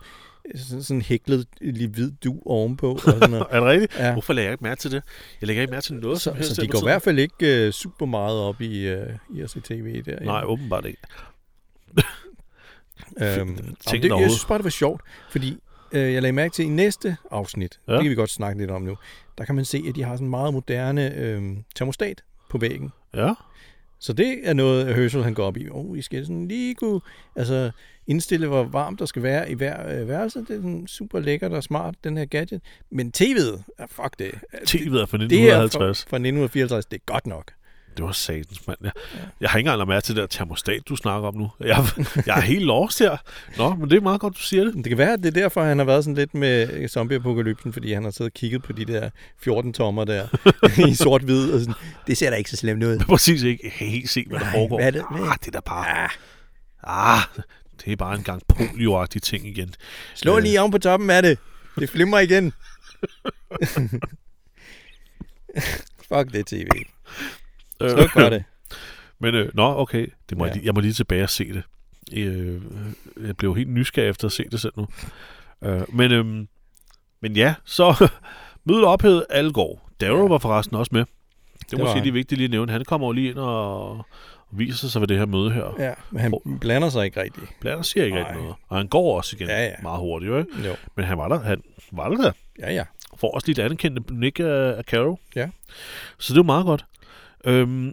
[0.56, 2.92] sådan, sådan hæklet hvid du ovenpå.
[2.94, 3.46] Og sådan noget.
[3.52, 4.00] Er det rigtigt?
[4.00, 4.12] Ja.
[4.14, 5.04] Hvorfor lægger jeg ikke mærke til det?
[5.42, 6.56] Jeg lægger ikke mærke til noget som Så, helst.
[6.56, 8.98] så de går i hvert fald ikke uh, super meget op i, uh,
[9.38, 10.20] i at se tv der.
[10.20, 10.98] Nej, åbenbart ikke.
[13.22, 15.02] Øhm, det, jeg synes bare, det var sjovt,
[15.32, 15.58] fordi
[15.92, 17.94] øh, jeg lagde mærke til i næste afsnit, ja.
[17.94, 18.98] det kan vi godt snakke lidt om nu,
[19.38, 21.42] der kan man se, at de har sådan en meget moderne øh,
[21.76, 22.92] termostat på væggen.
[23.16, 23.34] Ja.
[24.02, 25.70] Så det er noget, Herschel han går op i.
[25.70, 27.02] Oh, I skal sådan lige kunne
[27.36, 27.72] altså,
[28.08, 30.40] indstille, hvor varmt der skal være i hver øh, værelse.
[30.40, 32.62] Det er sådan super lækkert og smart, den her gadget.
[32.90, 34.32] Men tv'et, ah, fuck det.
[34.54, 36.00] TV'et er fra Det her fra, 1950.
[36.00, 37.52] fra 1954, det er godt nok.
[37.98, 38.78] Det var satans, mand.
[38.84, 38.92] Jeg,
[39.42, 41.52] jeg har ikke engang lagt mærke til det der termostat, du snakker om nu.
[41.60, 41.86] Jeg,
[42.26, 43.18] jeg er helt lost her.
[43.58, 44.74] Nå, men det er meget godt, du siger det.
[44.76, 47.94] Det kan være, at det er derfor, han har været sådan lidt med zombieapokalypsen, fordi
[47.94, 49.10] han har siddet og kigget på de der
[49.48, 50.28] 14-tommer der
[50.90, 51.52] i sort-hvid.
[51.54, 51.74] Og sådan,
[52.08, 53.00] det ser da ikke så slemt ud.
[53.00, 54.78] Præcis ikke helt se, hvad der Nej, foregår.
[54.78, 55.04] hvad er det?
[55.12, 56.10] Ah, det er da bare...
[56.84, 57.22] Ah,
[57.86, 59.74] det er bare en gang polioagtige ting igen.
[60.16, 60.44] Slå Øh.
[60.44, 61.38] lige oven på toppen af det.
[61.80, 62.54] Det flimmer igen.
[66.14, 66.68] Fuck det tv.
[67.90, 68.44] Sluk for det.
[69.22, 70.08] Men, øh, nå, okay.
[70.30, 70.50] Det må Ja.
[70.50, 71.64] jeg, lige- jeg må lige tilbage og se det.
[72.14, 72.62] Øh,
[73.28, 74.88] jeg blev helt nysgerrig efter at se det selv nu.
[75.64, 76.26] Øh, men, øh,
[77.22, 78.08] men ja, så
[78.66, 79.90] mødet ophedet alle går.
[80.02, 81.02] Darrow var forresten også med.
[81.60, 82.04] Det, det var måske han.
[82.04, 82.72] lige vigtigt lige at nævne.
[82.72, 84.06] Han kommer jo lige ind og,
[84.52, 85.76] viser sig ved det her møde her.
[85.80, 87.46] Ja, men han blander sig ikke rigtigt.
[87.60, 88.24] Blander siger ikke Nej.
[88.28, 88.56] rigtig noget.
[88.70, 89.72] Og han går også igen Ja, ja.
[89.82, 90.52] meget hurtigt, jo, ikke?
[90.68, 90.76] Jo.
[90.96, 91.62] Men han var der, han
[91.92, 92.32] var der.
[92.60, 92.84] Ja, ja.
[93.18, 94.46] Får også lidt anerkendte Nick af,
[94.78, 95.18] af Carol.
[95.36, 95.50] Ja.
[96.20, 96.86] Så det er jo meget godt.
[97.46, 97.86] Øhm,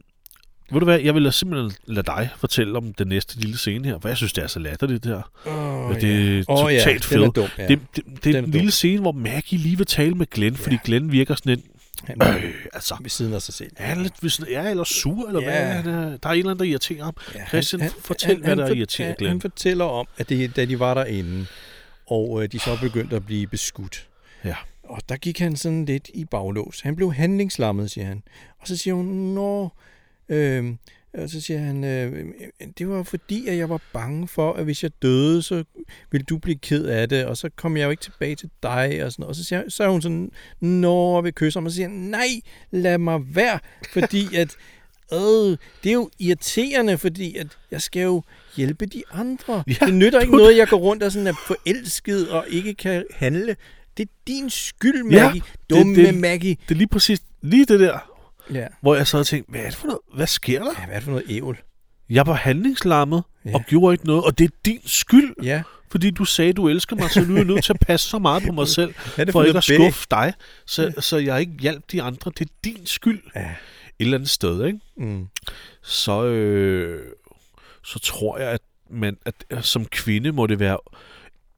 [0.71, 3.99] ved du hvad, jeg vil simpelthen lade dig fortælle om den næste lille scene her,
[4.01, 5.31] for jeg synes, det er så latterligt det her.
[5.47, 6.79] Oh, det er oh, ja.
[6.79, 7.37] totalt Den er fedt.
[7.37, 7.67] dum, ja.
[7.69, 8.51] Det, det, det Den er en dum.
[8.53, 10.81] lille scene, hvor Maggie lige vil tale med Glenn, fordi Ja.
[10.85, 11.63] Glenn virker sådan en,
[12.05, 13.71] Han øh, altså, ved siden af sig selv.
[13.77, 15.47] er han lidt, ved sådan- ja, eller sur, eller Ja.
[15.47, 16.17] hvad han er?
[16.17, 17.15] Der er en eller anden, der irriterer ham.
[17.35, 19.31] Ja, Christian, fortæl, hvad der for- irriterer han, Glenn.
[19.31, 21.47] Han fortæller om, at det, da de var derinde,
[22.07, 24.07] og øh, de så begyndte at blive beskudt.
[24.45, 24.55] Ja.
[24.89, 26.81] Og der gik han sådan lidt i baglås.
[26.81, 28.23] Han blev handlingslammet, siger han.
[28.59, 29.69] Og så siger hun, nå...
[30.29, 30.75] Øh,
[31.15, 32.25] og så siger han, øh,
[32.79, 35.65] det var fordi, at jeg var bange for, at hvis jeg døde, så
[36.11, 39.05] ville du blive ked af det, og så kom jeg jo ikke tilbage til dig,
[39.05, 39.29] og sådan noget.
[39.29, 40.31] Og så, siger, så er hun sådan,
[40.61, 42.29] nå, og vil kysse ham, og så siger han, nej,
[42.71, 43.59] lad mig være,
[43.93, 44.57] fordi at,
[45.13, 45.19] øh,
[45.83, 48.23] det er jo irriterende, fordi at jeg skal jo
[48.57, 49.63] hjælpe de andre.
[49.67, 52.75] Ja, det nytter ikke du- noget, jeg går rundt og sådan er forelsket og ikke
[52.75, 53.57] kan handle.
[53.99, 55.43] Det er din skyld, Maggie.
[55.71, 56.57] Ja, Dumme det- det, Maggie.
[56.69, 57.99] Det er lige præcis lige det der,
[58.55, 58.67] Ja.
[58.81, 60.01] hvor jeg så og tænkte, hvad er det for noget?
[60.15, 60.71] Hvad sker der?
[60.79, 61.59] ja, hvad er det for noget ævl?
[62.11, 63.55] Jeg var handlingslammet Ja.
[63.55, 66.97] og gjorde ikke noget, og det er din skyld, Ja, fordi du sagde, du elsker
[66.97, 69.25] mig, så nu er jeg nødt til at passe så meget på mig selv, er
[69.25, 70.33] det for ikke at skuffe dig,
[70.67, 72.33] så, så jeg ikke hjalp de andre.
[72.39, 73.23] Det er din skyld.
[73.35, 73.41] Ja.
[73.41, 73.51] Et
[73.99, 74.79] eller andet sted, ikke?
[74.97, 75.27] Mm.
[75.83, 77.13] Så, øh,
[77.85, 80.79] så tror jeg, at, man, at som kvinde må det være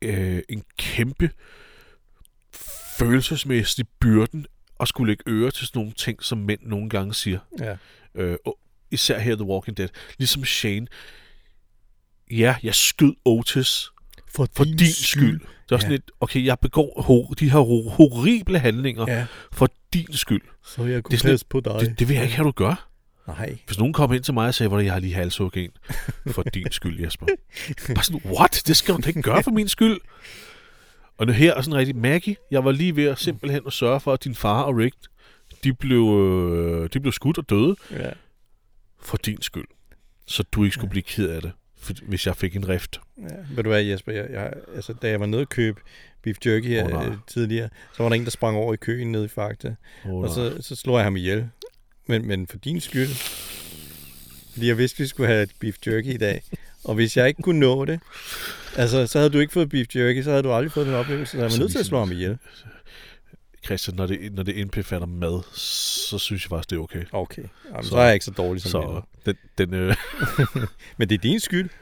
[0.02, 1.30] øh, en kæmpe
[3.06, 4.46] følelsesmæssig byrden
[4.80, 7.38] at skulle lægge øre til sådan nogle ting, som mænd nogle gange siger.
[7.60, 7.76] Ja.
[8.14, 8.58] Øh, og
[8.90, 9.88] især her i The Walking Dead.
[10.18, 10.86] Ligesom Shane.
[12.30, 13.88] Ja, jeg skød Otis
[14.28, 15.40] For, for din, din skyld.
[15.40, 15.94] Det er sådan Ja.
[15.96, 19.26] lidt, okay, jeg begår ho- de her ho- horrible handlinger ja.
[19.52, 20.42] For din skyld.
[20.66, 21.74] så jeg kunne Det sådan passe på dig.
[21.80, 22.88] Det, det vil jeg ikke have, du gør.
[23.26, 23.58] Nej.
[23.66, 25.70] Hvis nogen kom ind til mig og sagde, at jeg har lige halshug en.
[26.30, 27.26] For din skyld, Jesper.
[27.94, 28.62] Bare sådan, what?
[28.66, 29.98] Det skal du ikke gøre for min skyld.
[31.20, 34.00] Og nu her er sådan rigtig, Maggie, jeg var lige ved at simpelthen at sørge
[34.00, 34.96] for, at din far og Rick,
[35.64, 38.10] de blev, øh, de blev skudt og døde Ja.
[39.02, 39.64] for din skyld.
[40.26, 43.00] Så du ikke skulle blive ked af det, for, hvis jeg fik en rift.
[43.18, 44.12] Ja, ved du hvad, Jesper?
[44.12, 45.80] Jeg, jeg, altså, da jeg var nede og købe
[46.22, 47.06] beef jerky her nej.
[47.06, 49.74] oh, tidligere, så var der en, der sprang over i køen nede i Fakta.
[50.04, 51.48] Oh, og så, så slår jeg ham ihjel.
[52.06, 53.08] Men, men for din skyld.
[54.52, 56.42] Fordi jeg vidste, vi skulle have et beef jerky i dag.
[56.84, 58.00] Og hvis jeg ikke kunne nå det,
[58.76, 61.30] altså, så havde du ikke fået beef jerky, så havde du aldrig fået den oplevelse.
[61.30, 62.38] Så jeg var nødt til at ligesom- slå ham ihjel.
[63.64, 67.04] Christian, når det, når det indbefatter mad, så synes jeg faktisk, det er okay.
[67.12, 69.96] Okay, Jamen, så, Så- er jeg ikke så dårlig som Så den, den øh,
[70.98, 71.68] Men det er din skyld.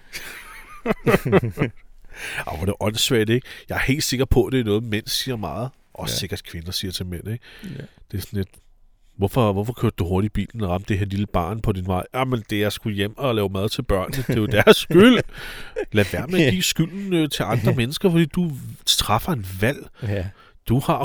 [2.47, 3.47] Åh, hvor er det åndssvagt, ikke?
[3.69, 5.71] Jeg er helt sikker på, at det er noget, mænd siger meget.
[5.95, 6.13] Også.
[6.15, 6.19] Ja.
[6.19, 7.45] sikkert kvinder siger til mænd, ikke?
[7.65, 7.69] Ja.
[8.11, 8.49] Det er sådan lidt...
[9.19, 11.87] Hvorfor, hvorfor kørte du hurtigt i bilen og ramte det her lille barn på din
[11.87, 12.05] vej?
[12.14, 14.16] Jamen, det er jeg skulle hjem og lave mad til børnene.
[14.27, 15.19] Det er jo deres skyld.
[15.93, 18.51] Lad være med at give skylden øh, til andre mennesker, fordi du
[18.87, 19.87] træffer en valg.
[20.03, 20.27] ja.
[20.69, 20.99] Du har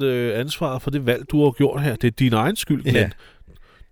[0.00, 1.96] 100% øh, ansvaret for det valg, du har gjort her.
[1.96, 2.90] Det er din egen skyld, Ja.
[2.90, 3.12] Glenn.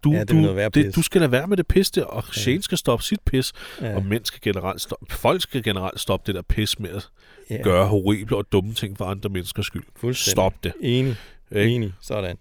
[0.05, 0.95] Du, Ja, det du, det, pis.
[0.95, 3.97] du skal lade være med det pis der, og Shane skal stoppe sit pis, Ja.
[3.97, 7.09] og mænd skal generelt stoppe, folk skal generelt stoppe det der pis med at
[7.51, 7.63] ja.
[7.63, 10.15] gøre horrible og dumme ting for andre menneskers skyld.
[10.15, 10.73] Stop det.
[10.81, 11.17] Enig.
[11.57, 11.71] Ikke?
[11.71, 11.93] Enig.
[12.01, 12.37] Sådan.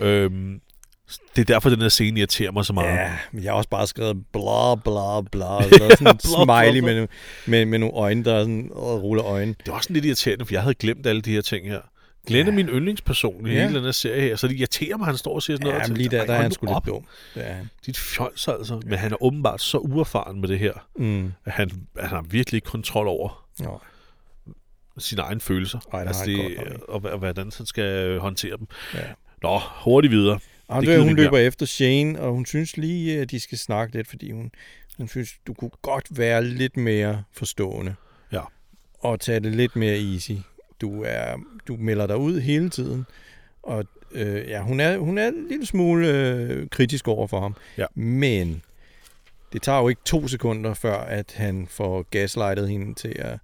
[0.00, 0.60] Øhm,
[1.36, 2.94] Det er derfor, den her scene irriterer mig så meget.
[2.94, 5.62] Ja, men jeg har også bare skrevet bla bla bla.
[5.78, 7.08] Så sådan en smiley med,
[7.46, 9.54] med, med nogle øjne, der er sådan, og ruller øjne.
[9.58, 11.80] Det var også sådan lidt irriterende, for jeg havde glemt alle de her ting her.
[12.26, 12.56] Glenn er Ja.
[12.56, 13.62] min yndlingsperson i Ja.
[13.62, 15.64] hele den her serie her, så det irriterer mig, at han står og siger sådan
[15.64, 15.78] noget.
[15.78, 17.04] Ja, og men tænker, lige der, "Ej, der er han sgu lidt dum.
[17.34, 17.70] Det er han.
[17.86, 18.80] Dit fjols altså.
[18.86, 21.32] Men han er åbenbart så uerfaren med det her, Mm.
[21.44, 21.70] at han,
[22.00, 23.80] han har virkelig ikke kontrol over Nå.
[24.98, 25.78] sine egne følelser.
[25.92, 28.66] Ej, det altså han godt nok og, og hvordan han skal håndtere dem.
[28.94, 29.00] Ja.
[29.42, 30.38] Nå, hurtigt videre.
[30.68, 34.08] Og Det hun løber efter Shane, og hun synes lige, at de skal snakke lidt,
[34.08, 34.50] fordi hun,
[34.98, 37.94] hun synes, du kunne godt være lidt mere forstående.
[38.32, 38.40] Ja.
[38.98, 40.32] Og tage det lidt mere easy.
[40.80, 41.36] Du, er,
[41.68, 43.06] du melder dig ud hele tiden,
[43.62, 47.54] og øh, ja, hun er, hun er en lille smule øh, kritisk over for ham.
[47.78, 47.86] Ja.
[47.94, 48.62] Men
[49.52, 53.38] det tager jo ikke to sekunder, før at han får gaslightet hende til at,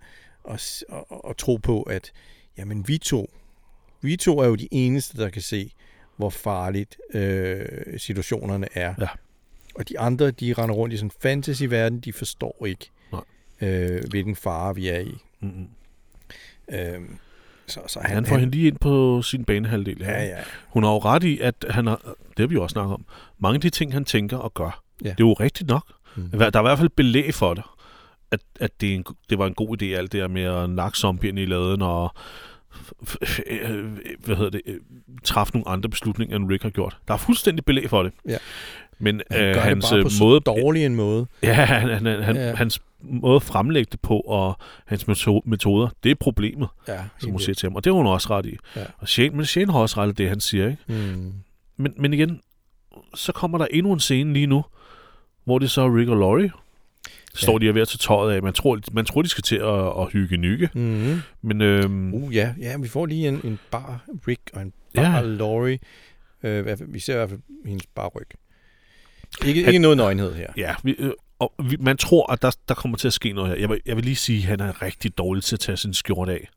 [0.51, 2.13] at, at, at, at tro på, at
[2.59, 3.31] jamen, vi to,
[4.01, 5.73] vi to er jo de eneste, der kan se,
[6.17, 7.67] hvor farligt øh,
[7.99, 8.95] situationerne er.
[9.01, 9.09] Ja.
[9.75, 13.21] Og de andre, de render rundt i sådan en fantasy-verden, de forstår ikke, Nej.
[13.61, 15.15] øh, hvilken fare vi er i.
[15.41, 15.67] Mm-hmm.
[16.73, 17.01] Øh,
[17.67, 19.99] så, så Han, han får hende lige ind på sin banehalvdel.
[20.01, 20.39] Ja, ja.
[20.69, 23.05] Hun har jo ret i, at han har, det har vi jo også snakket om,
[23.39, 25.09] mange af de ting, han tænker og gør, Ja.
[25.09, 25.93] det er jo rigtigt nok.
[26.17, 26.31] Mm.
[26.31, 27.65] Der er i hvert fald belæg for det,
[28.31, 30.99] at, at det, en, det var en god idé, alt det der med at nakke
[30.99, 32.15] zombierne i laden og
[34.25, 34.75] hvad hedder det, øh,
[35.25, 36.97] træffe nogle andre beslutninger, end Rick har gjort.
[37.09, 38.13] Der er fuldstændig belæg for det.
[38.29, 38.37] Ja.
[38.99, 41.27] Men Han øh, hans det bare på øh, så måde, dårlig en måde.
[41.43, 42.55] ja, han, han, han, Ja.
[42.55, 44.57] hans måde at fremlægge det på, og
[44.87, 47.77] hans meto- metoder, det er problemet, Ja, som hun siger til ham.
[47.77, 48.57] Og det har hun også ret i.
[48.77, 48.85] Ja.
[48.99, 50.83] Og Shane, men Shane har også ret i det, han siger, ikke?
[50.89, 51.33] Mm.
[51.77, 52.41] Men, men igen,
[53.15, 54.65] så kommer der endnu en scene lige nu,
[55.45, 56.51] hvor det så er Rick og Laurie.
[57.35, 57.59] Står Ja.
[57.59, 58.43] de er ved at tage tøjet af.
[58.43, 60.71] Man tror, man tror de skal til at, at hygge nykke.
[60.75, 61.21] Mm.
[61.43, 65.03] Men øhm, Uh, ja, ja, vi får lige en, en bar Rick og en bar
[65.03, 65.21] Ja.
[65.21, 65.79] Laurie.
[66.43, 68.27] Øh, vi ser i hvert fald hendes bar ryg.
[69.47, 70.47] Ikke, Han- ikke noget nøgenhed her.
[70.57, 73.51] ja, vi, øh, og vi, man tror, at der, der kommer til at ske noget
[73.51, 73.57] her.
[73.59, 75.95] Jeg vil, jeg vil lige sige, at han er rigtig dårlig til at tage sin
[75.95, 76.49] skjorte af.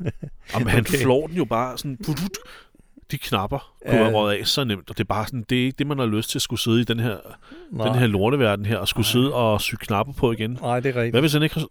[0.54, 0.98] Jamen, han Okay.
[0.98, 1.96] flår den jo bare sådan...
[1.96, 2.30] Putut,
[3.10, 4.10] de knapper kunne Ja.
[4.10, 6.06] være af så nemt, og det er bare sådan, det er ikke det, man har
[6.06, 7.16] lyst til at skulle sidde i den her,
[7.72, 7.88] Nej.
[7.88, 9.12] den her lorteverden her, og skulle Nej.
[9.12, 10.58] sidde og sy knapper på igen.
[10.62, 11.12] Nej, det er rigtigt.
[11.12, 11.66] Hvad hvis han ikke har...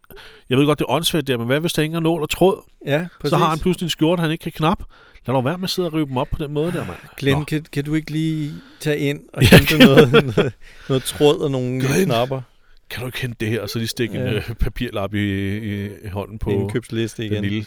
[0.49, 2.29] Jeg ved godt, det er åndssvagt der, men hvad hvis der ikke er nål og
[2.29, 2.61] tråd?
[2.85, 3.29] Ja, præcis.
[3.29, 4.83] Så har han pludselig en skjorte, han ikke kan knap.
[5.27, 6.97] Lad dog være med at sidde og rive dem op på den måde der, mand.
[7.17, 7.43] Glenn, Nå.
[7.43, 10.53] kan, kan du ikke lige tage ind og Ja, hente noget, noget,
[10.89, 12.05] noget tråd og nogle Glenn.
[12.05, 12.41] knapper?
[12.89, 13.61] Kan du ikke hente det her?
[13.61, 14.27] Og så lige stikke ja.
[14.29, 17.43] en øh, papirlap i, i, i hånden på Indkøbsliste den igen.
[17.43, 17.65] lille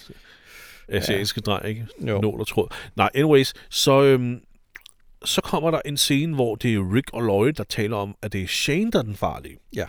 [0.88, 1.50] asiatiske ja.
[1.50, 1.86] dreng, ikke?
[2.00, 2.20] Jo.
[2.20, 2.68] Nål og tråd.
[2.96, 4.40] Nej, anyways, så, øhm,
[5.24, 8.32] så kommer der en scene, hvor det er Rick og Lloyd, der taler om, at
[8.32, 9.58] det er Shane, der er den farlige.
[9.76, 9.86] Ja.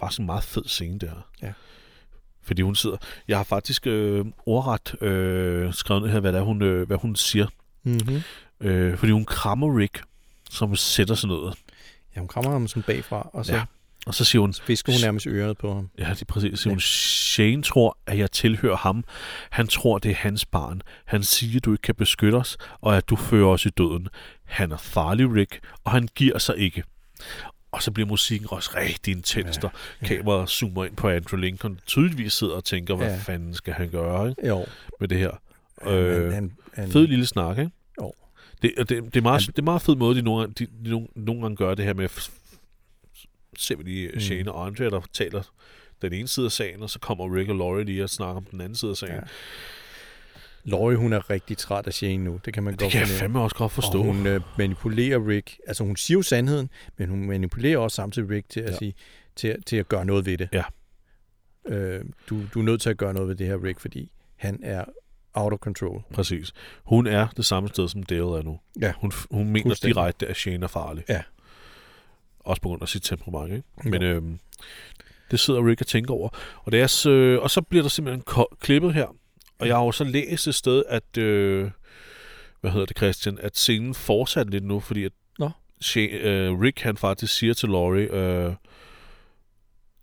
[0.00, 1.28] Faktisk en meget fed scene, der.
[1.42, 1.52] Ja.
[2.42, 2.96] Fordi hun sidder...
[3.28, 6.96] Jeg har faktisk øh, ordret øh, skrevet ned her, hvad, det er, hun, øh, hvad
[6.96, 7.46] hun siger.
[7.82, 8.22] Mm-hmm.
[8.60, 10.02] Øh, fordi hun krammer Rick,
[10.50, 11.52] som sætter sig ned.
[12.16, 13.64] Ja, hun krammer ham sådan bagfra, og så Ja.
[14.08, 15.90] Og så siger hun, visker hun nærmest ørerne på ham.
[15.98, 16.74] ja, det er præcis, så siger Ja.
[16.74, 19.04] hun, Shane tror, at jeg tilhører ham.
[19.50, 20.82] Han tror, det er hans barn.
[21.04, 24.08] Han siger, du ikke kan beskytte os, og at du fører os i døden.
[24.44, 26.82] Han er farlig, Rick, og han giver sig ikke.
[27.72, 29.68] Og så bliver musikken også rigtig intens, Ja, ja,
[30.08, 33.16] der kameraet zoomer ind på Andrew Lincoln, der tydeligvis sidder og tænker, hvad Ja.
[33.18, 34.46] fanden skal han gøre ikke?
[34.48, 34.66] Jo.
[35.00, 35.30] med det her.
[35.86, 37.70] Øh, Øh, han, han, Fed lille snak, ikke?
[38.02, 38.12] Jo.
[38.62, 40.90] Det, det, det, er meget, Han- det er meget fed måde, de nogle, de, de
[40.90, 42.08] nogle, nogle gange gør det her med,
[43.84, 44.20] lige Mm.
[44.20, 45.42] Shane og Andre, der taler
[46.02, 48.44] den ene side af sagen, og så kommer Rick og Laurie lige og snakker om
[48.44, 49.14] den anden side af sagen.
[49.14, 49.20] Ja.
[49.20, 49.26] Ja.
[50.64, 52.40] Laurie, hun er rigtig træt af Shane nu.
[52.44, 53.20] Det kan man Det godt kan jeg fornemme.
[53.20, 53.98] fandme også godt forstå.
[53.98, 55.58] Og hun øh, manipulerer Rick.
[55.66, 58.70] Altså hun siger jo sandheden, men hun manipulerer også samtidig Rick til at, Ja.
[58.72, 58.78] ja.
[58.78, 58.94] sige,
[59.36, 60.48] til, til at gøre noget ved det.
[60.52, 60.62] Ja.
[61.68, 64.60] Øh, du, du er nødt til at gøre noget ved det her, Rick, fordi han
[64.62, 64.84] er
[65.34, 66.02] out of control.
[66.12, 66.52] Præcis.
[66.84, 68.60] Hun er det samme sted, som Dale er nu.
[68.80, 68.92] Ja.
[69.00, 71.04] Hun, hun mener direkte, at Shane er farlig.
[71.08, 71.22] Ja.
[72.48, 73.90] Også på grund af sit temperament, ikke?
[73.90, 74.38] Men øhm,
[75.30, 76.28] det sidder Rick og tænker over.
[76.64, 79.06] Og, det er så, øh, og så bliver der simpelthen klippet her.
[79.58, 81.18] Og jeg har jo så læst et sted, at...
[81.18, 81.70] Øh,
[82.60, 83.38] hvad hedder det, Christian?
[83.40, 85.50] At scenen fortsatte lidt nu, fordi at Nå.
[85.80, 88.54] Shane, øh, Rick han faktisk siger til Laurie, øh,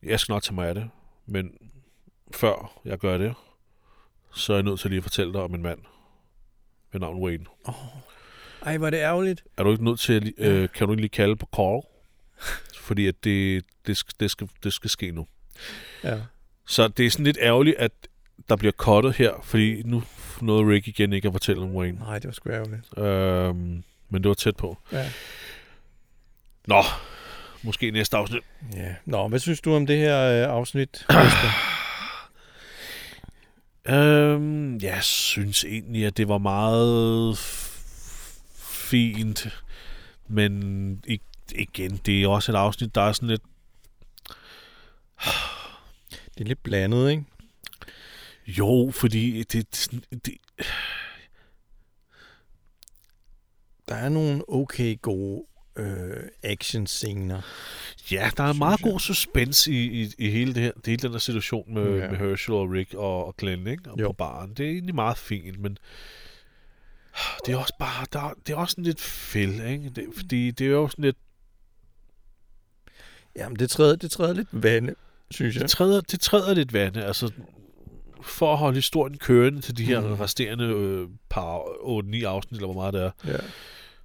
[0.04, 0.90] jeg skal nok tage mig af det,
[1.26, 1.52] men
[2.32, 3.34] før jeg gør det,
[4.34, 5.80] så er jeg nødt til lige at fortælle dig om en mand
[6.92, 7.46] ved navn Wayne.
[8.62, 9.44] Ej, hvor er det ærgerligt.
[9.58, 11.95] Er du ikke nødt til at, øh, kan du ikke lige kalde på Carl?
[12.86, 15.28] Fordi at det, det, skal, det, skal, det skal ske nu.
[16.04, 16.18] Ja.
[16.68, 17.92] Så det er sådan lidt ærgerligt, at
[18.50, 20.04] der bliver cuttet her, fordi nu
[20.42, 21.98] nåede Rick igen ikke at fortælle om Wayne.
[22.00, 22.98] Nej, det var sgu ærgerligt.
[22.98, 24.78] Øhm, men det var tæt på.
[24.92, 25.12] Ja.
[26.68, 26.82] Nå,
[27.64, 28.42] måske næste afsnit.
[28.76, 28.96] ja.
[29.06, 30.20] Nå, hvad synes du om det her
[30.50, 31.06] øh, afsnit?
[33.90, 37.38] Øhm, jeg synes egentlig, at det var meget
[38.58, 39.48] fint.
[40.28, 41.22] Men i-
[41.52, 43.42] igen, det er også et afsnit, der er sådan lidt...
[46.38, 47.24] Det er lidt blandet, ikke?
[48.48, 49.54] Jo, fordi det,
[49.92, 50.38] det, det
[53.88, 55.44] Der er nogle okay gode
[55.76, 57.42] øh, action-scener.
[58.12, 58.92] Ja, der er meget jeg.
[58.92, 62.10] god suspense i, i, i hele, det her, hele den her situation med, ja.
[62.10, 63.92] med Herschel og Rick og, og Glenn ikke?
[63.92, 64.08] Og Jo.
[64.08, 64.54] på baren.
[64.54, 65.78] Det er egentlig meget fint, men
[67.46, 69.90] det er også bare, der, det er også sådan lidt fæld, ikke?
[69.90, 71.18] Det, fordi det er jo sådan lidt,
[73.38, 74.96] Jamen, det træder, det træder lidt vande,
[75.32, 75.62] synes jeg.
[75.62, 77.32] det træder, det træder lidt vande, altså
[78.22, 80.14] for at holde historien kørende til de her Mm.
[80.14, 83.38] resterende øh, par 8-9 afsnit, eller hvor meget det er, Ja.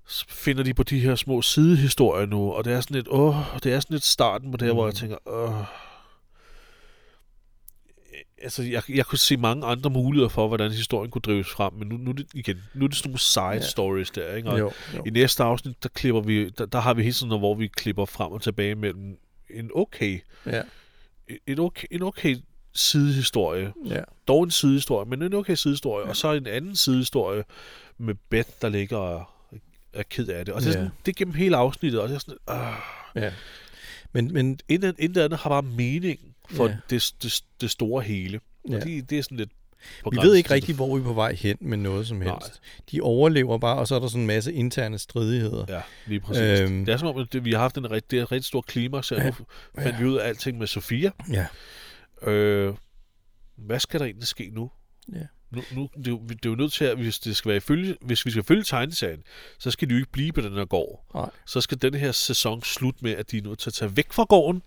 [0.08, 3.34] så finder de på de her små sidehistorier nu, og det er sådan lidt, åh,
[3.64, 4.76] det er sådan lidt starten på det her, mm.
[4.76, 5.54] hvor jeg tænker, åh.
[8.42, 11.88] Altså, jeg, jeg kunne se mange andre muligheder for, hvordan historien kunne drives frem, men
[11.88, 13.52] nu, nu er det igen, nu er det sådan nogle side Ja.
[13.54, 13.60] ja.
[13.60, 14.50] stories der, ikke?
[14.50, 15.02] Og Jo, jo.
[15.06, 17.66] i næste afsnit, der klipper vi, der, der har vi hele tiden, noget, hvor vi
[17.66, 19.18] klipper frem og tilbage mellem
[19.50, 20.62] en okay, Ja,
[21.46, 22.36] en okay, en okay
[22.74, 24.00] sidehistorie, ja.
[24.28, 27.44] dog en sidehistorie, men en okay sidehistorie, og så en anden sidehistorie
[27.98, 29.24] med Beth, der ligger og
[29.92, 30.54] er ked af det.
[30.54, 30.76] Og det er, Ja.
[30.76, 32.36] sådan, det er gennem hele afsnittet, og det er sådan,
[33.16, 33.32] øh, ja.
[34.12, 36.20] Men, men intet, intet andet har bare mening
[36.50, 36.70] for Ja.
[36.72, 36.78] ja.
[36.90, 38.40] det, det, det store hele.
[38.68, 38.74] ja.
[38.74, 38.80] Ja.
[38.80, 39.50] Det, det er sådan lidt
[40.10, 42.30] vi ved ikke rigtigt, hvor vi er på vej hen med noget som helst.
[42.30, 42.80] Nej.
[42.90, 45.64] De overlever bare, og så er der sådan en masse interne stridigheder.
[45.68, 46.60] Ja, lige præcis.
[46.60, 46.84] Øhm.
[46.84, 49.26] Det er som om, at vi har haft en rigtig, rigtig stor klimaks, og Ja.
[49.26, 49.34] nu
[49.78, 51.10] fandt vi ud af alting med Sofia.
[51.32, 51.46] Ja.
[52.30, 52.74] Øh,
[53.56, 54.70] hvad skal der egentlig ske nu?
[55.12, 55.22] Ja.
[55.50, 57.56] Nu, nu det, er jo, det er jo nødt til, at hvis, det skal være
[57.56, 59.22] ifølge, hvis vi skal følge tegneserien,
[59.58, 61.04] så skal de jo ikke blive på den her gård.
[61.14, 61.30] Nej.
[61.46, 64.12] Så skal den her sæson slutte med, at de er nødt til at tage væk
[64.12, 64.62] fra gården.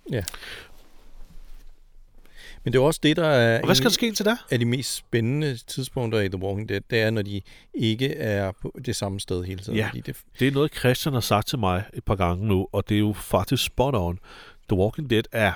[2.63, 4.35] Men det er også det, der er, Og hvad skal der ske til der?
[4.51, 6.81] af de mest spændende tidspunkter i The Walking Dead.
[6.89, 7.41] Det er, når de
[7.73, 9.77] ikke er på det samme sted hele tiden.
[9.77, 9.87] Ja.
[9.87, 12.89] Fordi det, Det er noget, Christian har sagt til mig et par gange nu, og
[12.89, 14.19] det er jo faktisk spot on.
[14.69, 15.51] The Walking Dead er,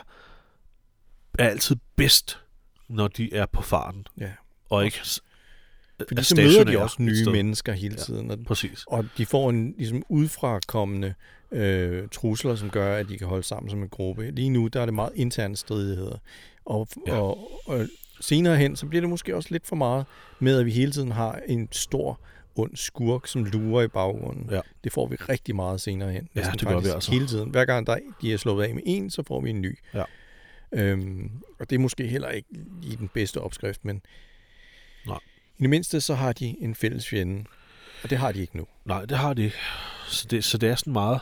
[1.40, 2.40] er altid bedst,
[2.90, 4.30] når de er på farten, ja.
[4.70, 5.22] og ikke s-
[6.08, 8.04] Fordi er så møder de også nye mennesker hele Ja.
[8.04, 8.32] tiden.
[8.32, 8.84] Og, Præcis.
[8.88, 11.14] og de får en ligesom udfrakommende
[11.52, 14.32] øh, trusler, som gør, at de kan holde sammen som en gruppe.
[14.32, 16.18] Lige nu, der er det meget interne stridigheder.
[16.68, 17.14] Og, ja.
[17.14, 17.88] Og, og
[18.22, 20.06] senere hen, så bliver det måske også lidt for meget
[20.40, 22.20] med, at vi hele tiden har en stor
[22.56, 24.50] ond skurk, som lurer i baggrunden.
[24.52, 24.62] Ja.
[24.84, 26.30] Det får vi rigtig meget senere hen.
[26.36, 27.12] Ja, næsten det gør vi faktisk altså.
[27.12, 27.50] Hele tiden.
[27.50, 29.80] Hver gang der, de er slået af med en, så får vi en ny.
[29.94, 30.04] Ja.
[30.72, 32.50] Øhm, og det er måske heller ikke
[32.84, 34.02] i den bedste opskrift, men
[35.08, 35.20] Nej.
[35.58, 37.44] i det mindste så har de en fælles fjende.
[38.04, 38.68] Og det har de ikke nu.
[38.86, 39.58] Nej, det har de ikke.
[40.08, 41.20] Så det, så det er sådan meget...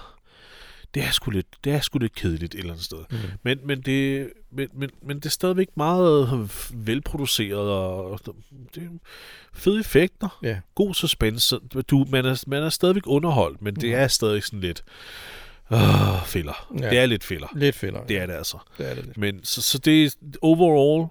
[0.95, 2.97] Det er sgu lidt, det er sgu lidt kedeligt et eller andet sted.
[3.11, 3.17] Mm.
[3.43, 8.19] Men, men, det, men, men, men det er stadigvæk meget velproduceret, og
[8.75, 8.87] det er
[9.53, 10.59] fede effekter, Ja.
[10.75, 11.59] god suspense.
[11.89, 13.95] Du, man, er, man er stadigvæk underholdt, men det Ja.
[13.97, 14.83] er stadig sådan lidt...
[15.73, 15.79] Øh,
[16.25, 16.75] filler.
[16.81, 16.89] Ja.
[16.89, 17.47] Det er lidt filler.
[17.55, 18.05] Lidt fælder.
[18.05, 18.57] Det er det altså.
[18.77, 19.17] det, er det lidt.
[19.17, 20.09] Men så, så det er
[20.41, 21.07] overall,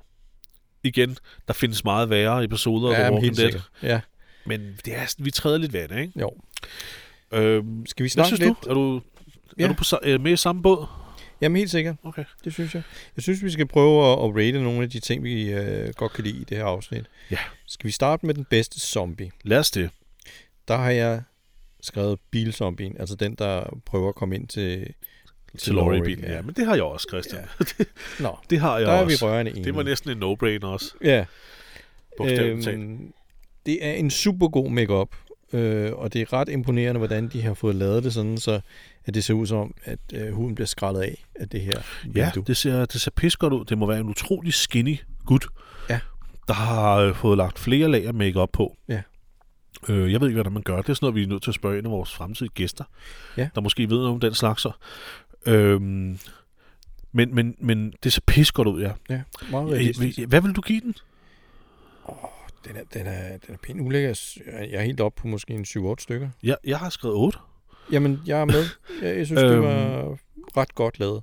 [0.84, 1.16] igen,
[1.48, 3.60] der findes meget værre episoder af Ja, The men Walking Dead.
[3.82, 4.00] Ja,
[4.46, 6.20] Men det er, vi træder lidt vand, ikke?
[6.20, 6.30] jo.
[7.32, 8.48] Øhm, Skal vi snakke lidt?
[8.64, 8.70] du?
[8.70, 9.00] Er du,
[9.58, 9.64] Ja.
[9.64, 10.86] er du på, øh, med i samme båd?
[11.40, 11.96] Jamen helt sikkert.
[12.04, 12.24] Okay.
[12.44, 12.82] Det synes jeg.
[13.16, 16.12] Jeg synes, vi skal prøve at, at rate nogle af de ting, vi øh, godt
[16.12, 17.04] kan lide i det her afsnit.
[17.30, 17.38] Ja.
[17.66, 19.30] Skal vi starte med den bedste zombie?
[19.42, 19.90] Lad os det.
[20.68, 21.22] Der har jeg
[21.80, 24.94] skrevet bilzombien, altså den, der prøver at komme ind til,
[25.58, 26.24] Til Laurie bilen.
[26.24, 26.42] Ja.
[26.42, 27.42] men det har jeg også, Christian.
[27.78, 27.84] Ja.
[28.24, 29.26] Nå, det har jeg der er vi også.
[29.26, 29.64] rørende enige.
[29.64, 30.94] det var næsten en no-brainer også.
[31.04, 31.24] Ja.
[32.20, 33.12] Øhm,
[33.66, 35.08] det er en super god makeup,
[35.54, 38.60] øh, og det er ret imponerende, hvordan de har fået lavet det sådan, så
[39.04, 41.80] at det ser ud som, at øh, huden bliver skrællet af af det her
[42.14, 42.44] Ja, vindue.
[42.46, 43.64] det ser, det ser pis godt ud.
[43.64, 45.46] Det må være en utrolig skinny gut,
[45.90, 46.00] Ja.
[46.48, 48.76] der har øh, fået lagt flere lag af makeup på.
[48.88, 49.02] Ja.
[49.88, 50.76] Øh, jeg ved ikke, hvordan man gør.
[50.82, 52.84] Det er sådan noget, vi er nødt til at spørge en af vores fremtidige gæster,
[53.36, 53.48] Ja.
[53.54, 54.66] der måske ved noget om den slags.
[55.46, 56.18] Øhm,
[57.12, 58.90] men, men, men det ser pis godt ud, ja.
[59.10, 59.20] Ja,
[59.50, 60.18] meget Øh, realistisk.
[60.28, 60.94] Hvad vil du give den?
[62.68, 64.32] Den er, den er, den er pænt ulækker.
[64.46, 66.28] Jeg er helt oppe på måske en 7-8 stykker.
[66.42, 67.38] Jeg, jeg har skrevet 8.
[67.92, 68.64] Jamen, jeg er med.
[69.02, 69.62] Jeg, jeg synes, det Øhm.
[69.62, 70.18] var
[70.56, 71.22] ret godt lavet.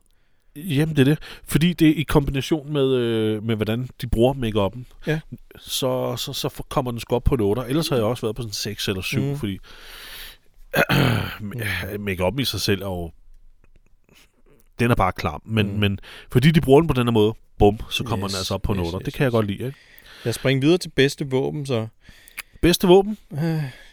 [0.55, 1.19] Jamen, det er det.
[1.43, 5.19] Fordi det er i kombination med, øh, med hvordan de bruger make-up'en, Ja.
[5.59, 7.61] så, så, så kommer den sgu op på en 8.
[7.69, 9.37] Ellers har jeg også været på sådan 6 eller 7, Mm.
[9.37, 9.59] fordi
[12.07, 13.11] make-up'en i sig selv er jo...
[14.79, 15.41] Den er bare klam.
[15.45, 15.79] Men, Mm.
[15.79, 15.99] men
[16.31, 18.61] fordi de bruger den på den her måde, bum, så kommer Yes, den altså op
[18.61, 18.97] på en yes, 8.
[18.97, 19.77] yes, det kan jeg godt lide, ikke?
[20.25, 21.87] Jeg springer videre til bedste våben, så...
[22.61, 23.17] Bedste våben?
[23.31, 23.39] Øh,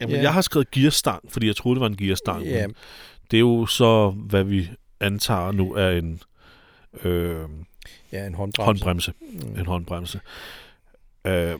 [0.00, 0.22] Jamen, Ja.
[0.22, 2.44] jeg har skrevet gearstang, fordi jeg troede, det var en gearstang.
[2.44, 2.66] ja,
[3.30, 6.20] Det er jo så, hvad vi antager nu er en
[7.04, 7.36] øh,
[8.12, 8.64] ja, en håndbremse.
[8.66, 9.12] håndbremse.
[9.20, 9.58] Mm.
[9.60, 10.20] En håndbremse.
[11.24, 11.54] Øh,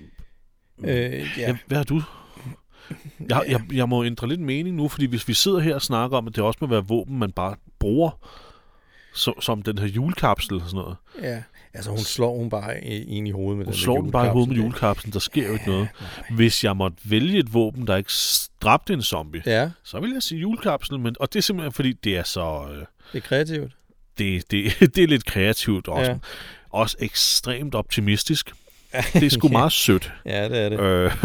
[0.84, 1.56] Øh, ja.
[1.66, 2.02] Hvad har du?
[3.28, 6.16] Jeg, jeg, jeg må ændre lidt mening nu, fordi hvis vi sidder her og snakker
[6.16, 8.10] om, at det også må være våben, man bare bruger,
[9.14, 10.96] så, som den her julekapsel og sådan noget.
[11.22, 11.42] Ja,
[11.78, 14.30] altså hun slår hun bare en i hovedet med Hun den slår den bare i
[14.30, 15.88] hovedet med julekapslen, der sker jo ikke noget.
[16.00, 16.36] Nej.
[16.36, 18.12] Hvis jeg måtte vælge et våben, der ikke
[18.62, 19.42] dræbte en zombie.
[19.46, 22.66] Ja, så vil jeg sige julekapsel, men, og det er simpelthen fordi, det er så...
[22.70, 23.72] Øh, det er kreativt.
[24.18, 26.02] det, det, det er lidt kreativt også.
[26.02, 26.10] Ja.
[26.10, 26.18] Ja.
[26.70, 28.52] Også ekstremt optimistisk.
[29.12, 30.12] Det er sgu meget sødt.
[30.26, 30.80] Ja, det er det.
[30.80, 31.12] Øh,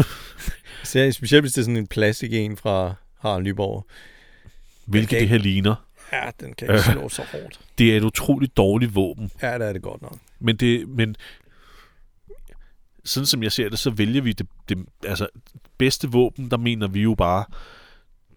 [0.84, 3.86] Så specielt hvis det er sådan en plastik en fra Harald Nyborg.
[4.84, 5.74] hvilket det her ligner.
[6.12, 7.60] Ja, den kan ikke slå så hårdt.
[7.78, 9.30] Det er et utroligt dårligt våben.
[9.42, 10.16] Ja, det er det godt nok.
[10.38, 11.16] Men det, men
[13.04, 15.26] sådan som jeg ser det, så vælger vi det, det altså
[15.78, 17.44] bedste våben, der mener vi jo bare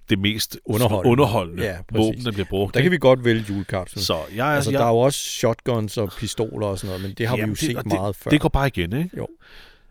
[0.10, 1.12] det mest Underholdende.
[1.12, 2.06] underholdende Ja, præcis.
[2.08, 2.74] våben, der bliver brugt.
[2.74, 4.04] Der kan vi godt vælge julekapslen.
[4.04, 7.14] Så jeg, Altså, jeg, der er jo også shotguns og pistoler og sådan noget, men
[7.18, 8.32] det har Jamen, vi jo set og meget før.
[8.32, 9.18] Det går bare igen, ikke?
[9.18, 9.28] Jo.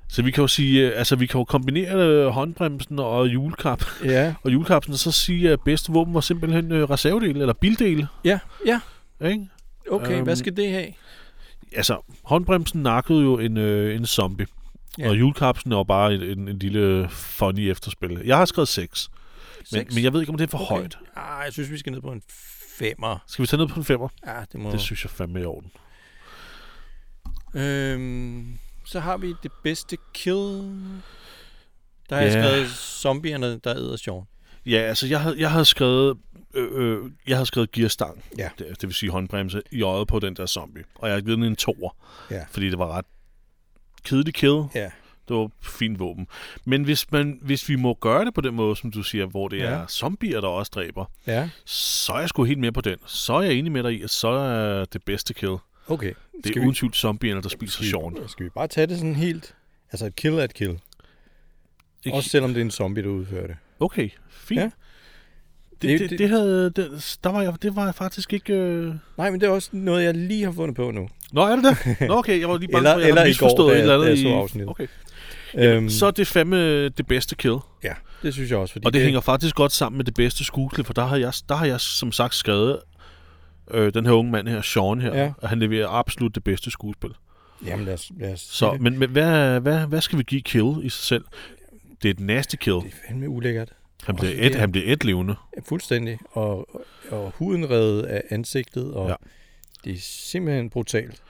[0.08, 3.82] Så vi kan jo sige, øh, altså vi kan jo kombinere øh, håndbremsen og julekap,
[4.04, 8.06] Ja, og julekapsen, og så sige, at bedste våben var simpelthen øh, reservedel eller bildel,
[8.24, 8.80] ja, ja.
[9.26, 9.46] ikke?
[9.90, 10.86] Okay, Øhm, hvad skal det have?
[11.76, 14.46] Altså, håndbremsen nakkede jo en, øh, en zombie,
[14.98, 15.08] Ja.
[15.08, 18.22] og julekapsen er jo bare en, en, en lille funny efterspil.
[18.24, 19.10] Jeg har skrevet 6,
[19.72, 20.68] men, men jeg ved ikke, om det er for Okay.
[20.76, 20.98] højt.
[21.16, 22.22] Ah, jeg synes, vi skal ned på en
[22.78, 23.18] femmer.
[23.26, 24.08] Skal vi tage ned på en femmer?
[24.26, 24.70] Ja, det må...
[24.72, 25.70] Det synes jeg fandme i orden.
[27.54, 30.36] Øhm, så har vi det bedste kill.
[32.10, 32.42] Der har jeg Ja.
[32.48, 34.22] skrevet zombierne, der æder Sean.
[34.66, 36.18] Ja, altså jeg havde, jeg havde skrevet
[36.54, 38.48] øh, øh, jeg havde skrevet gearstang, Ja.
[38.58, 40.84] det, det vil sige håndbremse, i øjet på den der zombie.
[40.94, 41.96] Og jeg havde givet den en toer,
[42.30, 42.44] Ja.
[42.50, 43.04] fordi det var ret
[44.04, 44.62] kedelig kill.
[44.74, 44.90] Ja.
[45.28, 46.26] Det var fint våben.
[46.64, 49.48] Men hvis, man, hvis vi må gøre det på den måde, som du siger, hvor
[49.48, 49.64] det ja.
[49.64, 52.96] er zombier, der også dræber, Ja, så er jeg sgu helt med på den.
[53.06, 55.56] Så er jeg enig med dig i, at så er det bedste kill.
[55.88, 56.12] Okay.
[56.36, 58.28] Det Skal er uden tvivl zombierne, der spiser Sean.
[58.28, 59.54] skal vi bare tage det sådan helt...
[59.92, 60.78] Altså et kill er et kill.
[62.04, 62.16] Ikke?
[62.16, 63.56] Også selvom det er en zombie, der udfører det.
[63.80, 64.60] Okay, fint.
[64.60, 64.64] Ja.
[65.82, 68.52] Det, Det- det, det- det, havde, det, der var jeg, det var jeg faktisk ikke...
[68.54, 68.94] Øh...
[69.18, 71.08] Nej, men det er også noget, jeg lige har fundet på nu.
[71.32, 71.96] Nå, er det det?
[72.08, 73.80] Nå, okay, jeg var lige bange Eller- for, at jeg eller havde går, misforstået et
[73.80, 74.32] eller andet så i...
[74.32, 74.70] afsnittet.
[74.70, 74.86] Okay.
[75.54, 77.56] Øhm, Så er det fandme det bedste kill.
[77.84, 77.92] Ja,
[78.22, 78.72] det synes jeg også.
[78.72, 81.16] Fordi Og det, det hænger faktisk godt sammen med det bedste skuespil, for der har
[81.16, 82.78] jeg, der har jeg som sagt skrevet
[83.70, 85.32] øh, den her unge mand her, Sean her, Ja.
[85.42, 87.10] at han leverer absolut det bedste skuespil.
[87.66, 88.80] Jamen lad os, lad os Så, det.
[88.80, 91.24] men, men hvad, hvad, hvad skal vi give kill i sig selv?
[92.02, 92.74] Det er et nasty kill.
[92.76, 93.72] Det er fandme ulækkert.
[94.02, 95.34] Han bliver et, han bliver et levende.
[95.56, 96.18] Ja, fuldstændig.
[96.30, 96.68] Og,
[97.10, 99.10] og, huden revet af ansigtet, og ja.
[99.10, 99.16] Ja.
[99.84, 101.22] det er simpelthen brutalt.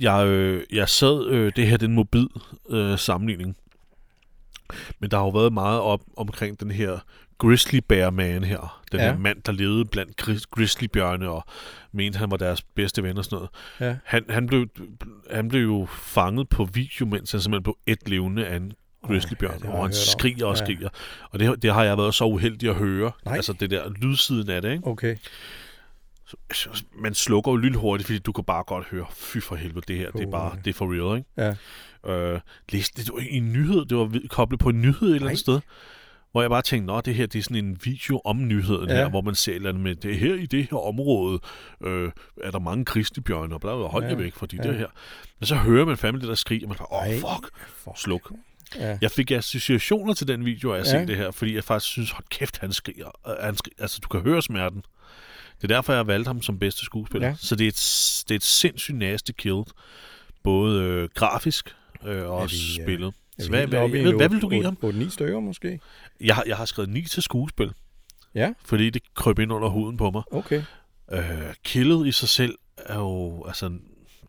[0.00, 2.28] Jeg, øh, jeg sad, øh, det her det er en mobil
[2.70, 3.56] øh, sammenligning,
[4.98, 6.98] men der har jo været meget op omkring den her
[7.40, 8.82] grizzly bear man her.
[8.92, 9.06] Den Ja.
[9.06, 9.12] ja.
[9.12, 11.44] her mand, der levede blandt gris- grizzlybjørne og
[11.92, 13.50] mente, han var deres bedste ven og sådan noget.
[13.80, 13.96] Ja.
[14.04, 14.66] Han, han, blev,
[15.30, 18.72] han blev jo fanget på video, mens han simpelthen blev et levende af en
[19.06, 20.64] grizzlybjørn, ja, og han skriger og Ja.
[20.64, 20.88] skriger.
[21.30, 23.12] Og det, det har jeg været så uheldig at høre.
[23.24, 23.34] Nej.
[23.36, 24.86] Altså det der lydsiden af det, ikke?
[24.86, 25.16] Okay.
[26.52, 29.96] Så, man slukker jo lynhurtigt, fordi du kan bare godt høre, fy for helvede, det
[29.96, 30.60] her, det er bare, ja.
[30.64, 31.54] det er for real, ikke?
[32.06, 32.12] Ja.
[32.34, 32.40] Øh,
[32.72, 35.28] læste det, det var en nyhed, det var koblet på en nyhed et eller Nej.
[35.28, 35.60] andet sted,
[36.32, 38.94] hvor jeg bare tænkte, nå, det her, det er sådan en video om nyheden Ja.
[38.94, 41.40] her, hvor man ser et eller andet med, det er her i det her område,
[41.84, 42.12] øh,
[42.44, 44.10] er der mange kristebjørne, og bla, bla, hold Ja.
[44.10, 44.62] jer væk, fordi Ja.
[44.64, 44.68] ja.
[44.70, 44.86] det her.
[45.40, 47.52] Men så hører man fandme det der skrig, og man bare, åh, oh, fuck,
[47.84, 47.92] For...
[47.96, 48.32] sluk.
[48.76, 48.98] Ja.
[49.00, 50.96] Jeg fik associationer til den video, af at Ja.
[50.98, 51.02] ja.
[51.02, 53.08] se det her, fordi jeg faktisk synes, hold kæft, han skriger.
[53.28, 53.76] Øh, Han skriger.
[53.78, 54.82] Altså, du kan høre smerten.
[55.62, 57.28] Det er derfor, jeg har valgt ham som bedste skuespiller.
[57.28, 57.34] Ja.
[57.38, 59.62] Så det er, et, det er et sindssygt nasty kill.
[60.44, 61.74] Både øh, grafisk
[62.06, 63.14] øh, og også vi, øh, spillet.
[63.40, 64.76] Så hvad, hvad, hvad, hvad vil du give ham?
[64.82, 65.80] otte- 8-9 stykker måske?
[66.20, 67.72] Jeg, har- jeg har skrevet 9 til skuespil,
[68.34, 70.22] Ja, fordi det krøb ind under huden på mig.
[70.30, 70.62] okay.
[71.12, 71.22] Øh,
[71.64, 73.70] killet i sig selv er jo altså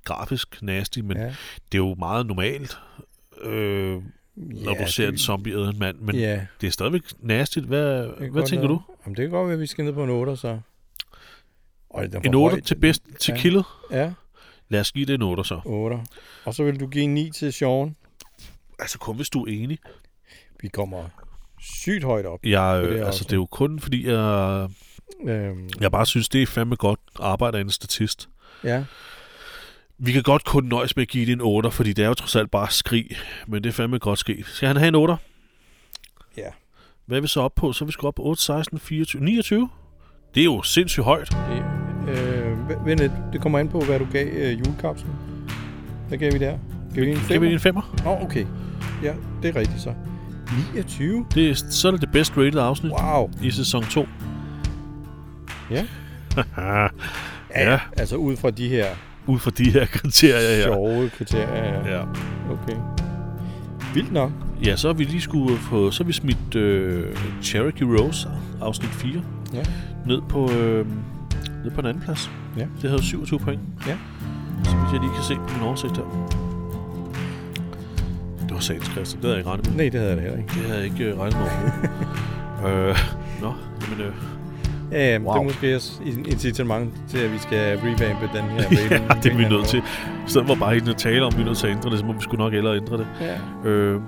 [0.04, 1.24] grafisk nasty, men ja.
[1.72, 2.78] det er jo meget normalt,
[3.42, 4.02] øh,
[4.36, 5.98] når ja, du ser det, en zombie æde en mand.
[6.00, 6.46] Men ja.
[6.62, 7.60] det er stadigvæk nasty.
[7.60, 8.74] Hvad, hvad tænker være.
[8.76, 8.82] du?
[9.06, 10.60] Jamen, det kan godt være, at vi skal ned på en 8, så.
[11.90, 12.64] Og En 8 højt.
[12.64, 13.40] til bedst til Ja.
[13.42, 13.66] killet?
[13.92, 14.12] Ja,
[14.70, 15.62] Lad os give det en 8 så.
[15.66, 15.98] 8.
[16.46, 17.96] Og så vil du give en 9 til Sean.
[18.82, 19.78] Altså kun hvis du er enig.
[20.62, 21.03] Vi kommer
[21.62, 22.40] sygt højt op.
[22.45, 23.24] Jeg, Det øh, altså, også.
[23.24, 24.68] det er jo kun fordi, jeg,
[25.26, 28.30] Øhm, jeg bare synes, det er fandme godt arbejde af en statist.
[28.64, 28.84] ja,
[29.98, 32.14] Vi kan godt kun nøjes med at give det en 8, fordi det er jo
[32.14, 33.08] trods alt bare skrig.
[33.48, 34.45] Men det er fandme godt skrig.
[34.45, 35.16] Skal han have en 8?
[36.38, 36.48] ja.
[37.06, 37.74] Hvad er vi så op på?
[37.74, 39.70] Så er vi skal op på 8, 16, 24, 29?
[40.36, 41.32] Det er jo sindssygt højt.
[41.32, 41.64] Det,
[42.10, 43.12] øh, vent.
[43.34, 45.14] Det kommer an på, hvad du gav øh, julekapslen.
[46.08, 46.58] Hvad gav vi der?
[46.96, 47.76] Gav vi en Giver vi 5?
[47.76, 48.04] en 5'er?
[48.06, 48.46] Nå, oh, okay.
[49.04, 49.14] Ja,
[49.44, 49.94] det er rigtigt så.
[50.74, 51.26] 29?
[51.36, 53.32] Det er, så er det det best rated afsnit Wow.
[53.42, 54.06] i sæson 2.
[55.72, 55.86] Ja.
[56.58, 56.88] ja.
[57.56, 58.86] Ja, altså ud fra de her
[59.28, 60.64] Ud fra de her kriterier her.
[60.64, 61.56] sjove kriterier.
[61.90, 61.96] Ja.
[61.98, 62.02] Ja.
[62.52, 62.76] Okay.
[63.94, 64.32] Vildt nok.
[64.66, 68.28] Ja, så har vi lige skulle få, så vi smidt øh, Cherokee Rose,
[68.62, 69.22] afsnit 4,
[69.54, 69.64] Ja.
[70.06, 70.86] ned på, øh,
[71.64, 72.32] ned på en anden plads.
[72.58, 72.66] Ja.
[72.82, 73.60] Det havde 27 point.
[73.88, 73.98] Ja.
[74.64, 76.41] Så hvis jeg lige kan se på min oversigt her.
[78.52, 79.22] Det var sagens, Christian.
[79.22, 79.76] Det havde jeg ikke regnet med.
[79.78, 80.49] Nej, det havde jeg da heller ikke.
[80.53, 82.95] Det havde jeg ikke øh, regnet med øh,
[83.41, 84.14] nå, jamen, øh,
[84.91, 85.26] Ja, wow.
[85.28, 85.34] Wow.
[85.34, 88.90] det er måske også et incitament til, at vi skal revampe den her rating.
[89.10, 89.80] ja, det er vi nødt til.
[89.80, 91.99] I stedet for bare ikke at tale om, vi er nødt til at ændre det,
[91.99, 93.07] så må vi sgu nok ellers ændre det.
[93.22, 93.69] Ja.
[93.69, 94.02] Øh,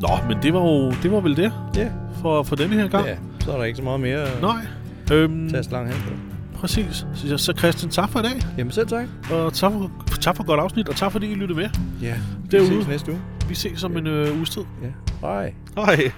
[0.00, 1.88] nå, men det var jo det var vel det Ja.
[2.22, 3.06] for, for denne her gang.
[3.06, 4.66] ja, så er der ikke så meget mere Nej.
[5.12, 6.33] Øhm, tage slang hen på.
[6.64, 7.06] Præcis.
[7.14, 8.40] Så, så Christian, tak for i dag.
[8.58, 9.06] Jamen selv tak.
[9.32, 11.68] Og tak for, tak for godt afsnit, og tak fordi I lyttede med.
[12.02, 12.16] Ja,
[12.50, 12.70] Derude.
[12.70, 13.20] vi ses næste uge.
[13.48, 14.62] Vi ses om en øh, uges tid.
[14.82, 14.88] Ja,
[15.20, 15.54] hej.
[15.76, 16.12] Hej.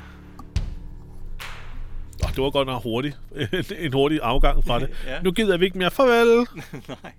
[2.24, 3.18] Oh, det var godt nok hurtigt.
[3.84, 4.88] en hurtig afgang fra det.
[5.06, 5.22] Ja.
[5.22, 5.90] Nu gider vi ikke mere.
[5.90, 6.46] Farvel.
[7.02, 7.12] Nej.